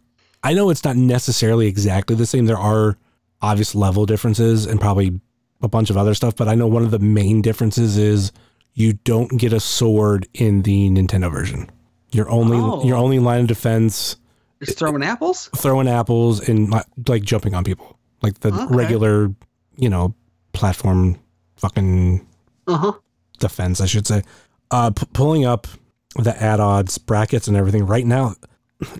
[0.43, 2.45] I know it's not necessarily exactly the same.
[2.45, 2.97] There are
[3.41, 5.19] obvious level differences and probably
[5.61, 8.31] a bunch of other stuff, but I know one of the main differences is
[8.73, 11.69] you don't get a sword in the Nintendo version.
[12.11, 12.83] Your only Oh.
[12.85, 14.15] your only line of defense
[14.63, 15.49] Just throwing apples?
[15.55, 16.69] throwing apples and
[17.07, 18.75] like, jumping on people, like the Okay.
[18.75, 19.33] regular,
[19.77, 20.13] you know,
[20.53, 21.17] platform
[21.57, 22.25] fucking
[22.67, 22.93] Uh huh.
[23.39, 24.23] defense, I should say.
[24.71, 25.67] Uh, p- pulling up
[26.15, 28.35] the ad odds, brackets, and everything right now,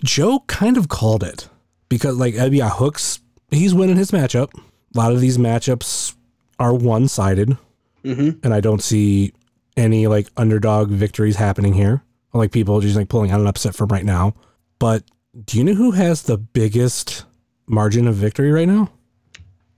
[0.04, 1.50] Joe kind of called it
[1.90, 3.20] because, like, yeah, Hooks,
[3.52, 4.54] he's winning his matchup.
[4.56, 6.14] A lot of these matchups
[6.60, 7.58] are one sided,
[8.04, 8.40] Mm-hmm.
[8.44, 9.34] and I don't see
[9.76, 12.04] any like underdog victories happening here.
[12.34, 14.34] Like people just like pulling out an upset from right now.
[14.80, 15.04] But
[15.46, 17.26] do you know who has the biggest
[17.66, 18.90] margin of victory right now?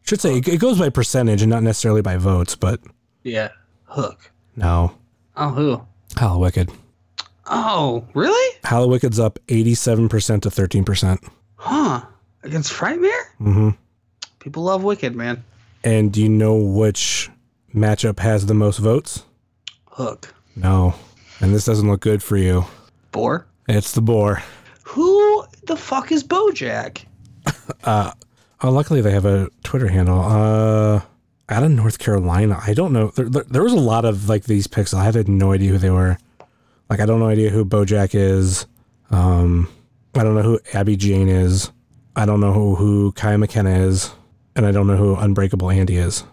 [0.04, 2.82] Should say it, goes by percentage and not necessarily by votes, but
[3.24, 3.50] Yeah.
[3.86, 4.32] Hook.
[4.56, 4.94] no.
[5.38, 5.82] Oh, who?
[6.16, 6.70] Hallowicked.
[7.48, 8.58] Oh, really?
[8.64, 11.30] Hallowicked's up 87% to 13%.
[11.56, 12.02] Huh.
[12.44, 13.26] Against Frightmare?
[13.38, 13.70] hmm
[14.40, 15.44] People love Wicked, man.
[15.84, 17.30] And do you know which
[17.74, 19.24] matchup has the most votes?
[19.92, 20.34] Hook.
[20.56, 20.94] No.
[21.40, 22.66] And this doesn't look good for you.
[23.12, 23.48] Boar?
[23.68, 24.44] It's the boar.
[24.84, 27.06] Who the fuck is Bojack?
[28.62, 30.20] Oh, luckily they have a Twitter handle.
[30.20, 31.02] Uh,
[31.48, 32.60] out of North Carolina.
[32.62, 33.08] I don't know.
[33.16, 34.94] There, there, there was a lot of like these picks.
[34.94, 36.18] I had no idea who they were.
[36.90, 38.66] Like I don't know idea who Bojack is.
[39.12, 39.70] Um,
[40.16, 41.72] I don't know who Abby Jane is.
[42.16, 44.12] I don't know who who Kaya McKenna is,
[44.60, 46.26] and I don't know who Unbreakable Andy is.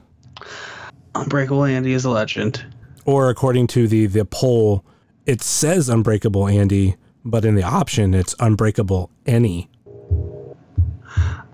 [1.15, 2.67] Unbreakable Andy is a legend.
[3.05, 4.85] Or according to the the poll,
[5.27, 9.71] it says Unbreakable Andy, but in the option it's Unbreakable Any.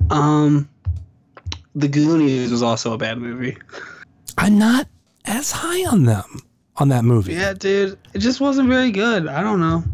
[0.08, 0.66] Um,
[1.74, 3.58] The Goonies was also a bad movie.
[4.38, 4.88] I'm not
[5.26, 6.40] as high on them
[6.76, 7.34] on that movie.
[7.34, 7.98] Yeah, dude.
[8.14, 9.28] It just wasn't very good.
[9.28, 9.84] I don't know.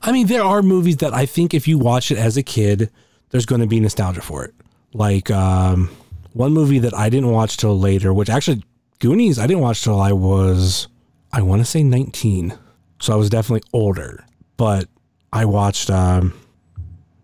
[0.00, 2.88] I mean, there are movies that I think if you watch it as a kid,
[3.30, 4.54] there's going to be nostalgia for it.
[4.92, 5.90] Like um,
[6.34, 8.62] one movie that I didn't watch till later, which actually
[8.98, 10.88] Goonies I didn't watch till I was,
[11.32, 12.56] I want to say 19,
[13.00, 14.24] so I was definitely older.
[14.56, 14.88] But
[15.32, 16.38] I watched um,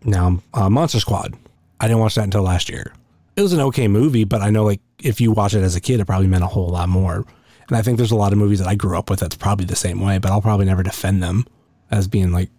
[0.05, 1.37] now uh, Monster Squad.
[1.81, 2.95] I didn't watch that until last year.
[3.37, 5.81] It was an okay movie, but I know like if you watch it as a
[5.81, 7.25] kid, it probably meant a whole lot more.
[7.69, 9.65] And I think there's a lot of movies that I grew up with that's probably
[9.65, 11.47] the same way, but I'll probably never defend them
[11.91, 12.51] as being like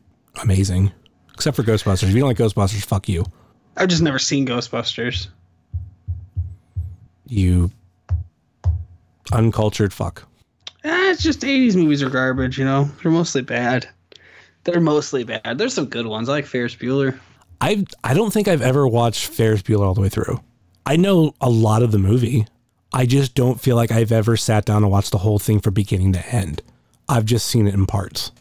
[0.41, 0.91] amazing.
[1.33, 2.03] Except for Ghostbusters.
[2.03, 3.25] If you don't like Ghostbusters, fuck you.
[3.77, 5.27] I've just never seen Ghostbusters.
[7.31, 7.71] You
[9.31, 10.27] uncultured fuck.
[10.83, 12.89] Eh, it's just 80s movies are garbage, you know?
[13.01, 13.87] They're mostly bad.
[14.65, 15.57] They're mostly bad.
[15.57, 16.27] There's some good ones.
[16.27, 17.17] I like Ferris Bueller.
[17.61, 20.41] I I don't think I've ever watched Ferris Bueller all the way through.
[20.85, 22.47] I know a lot of the movie.
[22.91, 25.73] I just don't feel like I've ever sat down and watched the whole thing from
[25.73, 26.61] beginning to end.
[27.07, 28.33] I've just seen it in parts.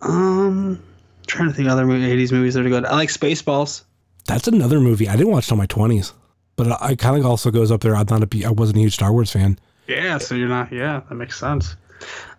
[0.00, 0.80] Um,
[1.26, 2.84] trying to think of other 80s movies that are good.
[2.84, 3.82] I like Spaceballs.
[4.26, 6.12] That's another movie I didn't watch till my twenties,
[6.56, 7.94] but I kind of also goes up there.
[7.94, 10.72] I'm not a I wasn't a huge Star Wars fan, Yeah, so you're not.
[10.72, 11.76] Yeah, that makes sense.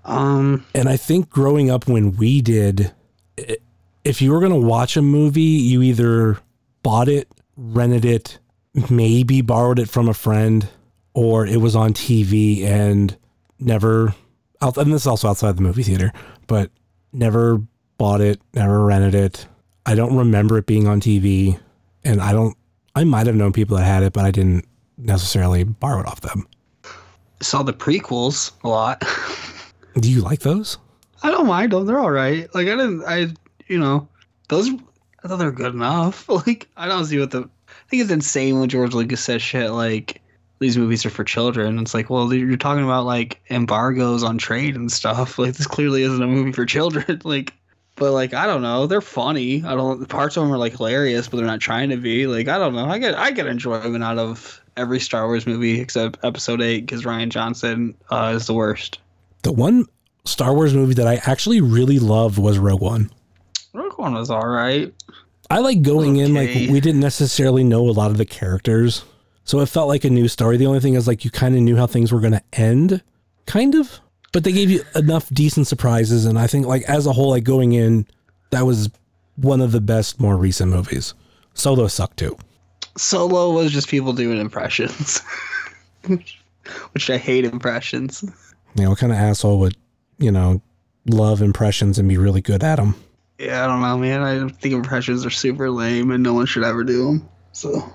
[0.05, 2.93] Um, and I think growing up when we did,
[4.03, 6.39] if you were gonna watch a movie, you either
[6.83, 8.39] bought it, rented it,
[8.89, 10.69] maybe borrowed it from a friend,
[11.13, 13.17] or it was on TV and
[13.59, 14.13] never.
[14.61, 16.11] And this is also outside the movie theater,
[16.47, 16.71] but
[17.13, 17.61] never
[17.97, 19.47] bought it, never rented it.
[19.85, 21.59] I don't remember it being on TV,
[22.03, 22.55] and I don't.
[22.97, 24.67] I might have known people that had it, but I didn't
[24.97, 26.47] necessarily borrow it off them.
[27.41, 29.03] saw the prequels a lot.
[29.99, 30.79] Do you like those?
[31.21, 31.85] I don't mind them.
[31.85, 32.53] They're all right.
[32.55, 33.03] Like I didn't.
[33.05, 33.27] I
[33.67, 34.07] you know
[34.49, 34.71] those.
[35.23, 36.27] I thought they were good enough.
[36.47, 37.41] Like I don't see what the.
[37.41, 40.19] I think it's insane when George Lucas says shit like
[40.57, 41.77] these movies are for children.
[41.77, 45.37] It's like, well, you're talking about like embargoes on trade and stuff.
[45.39, 47.21] Like this clearly isn't a movie for children.
[47.23, 47.53] like
[47.97, 49.63] But like I don't know, they're funny.
[49.63, 50.07] I don't.
[50.07, 52.27] Parts of them are like hilarious, but they're not trying to be.
[52.27, 52.85] Like I don't know.
[52.85, 57.03] I get I get enjoyment out of every Star Wars movie except Episode Eight because
[57.03, 58.99] Rian Johnson uh, is the worst.
[59.41, 59.85] The one
[60.25, 63.11] Star Wars movie that I actually really loved was Rogue One.
[63.73, 64.93] Rogue One was all right.
[65.49, 69.05] I like going in like we didn't necessarily know a lot of the characters,
[69.43, 70.57] so it felt like a new story.
[70.57, 73.01] The only thing is like you kind of knew how things were going to end,
[73.45, 74.01] kind of,
[74.33, 77.43] but they gave you enough decent surprises, and I think like as a whole, like
[77.43, 78.05] going in,
[78.51, 78.89] that was
[79.35, 81.13] one of the best more recent movies.
[81.53, 82.37] Solo sucked too.
[82.97, 85.21] Solo was just people doing impressions,
[86.07, 88.23] which I hate impressions.
[88.75, 89.77] You know, what kind of asshole would
[90.19, 90.61] you know
[91.05, 92.95] love impressions and be really good at them?
[93.39, 94.21] Yeah, I don't know, man.
[94.21, 97.29] I think impressions are super lame, and no one should ever do them.
[97.53, 97.91] So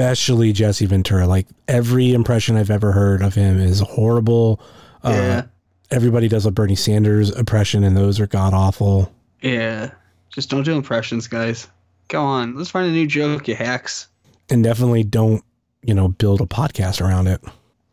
[0.00, 1.26] Especially Jesse Ventura.
[1.26, 4.60] Like every impression I've ever heard of him is horrible.
[5.04, 5.42] Uh, yeah,
[5.90, 9.12] everybody does a Bernie Sanders impression, and those are god awful.
[9.42, 9.90] yeah.
[10.30, 11.66] Just don't do impressions, guys.
[12.06, 14.06] Go on, let's find a new joke, you hacks.
[14.48, 15.42] And definitely don't,
[15.82, 17.42] you know, build a podcast around it.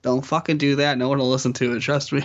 [0.04, 1.00] Don't fucking do that.
[1.00, 1.80] No one will listen to it.
[1.80, 2.24] Trust me.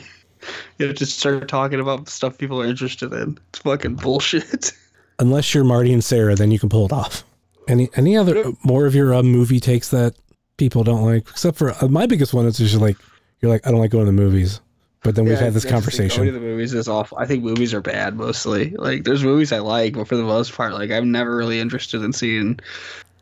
[0.79, 3.39] You have to start talking about stuff people are interested in.
[3.51, 4.73] It's fucking bullshit.
[5.19, 7.25] Unless you're Marty and Sarah, then you can pull it off.
[7.68, 10.14] Any any other more of your uh, movie takes that
[10.56, 11.28] people don't like?
[11.28, 12.97] Except for uh, my biggest one is just like
[13.40, 14.60] you're like I don't like going to the movies,
[15.02, 16.34] but then we've had this think Going to conversation.
[16.34, 17.18] the movies is awful.
[17.18, 18.70] I think movies are bad mostly.
[18.70, 22.02] Like there's movies I like, but for the most part, like I'm never really interested
[22.02, 22.59] in seeing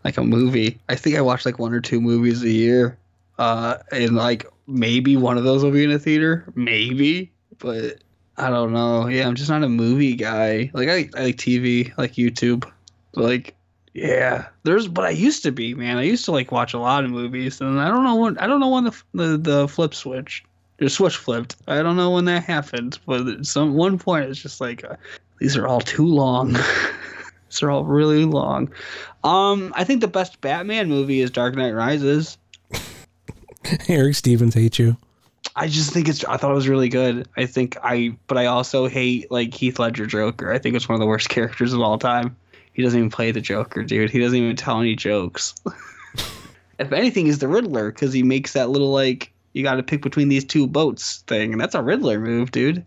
[0.05, 0.79] like a movie.
[0.89, 2.97] I think I watch like one or two movies a year,
[3.39, 7.99] uh, and like maybe one of those will be in a theater, maybe, but
[8.39, 9.07] I don't know.
[9.09, 10.71] Yeah, I'm just not a movie guy.
[10.73, 12.71] Like I, I like TV, I like YouTube,
[13.13, 13.55] but like.
[13.93, 15.99] Yeah, there's, but I used to be, man.
[15.99, 18.39] I used to like watch a lot of movies, and I don't know when.
[18.39, 20.45] I don't know when the the, the flip switch
[20.81, 21.57] the switch flipped.
[21.69, 24.97] I don't know when that happened, but at some one point it's just like uh,
[25.39, 26.53] these are all too long.
[27.49, 28.73] these are all really long.
[29.23, 32.39] Um, I think the best Batman movie is Dark Knight Rises.
[33.89, 34.97] Eric Stevens hates you.
[35.55, 36.25] I just think it's.
[36.25, 37.29] I thought it was really good.
[37.37, 40.51] I think I, but I also hate like Heath Ledger Joker.
[40.51, 42.37] I think it's one of the worst characters of all time.
[42.81, 44.09] He doesn't even play the Joker, dude.
[44.09, 45.55] He doesn't even tell any jokes.
[46.79, 50.01] if anything, he's the Riddler because he makes that little like you got to pick
[50.01, 52.83] between these two boats thing, and that's a Riddler move, dude.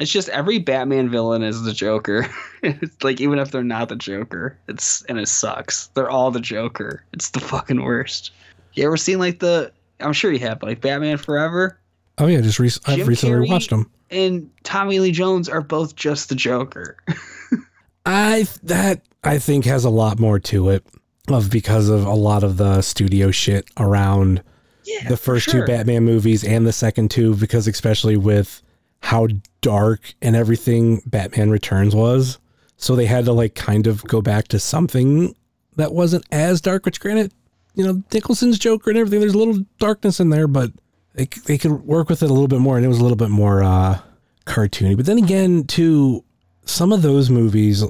[0.00, 2.26] It's just every Batman villain is the Joker.
[2.62, 5.88] it's like even if they're not the Joker, it's and it sucks.
[5.88, 7.04] They're all the Joker.
[7.12, 8.32] It's the fucking worst.
[8.72, 9.70] You ever seen like the?
[10.00, 11.78] I'm sure you have, like Batman Forever
[12.16, 13.90] Oh yeah, just rec- I've recently Carrey- watched them.
[14.10, 16.96] and Tommy Lee Jones are both just the Joker.
[18.04, 20.84] I that I think has a lot more to it
[21.28, 24.42] of because of a lot of the studio shit around
[24.84, 25.60] yeah, the first sure.
[25.60, 28.62] two Batman movies and the second two because especially with
[29.00, 29.28] how
[29.60, 32.38] dark and everything Batman Returns was.
[32.76, 35.34] So they had to like kind of go back to something
[35.76, 37.32] that wasn't as dark, which granted,
[37.74, 40.72] you know, Nicholson's Joker and everything, there's a little darkness in there, but
[41.14, 43.16] they, they could work with it a little bit more and it was a little
[43.16, 43.98] bit more uh,
[44.46, 44.96] cartoony.
[44.96, 46.24] But then again, too,
[46.64, 47.84] some of those movies,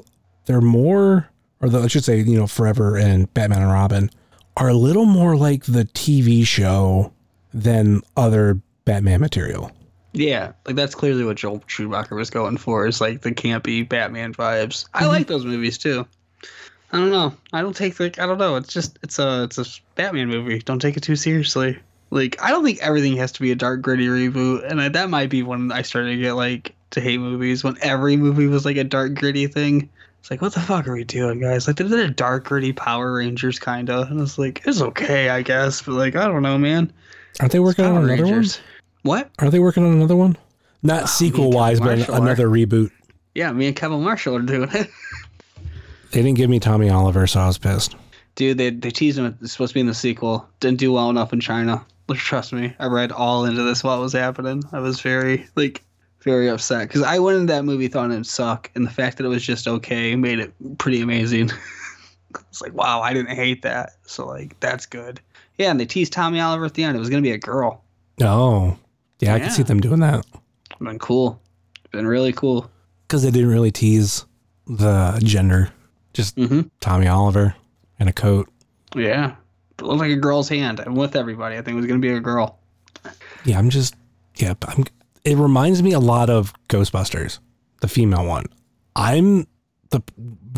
[0.45, 1.29] they're more,
[1.61, 4.09] or the, I should say, you know, Forever and Batman and Robin
[4.57, 7.11] are a little more like the TV show
[7.53, 9.71] than other Batman material.
[10.13, 12.87] Yeah, like that's clearly what Joel Schumacher was going for.
[12.87, 14.87] Is like the campy Batman vibes.
[14.93, 15.09] I mm-hmm.
[15.09, 16.07] like those movies too.
[16.91, 17.33] I don't know.
[17.51, 18.55] I don't take like I don't know.
[18.55, 19.65] It's just it's a it's a
[19.95, 20.59] Batman movie.
[20.59, 21.77] Don't take it too seriously.
[22.11, 25.09] Like I don't think everything has to be a dark gritty reboot, and I, that
[25.09, 28.65] might be when I started to get like to hate movies when every movie was
[28.65, 29.89] like a dark gritty thing.
[30.19, 31.67] It's like what the fuck are we doing, guys?
[31.67, 35.29] Like they did a dark gritty Power Rangers kind of, and it's like it's okay,
[35.29, 36.91] I guess, but like I don't know, man.
[37.39, 38.59] Aren't they working on another Rangers.
[39.03, 39.25] What?
[39.25, 39.47] one?
[39.47, 40.37] Are they working on another one?
[40.81, 42.21] Not oh, sequel wise, but Marshall are.
[42.21, 42.91] another reboot.
[43.33, 44.89] Yeah, me and Kevin Marshall are doing it.
[46.11, 47.93] They didn't give me Tommy Oliver, so I was pissed.
[48.35, 49.37] Dude, they they teased him.
[49.41, 50.47] It's supposed to be in the sequel.
[50.61, 51.85] Didn't do well enough in China.
[52.13, 54.63] Trust me, I read all into this while it was happening.
[54.71, 55.83] I was very like
[56.25, 59.25] very upset because I went into that movie thought it'd suck, and the fact that
[59.25, 61.51] it was just okay made it pretty amazing.
[62.49, 63.91] it's like wow, I didn't hate that.
[64.05, 65.21] So like that's good.
[65.57, 66.97] Yeah, and they teased Tommy Oliver at the end.
[66.97, 67.81] It was gonna be a girl.
[68.21, 68.77] Oh,
[69.19, 70.25] yeah, I can see them doing that
[70.81, 71.39] Been cool.
[71.91, 72.69] Been really cool.
[73.07, 74.25] because they didn't really tease
[74.67, 75.69] the gender.
[76.13, 76.69] Just Mhm.
[76.81, 77.55] Tommy Oliver
[77.99, 78.49] in a coat.
[78.95, 79.35] Yeah,
[79.77, 80.79] it looked like a girl's hand.
[80.79, 81.55] I'm with everybody.
[81.55, 82.57] I think it was gonna be a girl.
[83.43, 83.95] Yeah, I'm just
[84.37, 84.53] yeah.
[84.67, 84.85] I'm.
[85.25, 87.39] It reminds me a lot of Ghostbusters,
[87.81, 88.45] the female one.
[88.95, 89.47] I'm
[89.89, 90.01] the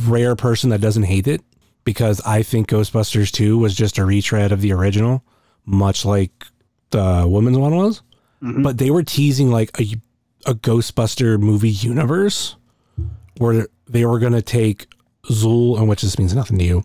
[0.03, 1.41] rare person that doesn't hate it
[1.83, 5.23] because I think Ghostbusters 2 was just a retread of the original,
[5.65, 6.31] much like
[6.91, 8.01] the woman's one was.
[8.43, 8.61] Mm-hmm.
[8.61, 9.95] But they were teasing like a
[10.47, 12.55] a Ghostbuster movie universe
[13.37, 14.87] where they were going to take
[15.25, 16.83] Zuul, and which this means nothing to you,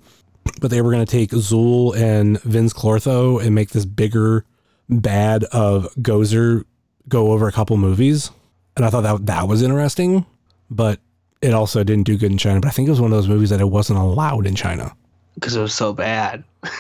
[0.61, 4.45] but they were going to take Zuul and Vinz Clortho and make this bigger
[4.89, 6.65] bad of Gozer
[7.09, 8.31] go over a couple movies.
[8.77, 10.25] And I thought that that was interesting,
[10.71, 10.99] but
[11.43, 12.61] it also didn't do good in China.
[12.61, 14.95] But I think it was one of those movies that it wasn't allowed in China.
[15.35, 16.45] because it was so bad.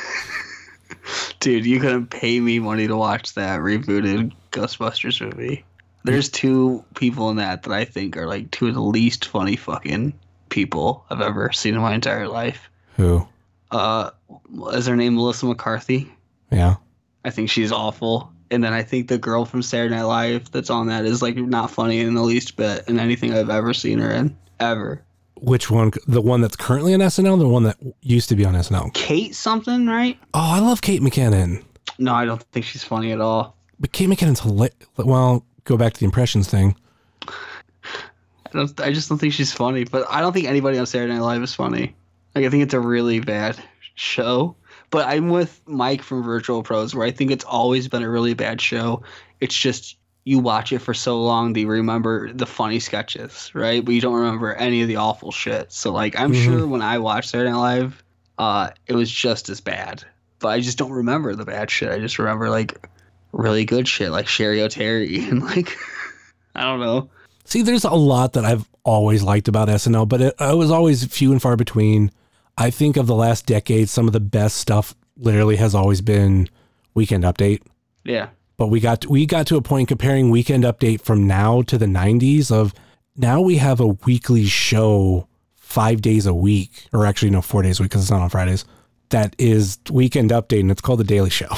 [1.40, 5.64] Dude, you couldn't pay me money to watch that rebooted Ghostbusters movie.
[6.04, 9.56] There's two people in that that I think are like two of the least funny
[9.56, 10.12] fucking
[10.48, 12.70] people I've ever seen in my entire life.
[12.96, 13.26] Who?
[13.70, 14.10] Uh,
[14.72, 16.12] is her name Melissa McCarthy?
[16.50, 16.76] Yeah.
[17.24, 18.31] I think she's awful.
[18.52, 21.36] And then I think the girl from Saturday Night Live that's on that is like
[21.36, 24.36] not funny in the least bit in anything I've ever seen her in.
[24.60, 25.02] Ever.
[25.40, 25.90] Which one?
[26.06, 28.92] The one that's currently on SNL, the one that used to be on SNL.
[28.92, 30.18] Kate something, right?
[30.34, 31.64] Oh, I love Kate McKinnon.
[31.98, 33.56] No, I don't think she's funny at all.
[33.80, 34.76] But Kate McKinnon's hilarious.
[34.98, 36.76] Well, go back to the impressions thing.
[37.26, 37.30] I
[38.52, 38.80] don't.
[38.80, 39.84] I just don't think she's funny.
[39.84, 41.96] But I don't think anybody on Saturday Night Live is funny.
[42.34, 43.56] Like I think it's a really bad
[43.94, 44.54] show.
[44.92, 48.34] But I'm with Mike from Virtual Pros, where I think it's always been a really
[48.34, 49.02] bad show.
[49.40, 53.84] It's just you watch it for so long that you remember the funny sketches, right?
[53.84, 55.72] But you don't remember any of the awful shit.
[55.72, 56.44] So like I'm Mhm.
[56.44, 58.04] sure when I watched Saturday Night Live,
[58.38, 60.04] uh, it was just as bad.
[60.38, 61.90] But I just don't remember the bad shit.
[61.90, 62.86] I just remember like
[63.32, 65.76] really good shit, like Cheri Oteri and like
[66.54, 67.08] I don't know.
[67.46, 71.04] See, there's a lot that I've always liked about SNL, but it, it was always
[71.06, 72.12] few and far between.
[72.58, 76.48] I think of the last decade, some of the best stuff literally has always been
[76.94, 77.62] Weekend Update.
[78.04, 78.28] Yeah.
[78.56, 81.86] But we got we got to a point comparing Weekend Update from now to the
[81.86, 82.74] 90s of
[83.16, 85.26] now we have a weekly show
[85.56, 88.30] five days a week, or actually no, four days a week because it's not on
[88.30, 88.64] Fridays.
[89.08, 91.48] That is Weekend Update, and it's called The Daily Show.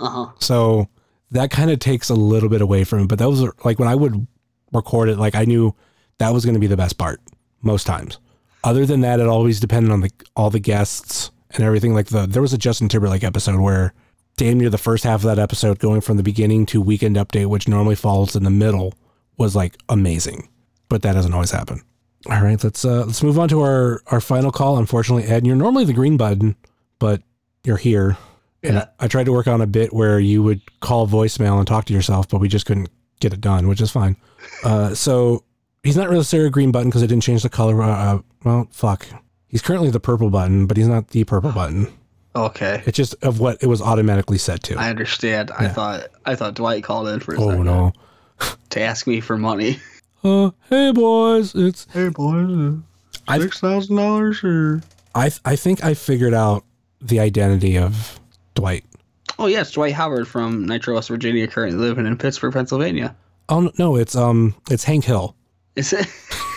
[0.00, 0.32] Uh huh.
[0.40, 0.88] So
[1.30, 3.08] that kind of takes a little bit away from it.
[3.08, 4.26] But those are like when I would
[4.72, 5.76] record it, like I knew
[6.18, 7.20] that was going to be the best part
[7.62, 8.18] most times.
[8.64, 11.94] Other than that, it always depended on the all the guests and everything.
[11.94, 13.92] Like the there was a Justin Timberlake episode where
[14.36, 17.46] damn near the first half of that episode, going from the beginning to weekend update,
[17.46, 18.94] which normally falls in the middle,
[19.36, 20.48] was like amazing.
[20.88, 21.82] But that doesn't always happen.
[22.30, 24.78] All right, let's uh let's move on to our our final call.
[24.78, 26.54] Unfortunately, Ed, you're normally the green button,
[26.98, 27.20] but
[27.64, 28.16] you're here.
[28.62, 28.86] And Yeah.
[29.00, 31.92] I tried to work on a bit where you would call voicemail and talk to
[31.92, 34.16] yourself, but we just couldn't get it done, which is fine.
[34.62, 35.42] Uh, so
[35.82, 37.82] he's not necessarily a green button because I didn't change the color.
[37.82, 39.06] Uh, well, fuck.
[39.48, 41.92] He's currently the purple button, but he's not the purple button.
[42.34, 42.82] Okay.
[42.86, 44.76] It's just of what it was automatically set to.
[44.76, 45.50] I understand.
[45.50, 47.92] I thought I thought Dwight called in for a oh second no.
[48.70, 49.78] to ask me for money.
[50.24, 52.78] Uh, hey boys, it's Hey boys,
[53.26, 54.80] I thousand dollars or
[55.16, 56.64] I I think I figured out
[57.00, 58.20] the identity of
[58.54, 58.84] Dwight.
[59.40, 63.16] Oh yes, Dwight Howard from Nitro, West Virginia, currently living in Pittsburgh, Pennsylvania.
[63.48, 65.34] Oh no, no, it's um it's Hank Hill.
[65.76, 66.06] Is it?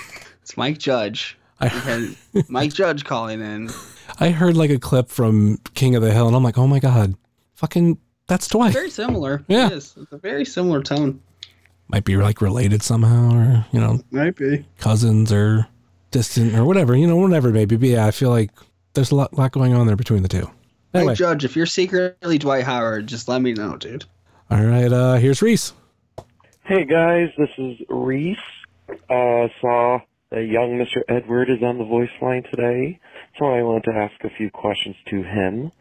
[0.42, 1.38] it's Mike Judge.
[1.60, 2.16] I had
[2.50, 3.70] Mike Judge calling in.
[4.20, 6.80] I heard like a clip from King of the Hill and I'm like, "Oh my
[6.80, 7.16] god.
[7.56, 7.98] Fucking
[8.28, 9.44] that's Dwight." Very similar.
[9.48, 9.68] Yeah.
[9.68, 9.94] It is.
[9.98, 11.22] It's a very similar tone.
[11.88, 14.66] Might be like related somehow or, you know, Might be.
[14.80, 15.68] cousins or
[16.12, 17.76] distant or whatever, you know, whatever maybe.
[17.78, 18.50] But yeah, I feel like
[18.96, 20.50] there's a lot, lot going on there between the two.
[20.94, 24.04] Anyway, Mike Judge, if you're secretly Dwight Howard, just let me know, dude.
[24.50, 25.74] all right, uh, here's Reese.
[26.64, 28.38] Hey guys, this is Reese.
[28.88, 30.00] Uh, saw
[30.32, 31.02] young Mr.
[31.10, 33.00] Edward is on the voice line today,
[33.40, 35.72] so I wanted to ask a few questions to him.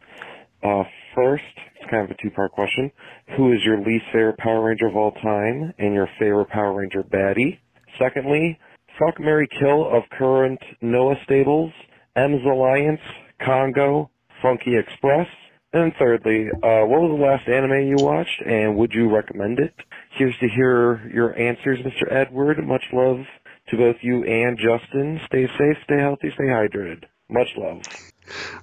[0.62, 1.44] Uh, first,
[1.76, 2.90] it's kind of a two-part question.
[3.36, 7.02] Who is your least favorite Power Ranger of all time and your favorite Power Ranger
[7.02, 7.58] baddie?
[7.98, 8.58] Secondly,
[8.98, 11.72] fuck Mary Kill of current Noah stables,
[12.16, 13.00] M's Alliance,
[13.44, 14.10] Kongo,
[14.40, 15.26] Funky Express.
[15.74, 19.74] And thirdly, uh, what was the last anime you watched and would you recommend it?
[20.12, 22.10] Here's to hear your answers, Mr.
[22.10, 22.64] Edward.
[22.66, 23.26] Much love
[23.70, 25.20] to both you and Justin.
[25.26, 27.04] Stay safe, stay healthy, stay hydrated.
[27.28, 27.82] Much love.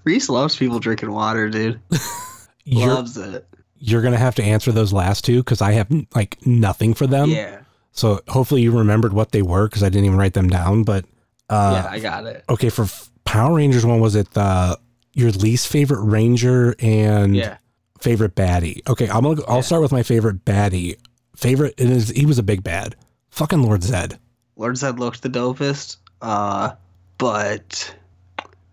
[0.05, 1.81] Reese loves people drinking water, dude.
[2.63, 3.45] You're, Loves it.
[3.79, 7.07] you're going to have to answer those last two because I have like nothing for
[7.07, 7.29] them.
[7.31, 7.61] yeah.
[7.91, 10.83] So hopefully you remembered what they were because I didn't even write them down.
[10.83, 11.05] But
[11.49, 12.45] uh, yeah, I got it.
[12.47, 12.85] okay, for
[13.25, 14.75] Power Rangers one, was it uh,
[15.13, 17.57] your least favorite Ranger and Yeah.
[17.99, 18.81] favorite baddie?
[18.87, 19.41] Okay, I'm gonna.
[19.47, 19.61] I'll Yeah.
[19.61, 20.95] start with my favorite baddie.
[21.35, 22.95] Favorite it is he was a big bad.
[23.29, 24.19] Fucking Lord Zed.
[24.57, 25.97] Lord Zed looked the dopest.
[26.21, 26.71] Uh,
[27.17, 27.95] but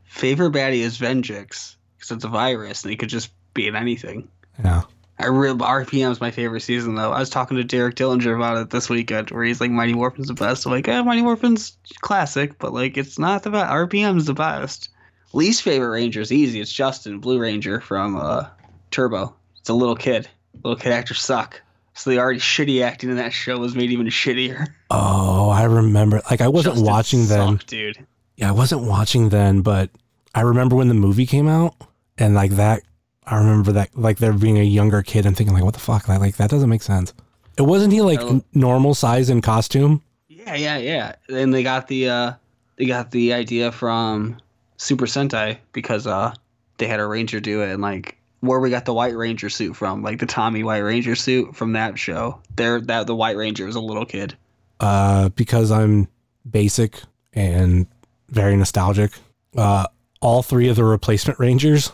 [0.05, 4.28] favorite baddie is Venjix because it's a virus and he could just be in anything.
[4.62, 4.82] Yeah.
[5.20, 7.10] I real RPM is my favorite season though.
[7.12, 10.28] I was talking to Derek Dillinger about it this weekend, where he's like Mighty Morphin's
[10.28, 10.65] the best.
[10.65, 13.69] I'm like, yeah, Mighty Morphin's classic, but like it's not the best.
[13.70, 14.90] RPM's the best.
[15.32, 16.60] Least favorite Ranger is easy.
[16.60, 18.46] It's Justin Blue Ranger from uh,
[18.90, 19.34] Turbo.
[19.59, 20.28] It's a little kid.
[20.64, 21.60] Little kid actors suck.
[21.94, 24.68] So the already shitty acting in that show was made even shittier.
[24.90, 26.22] Oh, I remember.
[26.30, 27.59] Like I wasn't Justin watching then.
[27.59, 28.06] sucked, dude.
[28.36, 29.90] Yeah, I wasn't watching then, but
[30.34, 31.74] I remember when the movie came out
[32.16, 32.82] and like that
[33.26, 36.09] I remember that like there being a younger kid and thinking like what the fuck?
[36.09, 37.12] Like, like that doesn't make sense.
[37.59, 38.42] It wasn't he like Oh.
[38.55, 40.00] normal size in costume?
[40.28, 41.14] Yeah, yeah, yeah.
[41.28, 42.32] And they got the uh
[42.76, 44.38] they got the idea from
[44.78, 46.32] Super Sentai because uh
[46.78, 49.74] they had a ranger do it and like where we got the White Ranger suit
[49.74, 52.40] from, like the Tommy White Ranger suit from that show.
[52.55, 54.36] There that the White Ranger was a little kid.
[54.80, 56.06] Uh because I'm
[56.48, 57.00] basic
[57.32, 57.86] and
[58.28, 59.10] very nostalgic.
[59.56, 59.86] Uh
[60.20, 61.88] all three of the replacement rangers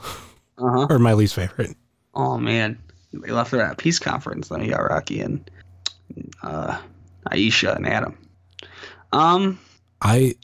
[0.59, 0.87] Uh-huh.
[0.91, 1.75] are my least favorite.
[2.15, 2.79] Oh man.
[3.15, 4.49] They left her at a peace conference.
[4.49, 5.51] Then you got Rocky and
[6.43, 6.79] uh
[7.31, 8.19] Aisha and Adam.
[9.13, 9.59] Um
[10.03, 10.35] I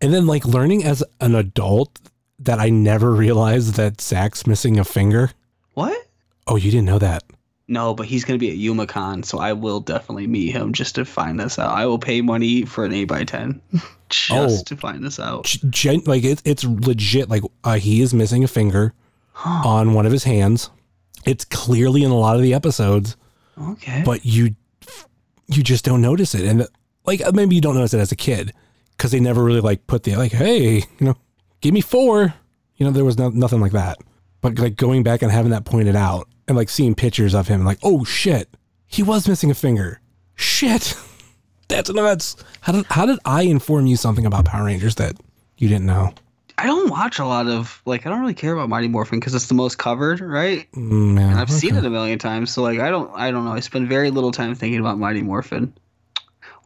[0.00, 1.98] and then like learning as an adult
[2.40, 5.30] that I never realized that Zach's missing a finger.
[5.74, 5.96] what?
[6.46, 7.24] Oh, you didn't know that.
[7.70, 11.04] No, but he's gonna be at Youmacon, so I will definitely meet him just to
[11.04, 11.70] find this out.
[11.72, 13.60] I will pay money for an eight by ten
[14.08, 14.62] just Oh.
[14.64, 15.44] to find this out.
[15.68, 17.28] Gen- like it, it's legit.
[17.28, 18.94] Like uh, he is missing a finger
[19.44, 20.70] on one of his hands.
[21.26, 23.16] It's clearly in a lot of the episodes,
[23.60, 24.02] Okay.
[24.04, 24.54] but you
[25.48, 26.46] you just don't notice it.
[26.46, 26.66] And
[27.04, 28.54] like maybe you don't notice it as a kid
[28.98, 31.16] because they never really like put the like, hey, you know,
[31.60, 32.34] give me four.
[32.76, 33.98] You know, there was no, nothing like that.
[34.40, 37.64] But like going back and having that pointed out and like seeing pictures of him,
[37.64, 38.48] like, oh shit,
[38.86, 40.00] he was missing a finger.
[40.34, 40.94] Shit,
[41.68, 42.36] that's nuts.
[42.60, 45.16] How did how did I inform you something about Power Rangers that
[45.56, 46.12] you didn't know?
[46.60, 49.34] I don't watch a lot of like I don't really care about Mighty Morphin because
[49.34, 50.70] it's the most covered, right?
[50.72, 53.44] Mm, yeah, And I've seen it a million times, so like I don't I don't
[53.44, 53.52] know.
[53.52, 55.72] I spend very little time thinking about Mighty Morphin.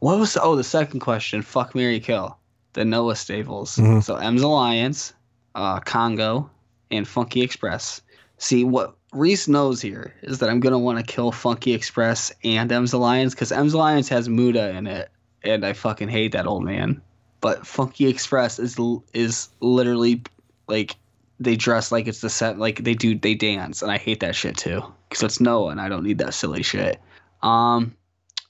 [0.03, 1.41] What was oh the second question?
[1.41, 2.37] Fuck Mary Kill.
[2.73, 3.77] The Noah Staples.
[3.77, 4.03] Mhm.
[4.03, 5.13] So M's Alliance,
[5.55, 6.49] uh, Kongo,
[6.91, 8.01] and Funky Express.
[8.37, 12.69] See what Reese knows here is that I'm gonna want to kill Funky Express and
[12.69, 15.09] M's Alliance because M's Alliance has Muta in it,
[15.41, 17.01] and I fucking hate that old man.
[17.39, 18.77] But Funky Express is
[19.13, 20.21] is literally
[20.67, 20.97] like
[21.39, 24.35] they dress like it's the set like they do they dance and I hate that
[24.35, 26.99] shit too because it's Noah and I don't need that silly shit.
[27.41, 27.95] Um,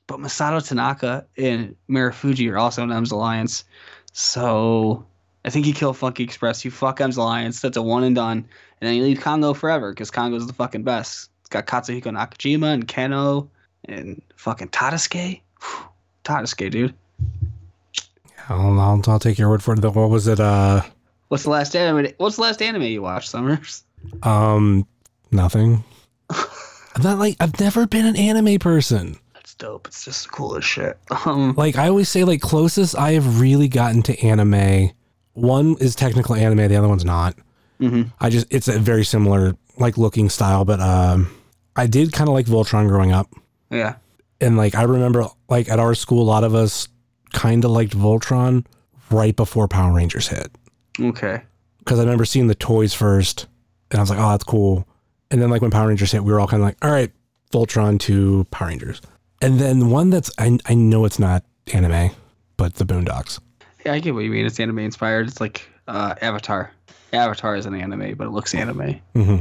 [0.07, 3.63] but Masato Tanaka and Marufuji are also in M's Alliance,
[4.11, 5.05] so
[5.45, 8.37] I think you kill Funky Express, you fuck M's Alliance, that's a one and done,
[8.37, 11.29] and then you leave Kongo forever because Kongo's the fucking best.
[11.41, 13.47] It's got Katsuhiko Nakajima and Kenoh
[13.85, 15.41] and fucking Tadasuke.
[15.61, 15.85] Whew,
[16.23, 16.93] Tadasuke, dude.
[18.49, 19.81] I'll, I'll, I'll take your word for it.
[19.81, 19.91] though.
[19.91, 20.39] What was it?
[20.39, 20.81] Uh,
[21.29, 22.11] What's the last anime?
[22.17, 23.83] What's the last anime you watched, Summers?
[24.23, 24.85] um,
[25.31, 25.83] nothing.
[26.29, 29.17] I'm not like I've never been an anime person.
[29.53, 29.87] That's dope.
[29.87, 30.97] It's just the coolest shit.
[31.25, 34.91] Um, Like I always say, like closest I have really gotten to anime.
[35.33, 37.35] One is technical anime, the other one's not.
[37.79, 38.11] Mhm.
[38.19, 41.29] I just it's a very similar like looking style, but um,
[41.75, 43.27] I did kind of like Voltron growing up,
[43.71, 43.95] yeah.
[44.39, 46.87] and like I remember like at our school, a lot of us
[47.33, 48.65] kind of liked Voltron
[49.09, 50.51] right before Power Rangers hit.
[50.99, 51.41] Okay.
[51.79, 53.47] because I remember seeing the toys first,
[53.91, 54.87] and I was like, "Oh, that's cool."
[55.31, 57.11] And then, like when Power Rangers hit, we were all kind of like, "All right,
[57.51, 59.01] Voltron to Power Rangers."
[59.43, 61.43] And then one that's I I know it's not
[61.73, 62.11] anime,
[62.57, 63.39] but the Boondocks.
[63.85, 64.45] Yeah, I get what you mean.
[64.45, 65.27] It's anime inspired.
[65.27, 66.71] It's like uh, Avatar.
[67.11, 69.01] Avatar is an anime, but it looks anime.
[69.13, 69.39] hmm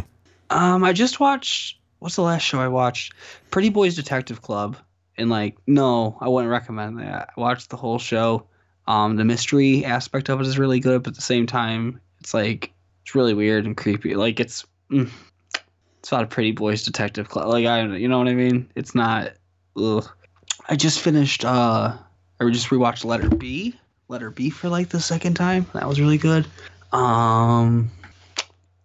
[0.50, 1.78] Um, I just watched.
[2.00, 3.14] What's the last show I watched?
[3.52, 4.76] Pretty Boys Detective Club.
[5.16, 7.30] And like, no, I wouldn't recommend that.
[7.36, 8.46] I watched the whole show.
[8.88, 12.34] Um, the mystery aspect of it is really good, but at the same time, it's
[12.34, 12.72] like
[13.04, 14.16] it's really weird and creepy.
[14.16, 15.08] Like it's mm,
[16.00, 17.46] it's not a Pretty Boys Detective Club.
[17.48, 18.68] Like I, you know what I mean?
[18.74, 19.34] It's not.
[19.76, 20.08] Ugh.
[20.68, 21.44] I just finished.
[21.44, 21.96] Uh,
[22.40, 23.78] I just rewatched Letter Bee.
[24.08, 25.66] Letter Bee for like the second time.
[25.74, 26.46] That was really good.
[26.92, 27.90] Um,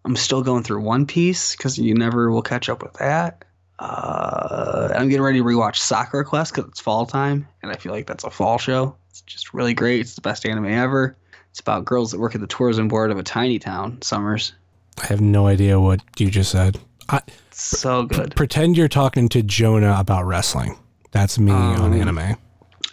[0.06, 3.44] I'm still going through One Piece because you never will catch up with that.
[3.80, 7.92] Uh, I'm getting ready to rewatch Sakura Quest because it's fall time, and I feel
[7.92, 8.96] like that's a fall show.
[9.10, 10.00] It's just really great.
[10.00, 11.16] It's the best anime ever.
[11.52, 14.54] It's about girls that work at the tourism board of a tiny town, Summers.
[15.02, 16.80] I have no idea what you just said.
[17.10, 17.22] I
[17.52, 18.36] so good.
[18.36, 20.78] pretend you're talking to Jonah about wrestling.
[21.12, 22.36] That's me on Um, anime.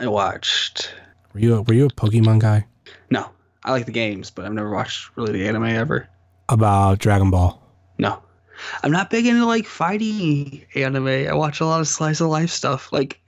[0.01, 0.93] I watched.
[1.33, 2.67] Were you a, were you a Pokemon guy?
[3.11, 3.29] No,
[3.65, 6.09] I like the games, but I've never watched really the anime ever.
[6.49, 7.61] About Dragon Ball?
[7.99, 8.21] No.
[8.83, 11.09] I'm not big into like fighting anime.
[11.09, 12.93] I watch a lot of slice of life stuff.
[12.93, 13.21] Like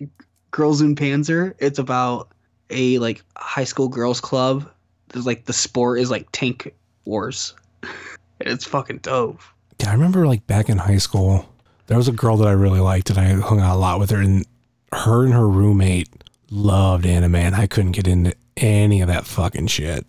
[0.52, 2.28] Girls und Panzer, it's about
[2.70, 4.70] a like high school girls club.
[5.08, 6.72] There's like the sport is like tank
[7.04, 7.54] wars.
[8.40, 9.40] it's fucking dope.
[9.80, 11.48] Yeah, I remember like back in high school,
[11.86, 14.10] there was a girl that I really liked, and I hung out a lot with
[14.10, 14.44] her, and
[14.92, 16.08] her and her roommate
[16.50, 20.06] loved anime, and I couldn't get into any of that fucking shit.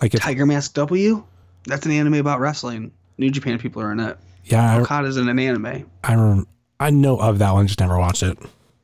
[0.00, 1.24] Like, Tiger Mask W?
[1.66, 2.92] That's an anime about wrestling.
[3.18, 4.18] New Japan people are in it.
[4.44, 5.66] yeah, Okada's in an anime.
[5.66, 6.46] I, I, rem-
[6.80, 8.36] I know of that one, just never watched it.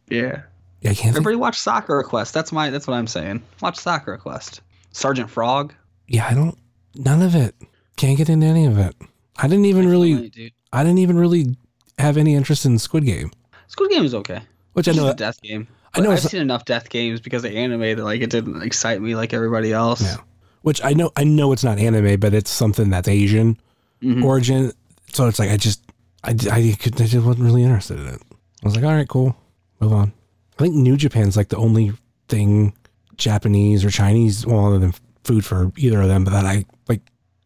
[0.08, 0.42] Yeah.
[0.80, 0.96] Yeah, I can't.
[0.96, 2.32] Think, Everybody watch Sakura Quest.
[2.32, 2.70] That's my.
[2.70, 3.42] That's what I'm saying.
[3.60, 4.60] Watch Sakura Quest.
[4.92, 5.74] Sergeant Frog.
[6.06, 6.56] yeah, I don't.
[6.94, 7.56] None of it.
[7.96, 8.94] Can't get into any of it.
[9.38, 10.30] I didn't even really.
[10.72, 11.56] I didn't even really
[11.98, 13.30] have any interest in Squid Game,
[13.68, 14.40] Squid Game is okay.
[14.74, 15.08] which I know.
[15.08, 15.66] a death game.
[15.94, 19.14] I know I've seen enough death games because they animated like it didn't excite me
[19.16, 20.02] like everybody else.
[20.02, 20.16] Yeah.
[20.62, 21.10] Which I know.
[21.16, 23.58] I know it's not anime, but it's something that's Asian
[24.02, 24.22] Mhm.
[24.24, 24.72] origin.
[25.12, 25.82] So it's like I just,
[26.22, 28.22] I, I, could, I just wasn't really interested in it.
[28.62, 29.34] I was like, all right, cool,
[29.80, 30.12] move on.
[30.58, 31.92] I think New Japan's like the only
[32.28, 32.74] thing
[33.16, 34.92] Japanese or Chinese, well, other than
[35.24, 37.00] food for either of them, but that I like,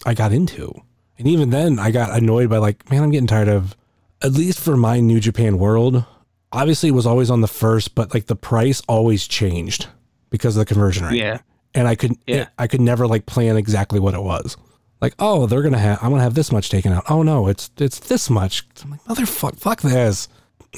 [0.05, 0.74] I got into.
[1.18, 3.76] And even then, I got annoyed by like, man, I'm getting tired of.
[4.22, 6.05] At least for my New Japan world,
[6.52, 9.89] obviously it was always on the first, but like the price always changed
[10.30, 11.39] because of the conversion rate Yeah.
[11.74, 12.47] and I could Yeah.
[12.56, 14.56] I could never like plan exactly what it was.
[15.01, 17.02] Like, oh, they're gonna have I'm gonna have this much taken out.
[17.10, 18.64] Oh no, it's it's this much.
[18.84, 20.28] I'm like, motherfuck, fuck this.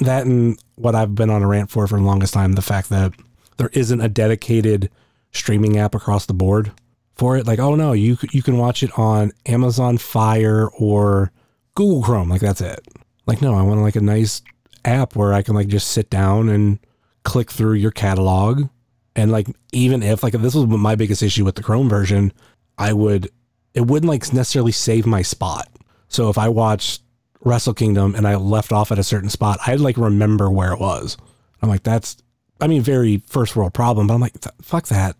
[0.01, 2.89] That and what I've been on a rant for for the longest time, the fact
[2.89, 3.13] that
[3.57, 4.89] there isn't a dedicated
[5.31, 6.71] streaming app across the board
[7.15, 7.47] for it.
[7.47, 11.31] Like, oh no, you you can watch it on Amazon Fire or
[11.75, 12.29] Google Chrome.
[12.29, 12.79] Like that's it.
[13.25, 14.41] Like, no, I want like a nice
[14.83, 16.79] app where I can like just sit down and
[17.23, 18.69] click through your catalog
[19.15, 22.33] and like even if like this was my biggest issue with the Chrome version,
[22.77, 23.29] I would
[23.73, 25.69] it wouldn't like necessarily save my spot.
[26.07, 27.01] So if I watched
[27.41, 30.79] Wrestle Kingdom and I left off at a certain spot, I'd like remember where it
[30.79, 31.17] was.
[31.61, 32.17] I'm like, that's
[32.61, 35.15] I mean, very first world problem, but I'm like, fuck that.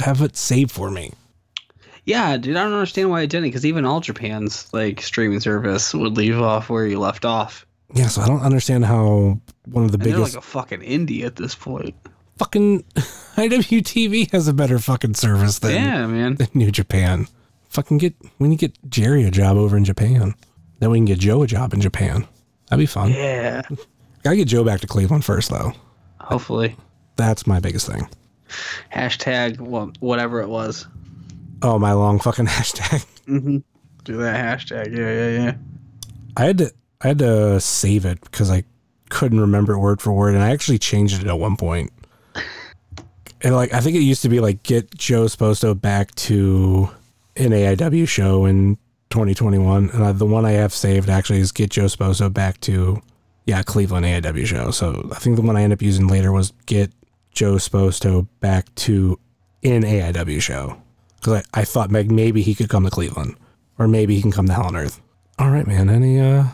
[0.00, 1.12] Have it saved for me.
[2.04, 3.48] Yeah, dude, I don't understand why it didn't.
[3.48, 7.66] Because even All Japan's like streaming service would leave off where you left off.
[7.94, 11.24] Yeah, so I don't understand how one of the And biggest like a fucking indie
[11.24, 11.94] at this point.
[12.38, 12.84] fucking
[13.36, 16.34] IWTV has a better fucking service than Yeah, man.
[16.36, 17.26] than New Japan.
[17.70, 20.34] Fucking get we need to get Jerry a job over in Japan.
[20.80, 22.26] Then we can get Joe a job in Japan.
[22.68, 23.10] That'd be fun.
[23.10, 23.62] Yeah.
[24.22, 25.72] Gotta get Joe back to Cleveland first though.
[26.20, 26.76] Hopefully.
[27.16, 28.08] That's my biggest thing.
[28.94, 30.86] Hashtag wha- whatever it was.
[31.62, 33.04] Oh, my long fucking hashtag.
[33.26, 33.58] Mm-hmm.
[34.04, 34.96] Do that hashtag.
[34.96, 35.54] Yeah, yeah, yeah.
[36.36, 36.72] I had to
[37.02, 38.64] I had to save it because I
[39.10, 41.92] couldn't remember it word for word, and I actually changed it at one point.
[43.42, 46.90] And like I think it used to be like get Joe Sposto back to
[47.36, 48.76] an AIW show in
[49.10, 53.00] 2021, and I, the one I have saved actually is get Joe Sposto back to
[53.46, 54.70] yeah Cleveland AIW show.
[54.70, 56.92] So I think the one I end up using later was get
[57.38, 59.16] Joe Sposto back to
[59.62, 60.76] an AIW show
[61.20, 63.36] because I, I thought like maybe he could come to Cleveland
[63.78, 65.00] or maybe he can come to Hell on Earth.
[65.38, 65.88] All right, man.
[65.88, 66.46] Any uh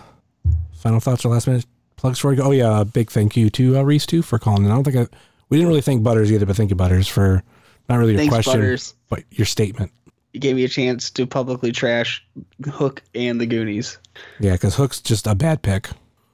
[0.74, 1.64] final thoughts or last minute
[1.96, 2.42] plugs for you?
[2.42, 4.66] Oh yeah, a big thank you to uh, Reese too for calling.
[4.66, 4.70] in.
[4.70, 5.16] I don't think I,
[5.48, 7.42] we didn't really thank Butters either, but thank you Butters for
[7.88, 8.94] not really your Thanks, question, Butters.
[9.08, 9.90] but your statement.
[10.34, 12.22] You gave me a chance to publicly trash
[12.70, 13.96] Hook and the Goonies.
[14.38, 15.88] Yeah, because Hook's just a bad pick.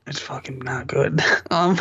[0.08, 1.20] It's fucking not good.
[1.52, 1.80] Um,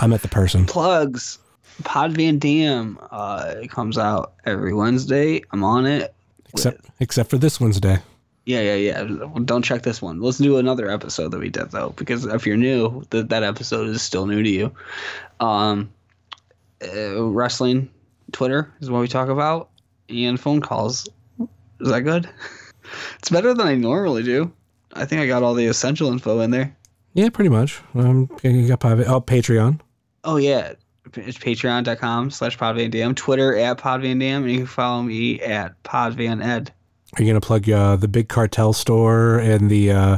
[0.00, 0.64] I met the person.
[0.64, 1.38] plugs.
[1.84, 5.42] Pod Van Dam uh, it comes out every Wednesday.
[5.52, 6.14] I'm on it.
[6.50, 7.98] Except except for this Wednesday.
[8.44, 9.28] Yeah, yeah, yeah.
[9.44, 10.20] Don't check this one.
[10.20, 13.88] Let's do another episode that we did though, because if you're new, that that episode
[13.88, 14.72] is still new to you.
[15.40, 15.90] Um,
[16.82, 17.88] uh, wrestling,
[18.32, 19.70] Twitter is what we talk about,
[20.08, 21.08] and phone calls.
[21.80, 22.28] Is that good?
[23.18, 24.52] It's better than I normally do.
[24.92, 26.76] I think I got all the essential info in there.
[27.14, 27.80] Yeah, pretty much.
[27.94, 29.80] Um, you got Pav- oh, Patreon.
[30.24, 30.74] Oh yeah,
[31.10, 36.68] patreon.com slash podvandam, Twitter at podvandam, and you can follow me at podvaned.
[37.18, 39.90] Are you gonna plug uh, the big cartel store and the?
[39.92, 40.16] uh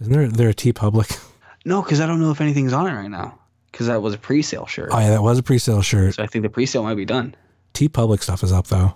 [0.00, 1.22] Isn't there there a TeePublic?
[1.64, 3.40] No, because I don't know if anything's on it right now.
[3.72, 4.90] Because that was a pre-sale shirt.
[4.92, 6.14] Oh yeah, that was a pre-sale shirt.
[6.14, 7.34] So I think the pre-sale might be done.
[7.74, 8.94] TeePublic stuff is up though.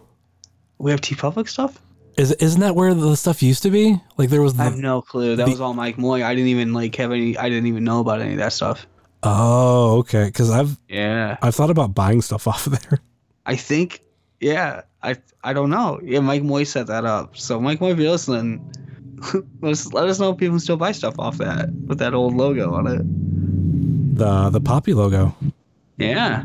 [0.79, 1.83] We have TeePublic stuff.
[2.17, 4.01] Is isn't that where the stuff used to be?
[4.17, 5.35] Like there was I have no clue.
[5.37, 6.23] That the- was all Mike Moy.
[6.25, 7.37] I didn't even like have any.
[7.37, 8.87] I didn't even know about any of that stuff.
[9.23, 13.01] Oh okay because I've Yeah, I've thought about buying stuff off of there.
[13.47, 14.01] I think.
[14.41, 16.01] Yeah, I I don't know.
[16.03, 17.37] Yeah, Mike Moy set that up.
[17.37, 18.65] So Mike Moy, if you're listening,
[19.61, 22.35] let us let us know if people still buy stuff off that with that old
[22.35, 23.03] logo on it.
[24.17, 25.35] The the Poppy logo,
[25.99, 26.45] Yeah,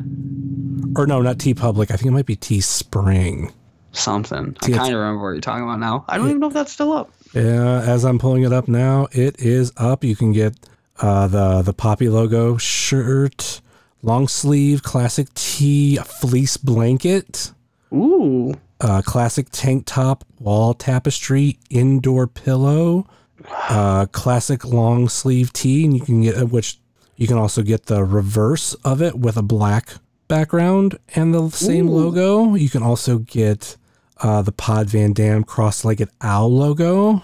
[0.96, 1.92] or no, not TeePublic.
[1.92, 3.52] I think it might be Teespring.
[3.92, 4.56] something.
[4.62, 6.04] I kind of remember what you're talking about now.
[6.10, 7.12] I don't even know if that's still up.
[7.34, 10.04] Yeah, as I'm pulling it up now, it is up.
[10.04, 10.54] You can get
[11.02, 13.62] uh, the the Poppy logo shirt,
[14.02, 17.52] long sleeve classic tee, fleece blanket,
[17.94, 23.08] Ooh, uh, classic tank top, wall tapestry, indoor pillow,
[23.70, 26.80] uh, classic long sleeve tee, and you can get which
[27.16, 29.96] you can also get the reverse of it with a black
[30.28, 32.56] background and the same logo.
[32.56, 33.78] You can also get
[34.22, 37.24] uh, the Pod Van Dam cross-legged owl logo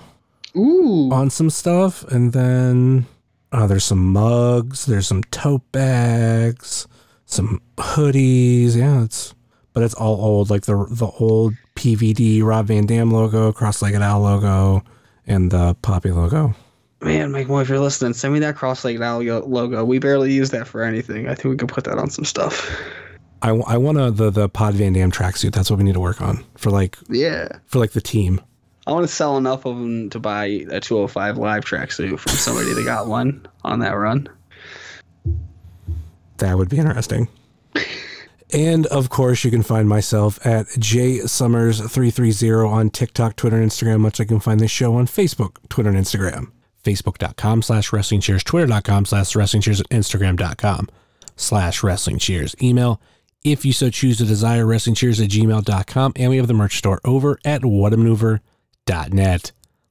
[0.55, 1.11] ooh.
[1.11, 3.05] on some stuff, and then
[3.51, 6.87] uh, there's some mugs, there's some tote bags,
[7.25, 8.75] some hoodies.
[8.75, 9.33] Yeah, it's
[9.73, 14.21] but it's all old, like the the old PVD Rob Van Dam logo, cross-legged owl
[14.21, 14.83] logo,
[15.27, 16.53] and the Poppy logo.
[17.01, 19.83] Man, Mike Moore, if you're listening, send me that cross-legged owl logo.
[19.83, 21.27] We barely use that for anything.
[21.27, 22.69] I think we could put that on some stuff.
[23.41, 25.53] I, I want a, the the Pod Van Dam tracksuit.
[25.53, 27.47] That's what we need to work on for like Yeah.
[27.65, 28.39] for like the team.
[28.87, 32.73] I want to sell enough of them to buy a 205 live tracksuit from somebody
[32.73, 34.27] that got one on that run.
[36.37, 37.27] That would be interesting.
[38.53, 44.19] And of course, you can find myself at jsummers330 on TikTok, Twitter, and Instagram, much
[44.19, 46.51] like you can find this show on Facebook, Twitter, and Instagram.
[46.83, 50.89] Facebook.com slash wrestling cheers, Twitter.com slash wrestling cheers, Instagram.com
[51.35, 52.55] slash wrestling cheers.
[52.61, 52.99] Email,
[53.43, 56.13] if you so choose to desire, wrestling cheers at gmail.com.
[56.15, 57.61] And we have the merch store over at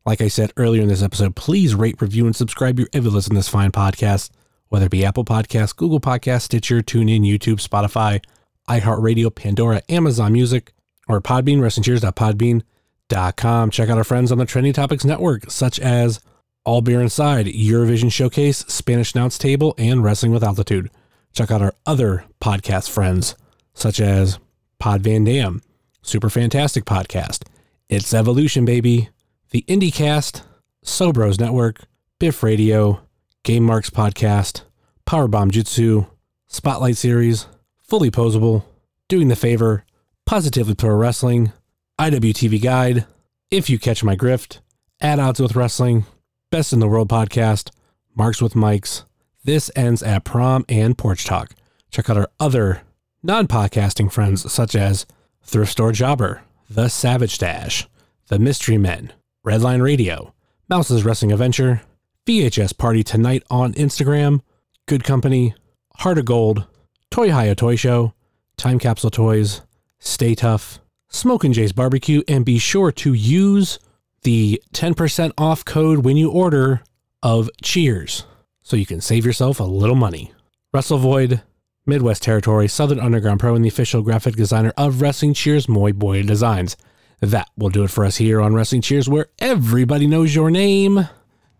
[0.07, 3.31] Like I said earlier in this episode, please rate, review, and subscribe your ever listen
[3.31, 4.31] to this fine podcast,
[4.69, 8.23] whether it be Apple Podcasts, Google Podcasts, Stitcher, TuneIn, YouTube, Spotify,
[8.69, 10.73] iHeartRadio, Pandora, Amazon Music,
[11.09, 13.71] or Podbean, WrestlingCheers.podbean.com.
[13.71, 16.21] Check out our friends on the Trending Topics Network, such as
[16.65, 20.91] All Beer Inside, Eurovision Showcase, Spanish Announce Table, and Wrestling with Altitude.
[21.33, 23.37] Check out our other podcast friends,
[23.75, 24.39] such as
[24.79, 25.63] Pod Van Dam,
[26.03, 27.45] Super Fantastic Podcast,
[27.91, 29.09] It's Evolution Baby,
[29.51, 30.43] The IndieCast,
[30.85, 31.81] Sobros Network,
[32.21, 33.01] Biff Radio,
[33.43, 34.63] Game Marks Podcast,
[35.09, 36.09] Powerbomb Jutsu,
[36.47, 37.49] Spotlight Series,
[37.83, 38.63] Fully Posable,
[39.09, 39.85] Doing the Favor,
[40.25, 41.51] Positively Pro Wrestling,
[41.99, 43.07] IWTV Guide,
[43.51, 44.61] If You Catch My Grift,
[45.01, 46.07] At Odds with Wrestling,
[46.53, 47.71] Best in the World Podcast,
[48.15, 49.05] Marks with Mikes,
[49.43, 51.57] This Ends at Prom, and Porch Talk.
[51.91, 52.83] Check out our other
[53.25, 55.07] non podcasting friends such as
[55.43, 56.43] Thrift Store Jobber,
[56.73, 57.89] The Savage Dash,
[58.29, 59.13] The Mystery Men,
[59.45, 60.33] Redline Radio,
[60.69, 61.83] Mouse's Wrestling Adventure,
[62.27, 64.41] VHS Party Tonight on Instagram,
[64.87, 65.53] Good Company,
[65.97, 66.69] Heart of Gold,
[67.11, 68.15] Toy Haya Toy Show,
[68.57, 69.63] Time Capsule Toys,
[69.99, 70.79] Stay Tough,
[71.09, 73.81] Smokin' Jay's Barbecue, and be sure to use
[74.23, 76.85] the 10% off code when you order
[77.21, 78.27] of Cheers
[78.63, 80.33] so you can save yourself a little money.
[80.73, 81.43] Russell Void,
[81.91, 86.23] Midwest Territory, Southern Underground Pro, and the official graphic designer of Wrestling Cheers, Moy Boy
[86.23, 86.77] Designs.
[87.19, 91.09] That will do it for us here on Wrestling Cheers, where everybody knows your name,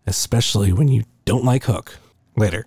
[0.07, 1.99] especially when you don't like Hook.
[2.37, 2.65] Later.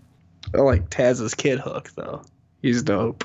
[0.54, 2.22] I like Taz's kid hook though.
[2.60, 3.24] He's dope.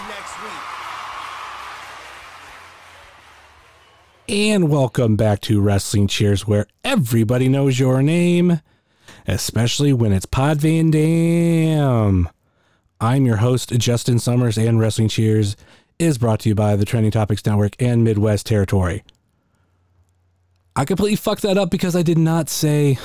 [4.31, 8.61] And welcome back to Wrestling Cheers, where everybody knows your name,
[9.27, 12.29] especially when it's Pod Van Dam.
[13.01, 15.57] I'm your host, Justin Summers, and Wrestling Cheers
[15.99, 19.03] is brought to you by the Trending Topics Network and Midwest Territory.
[20.77, 22.97] I completely fucked that up because I did not say.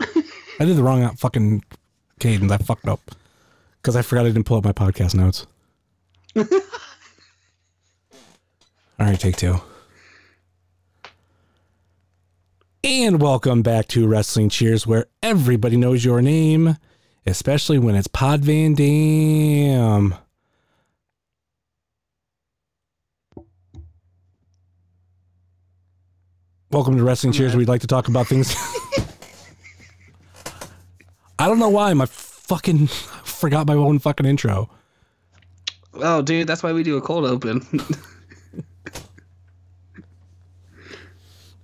[0.00, 1.62] I did the wrong fucking
[2.18, 2.50] cadence.
[2.50, 3.12] I fucked up
[3.80, 5.46] because I forgot I didn't pull up my podcast notes.
[6.36, 6.44] All
[8.98, 9.60] right, take two.
[12.86, 16.76] And welcome back to Wrestling Cheers, where everybody knows your name,
[17.24, 20.14] especially when it's Pod Van Dam.
[26.70, 27.56] Welcome to Wrestling Cheers.
[27.56, 28.54] We'd like to talk about things.
[31.38, 32.88] I don't know why my fucking
[33.24, 34.68] forgot my own fucking intro.
[35.94, 37.66] Oh, dude, that's why we do a cold open.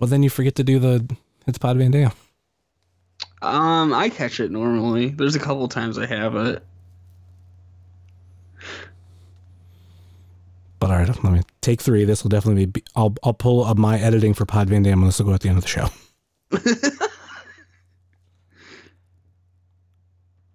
[0.01, 1.07] Well, then you forget to do the
[1.47, 2.11] it's Pod Van Dam.
[3.43, 5.11] um, I catch it normally.
[5.11, 6.65] There's a couple times I have it.
[10.79, 12.05] But all right, let me take three.
[12.07, 12.83] This will definitely be.
[12.97, 15.41] I'll I'll pull up my editing for Pod Van Dam, and this will go at
[15.41, 15.89] the end of the show.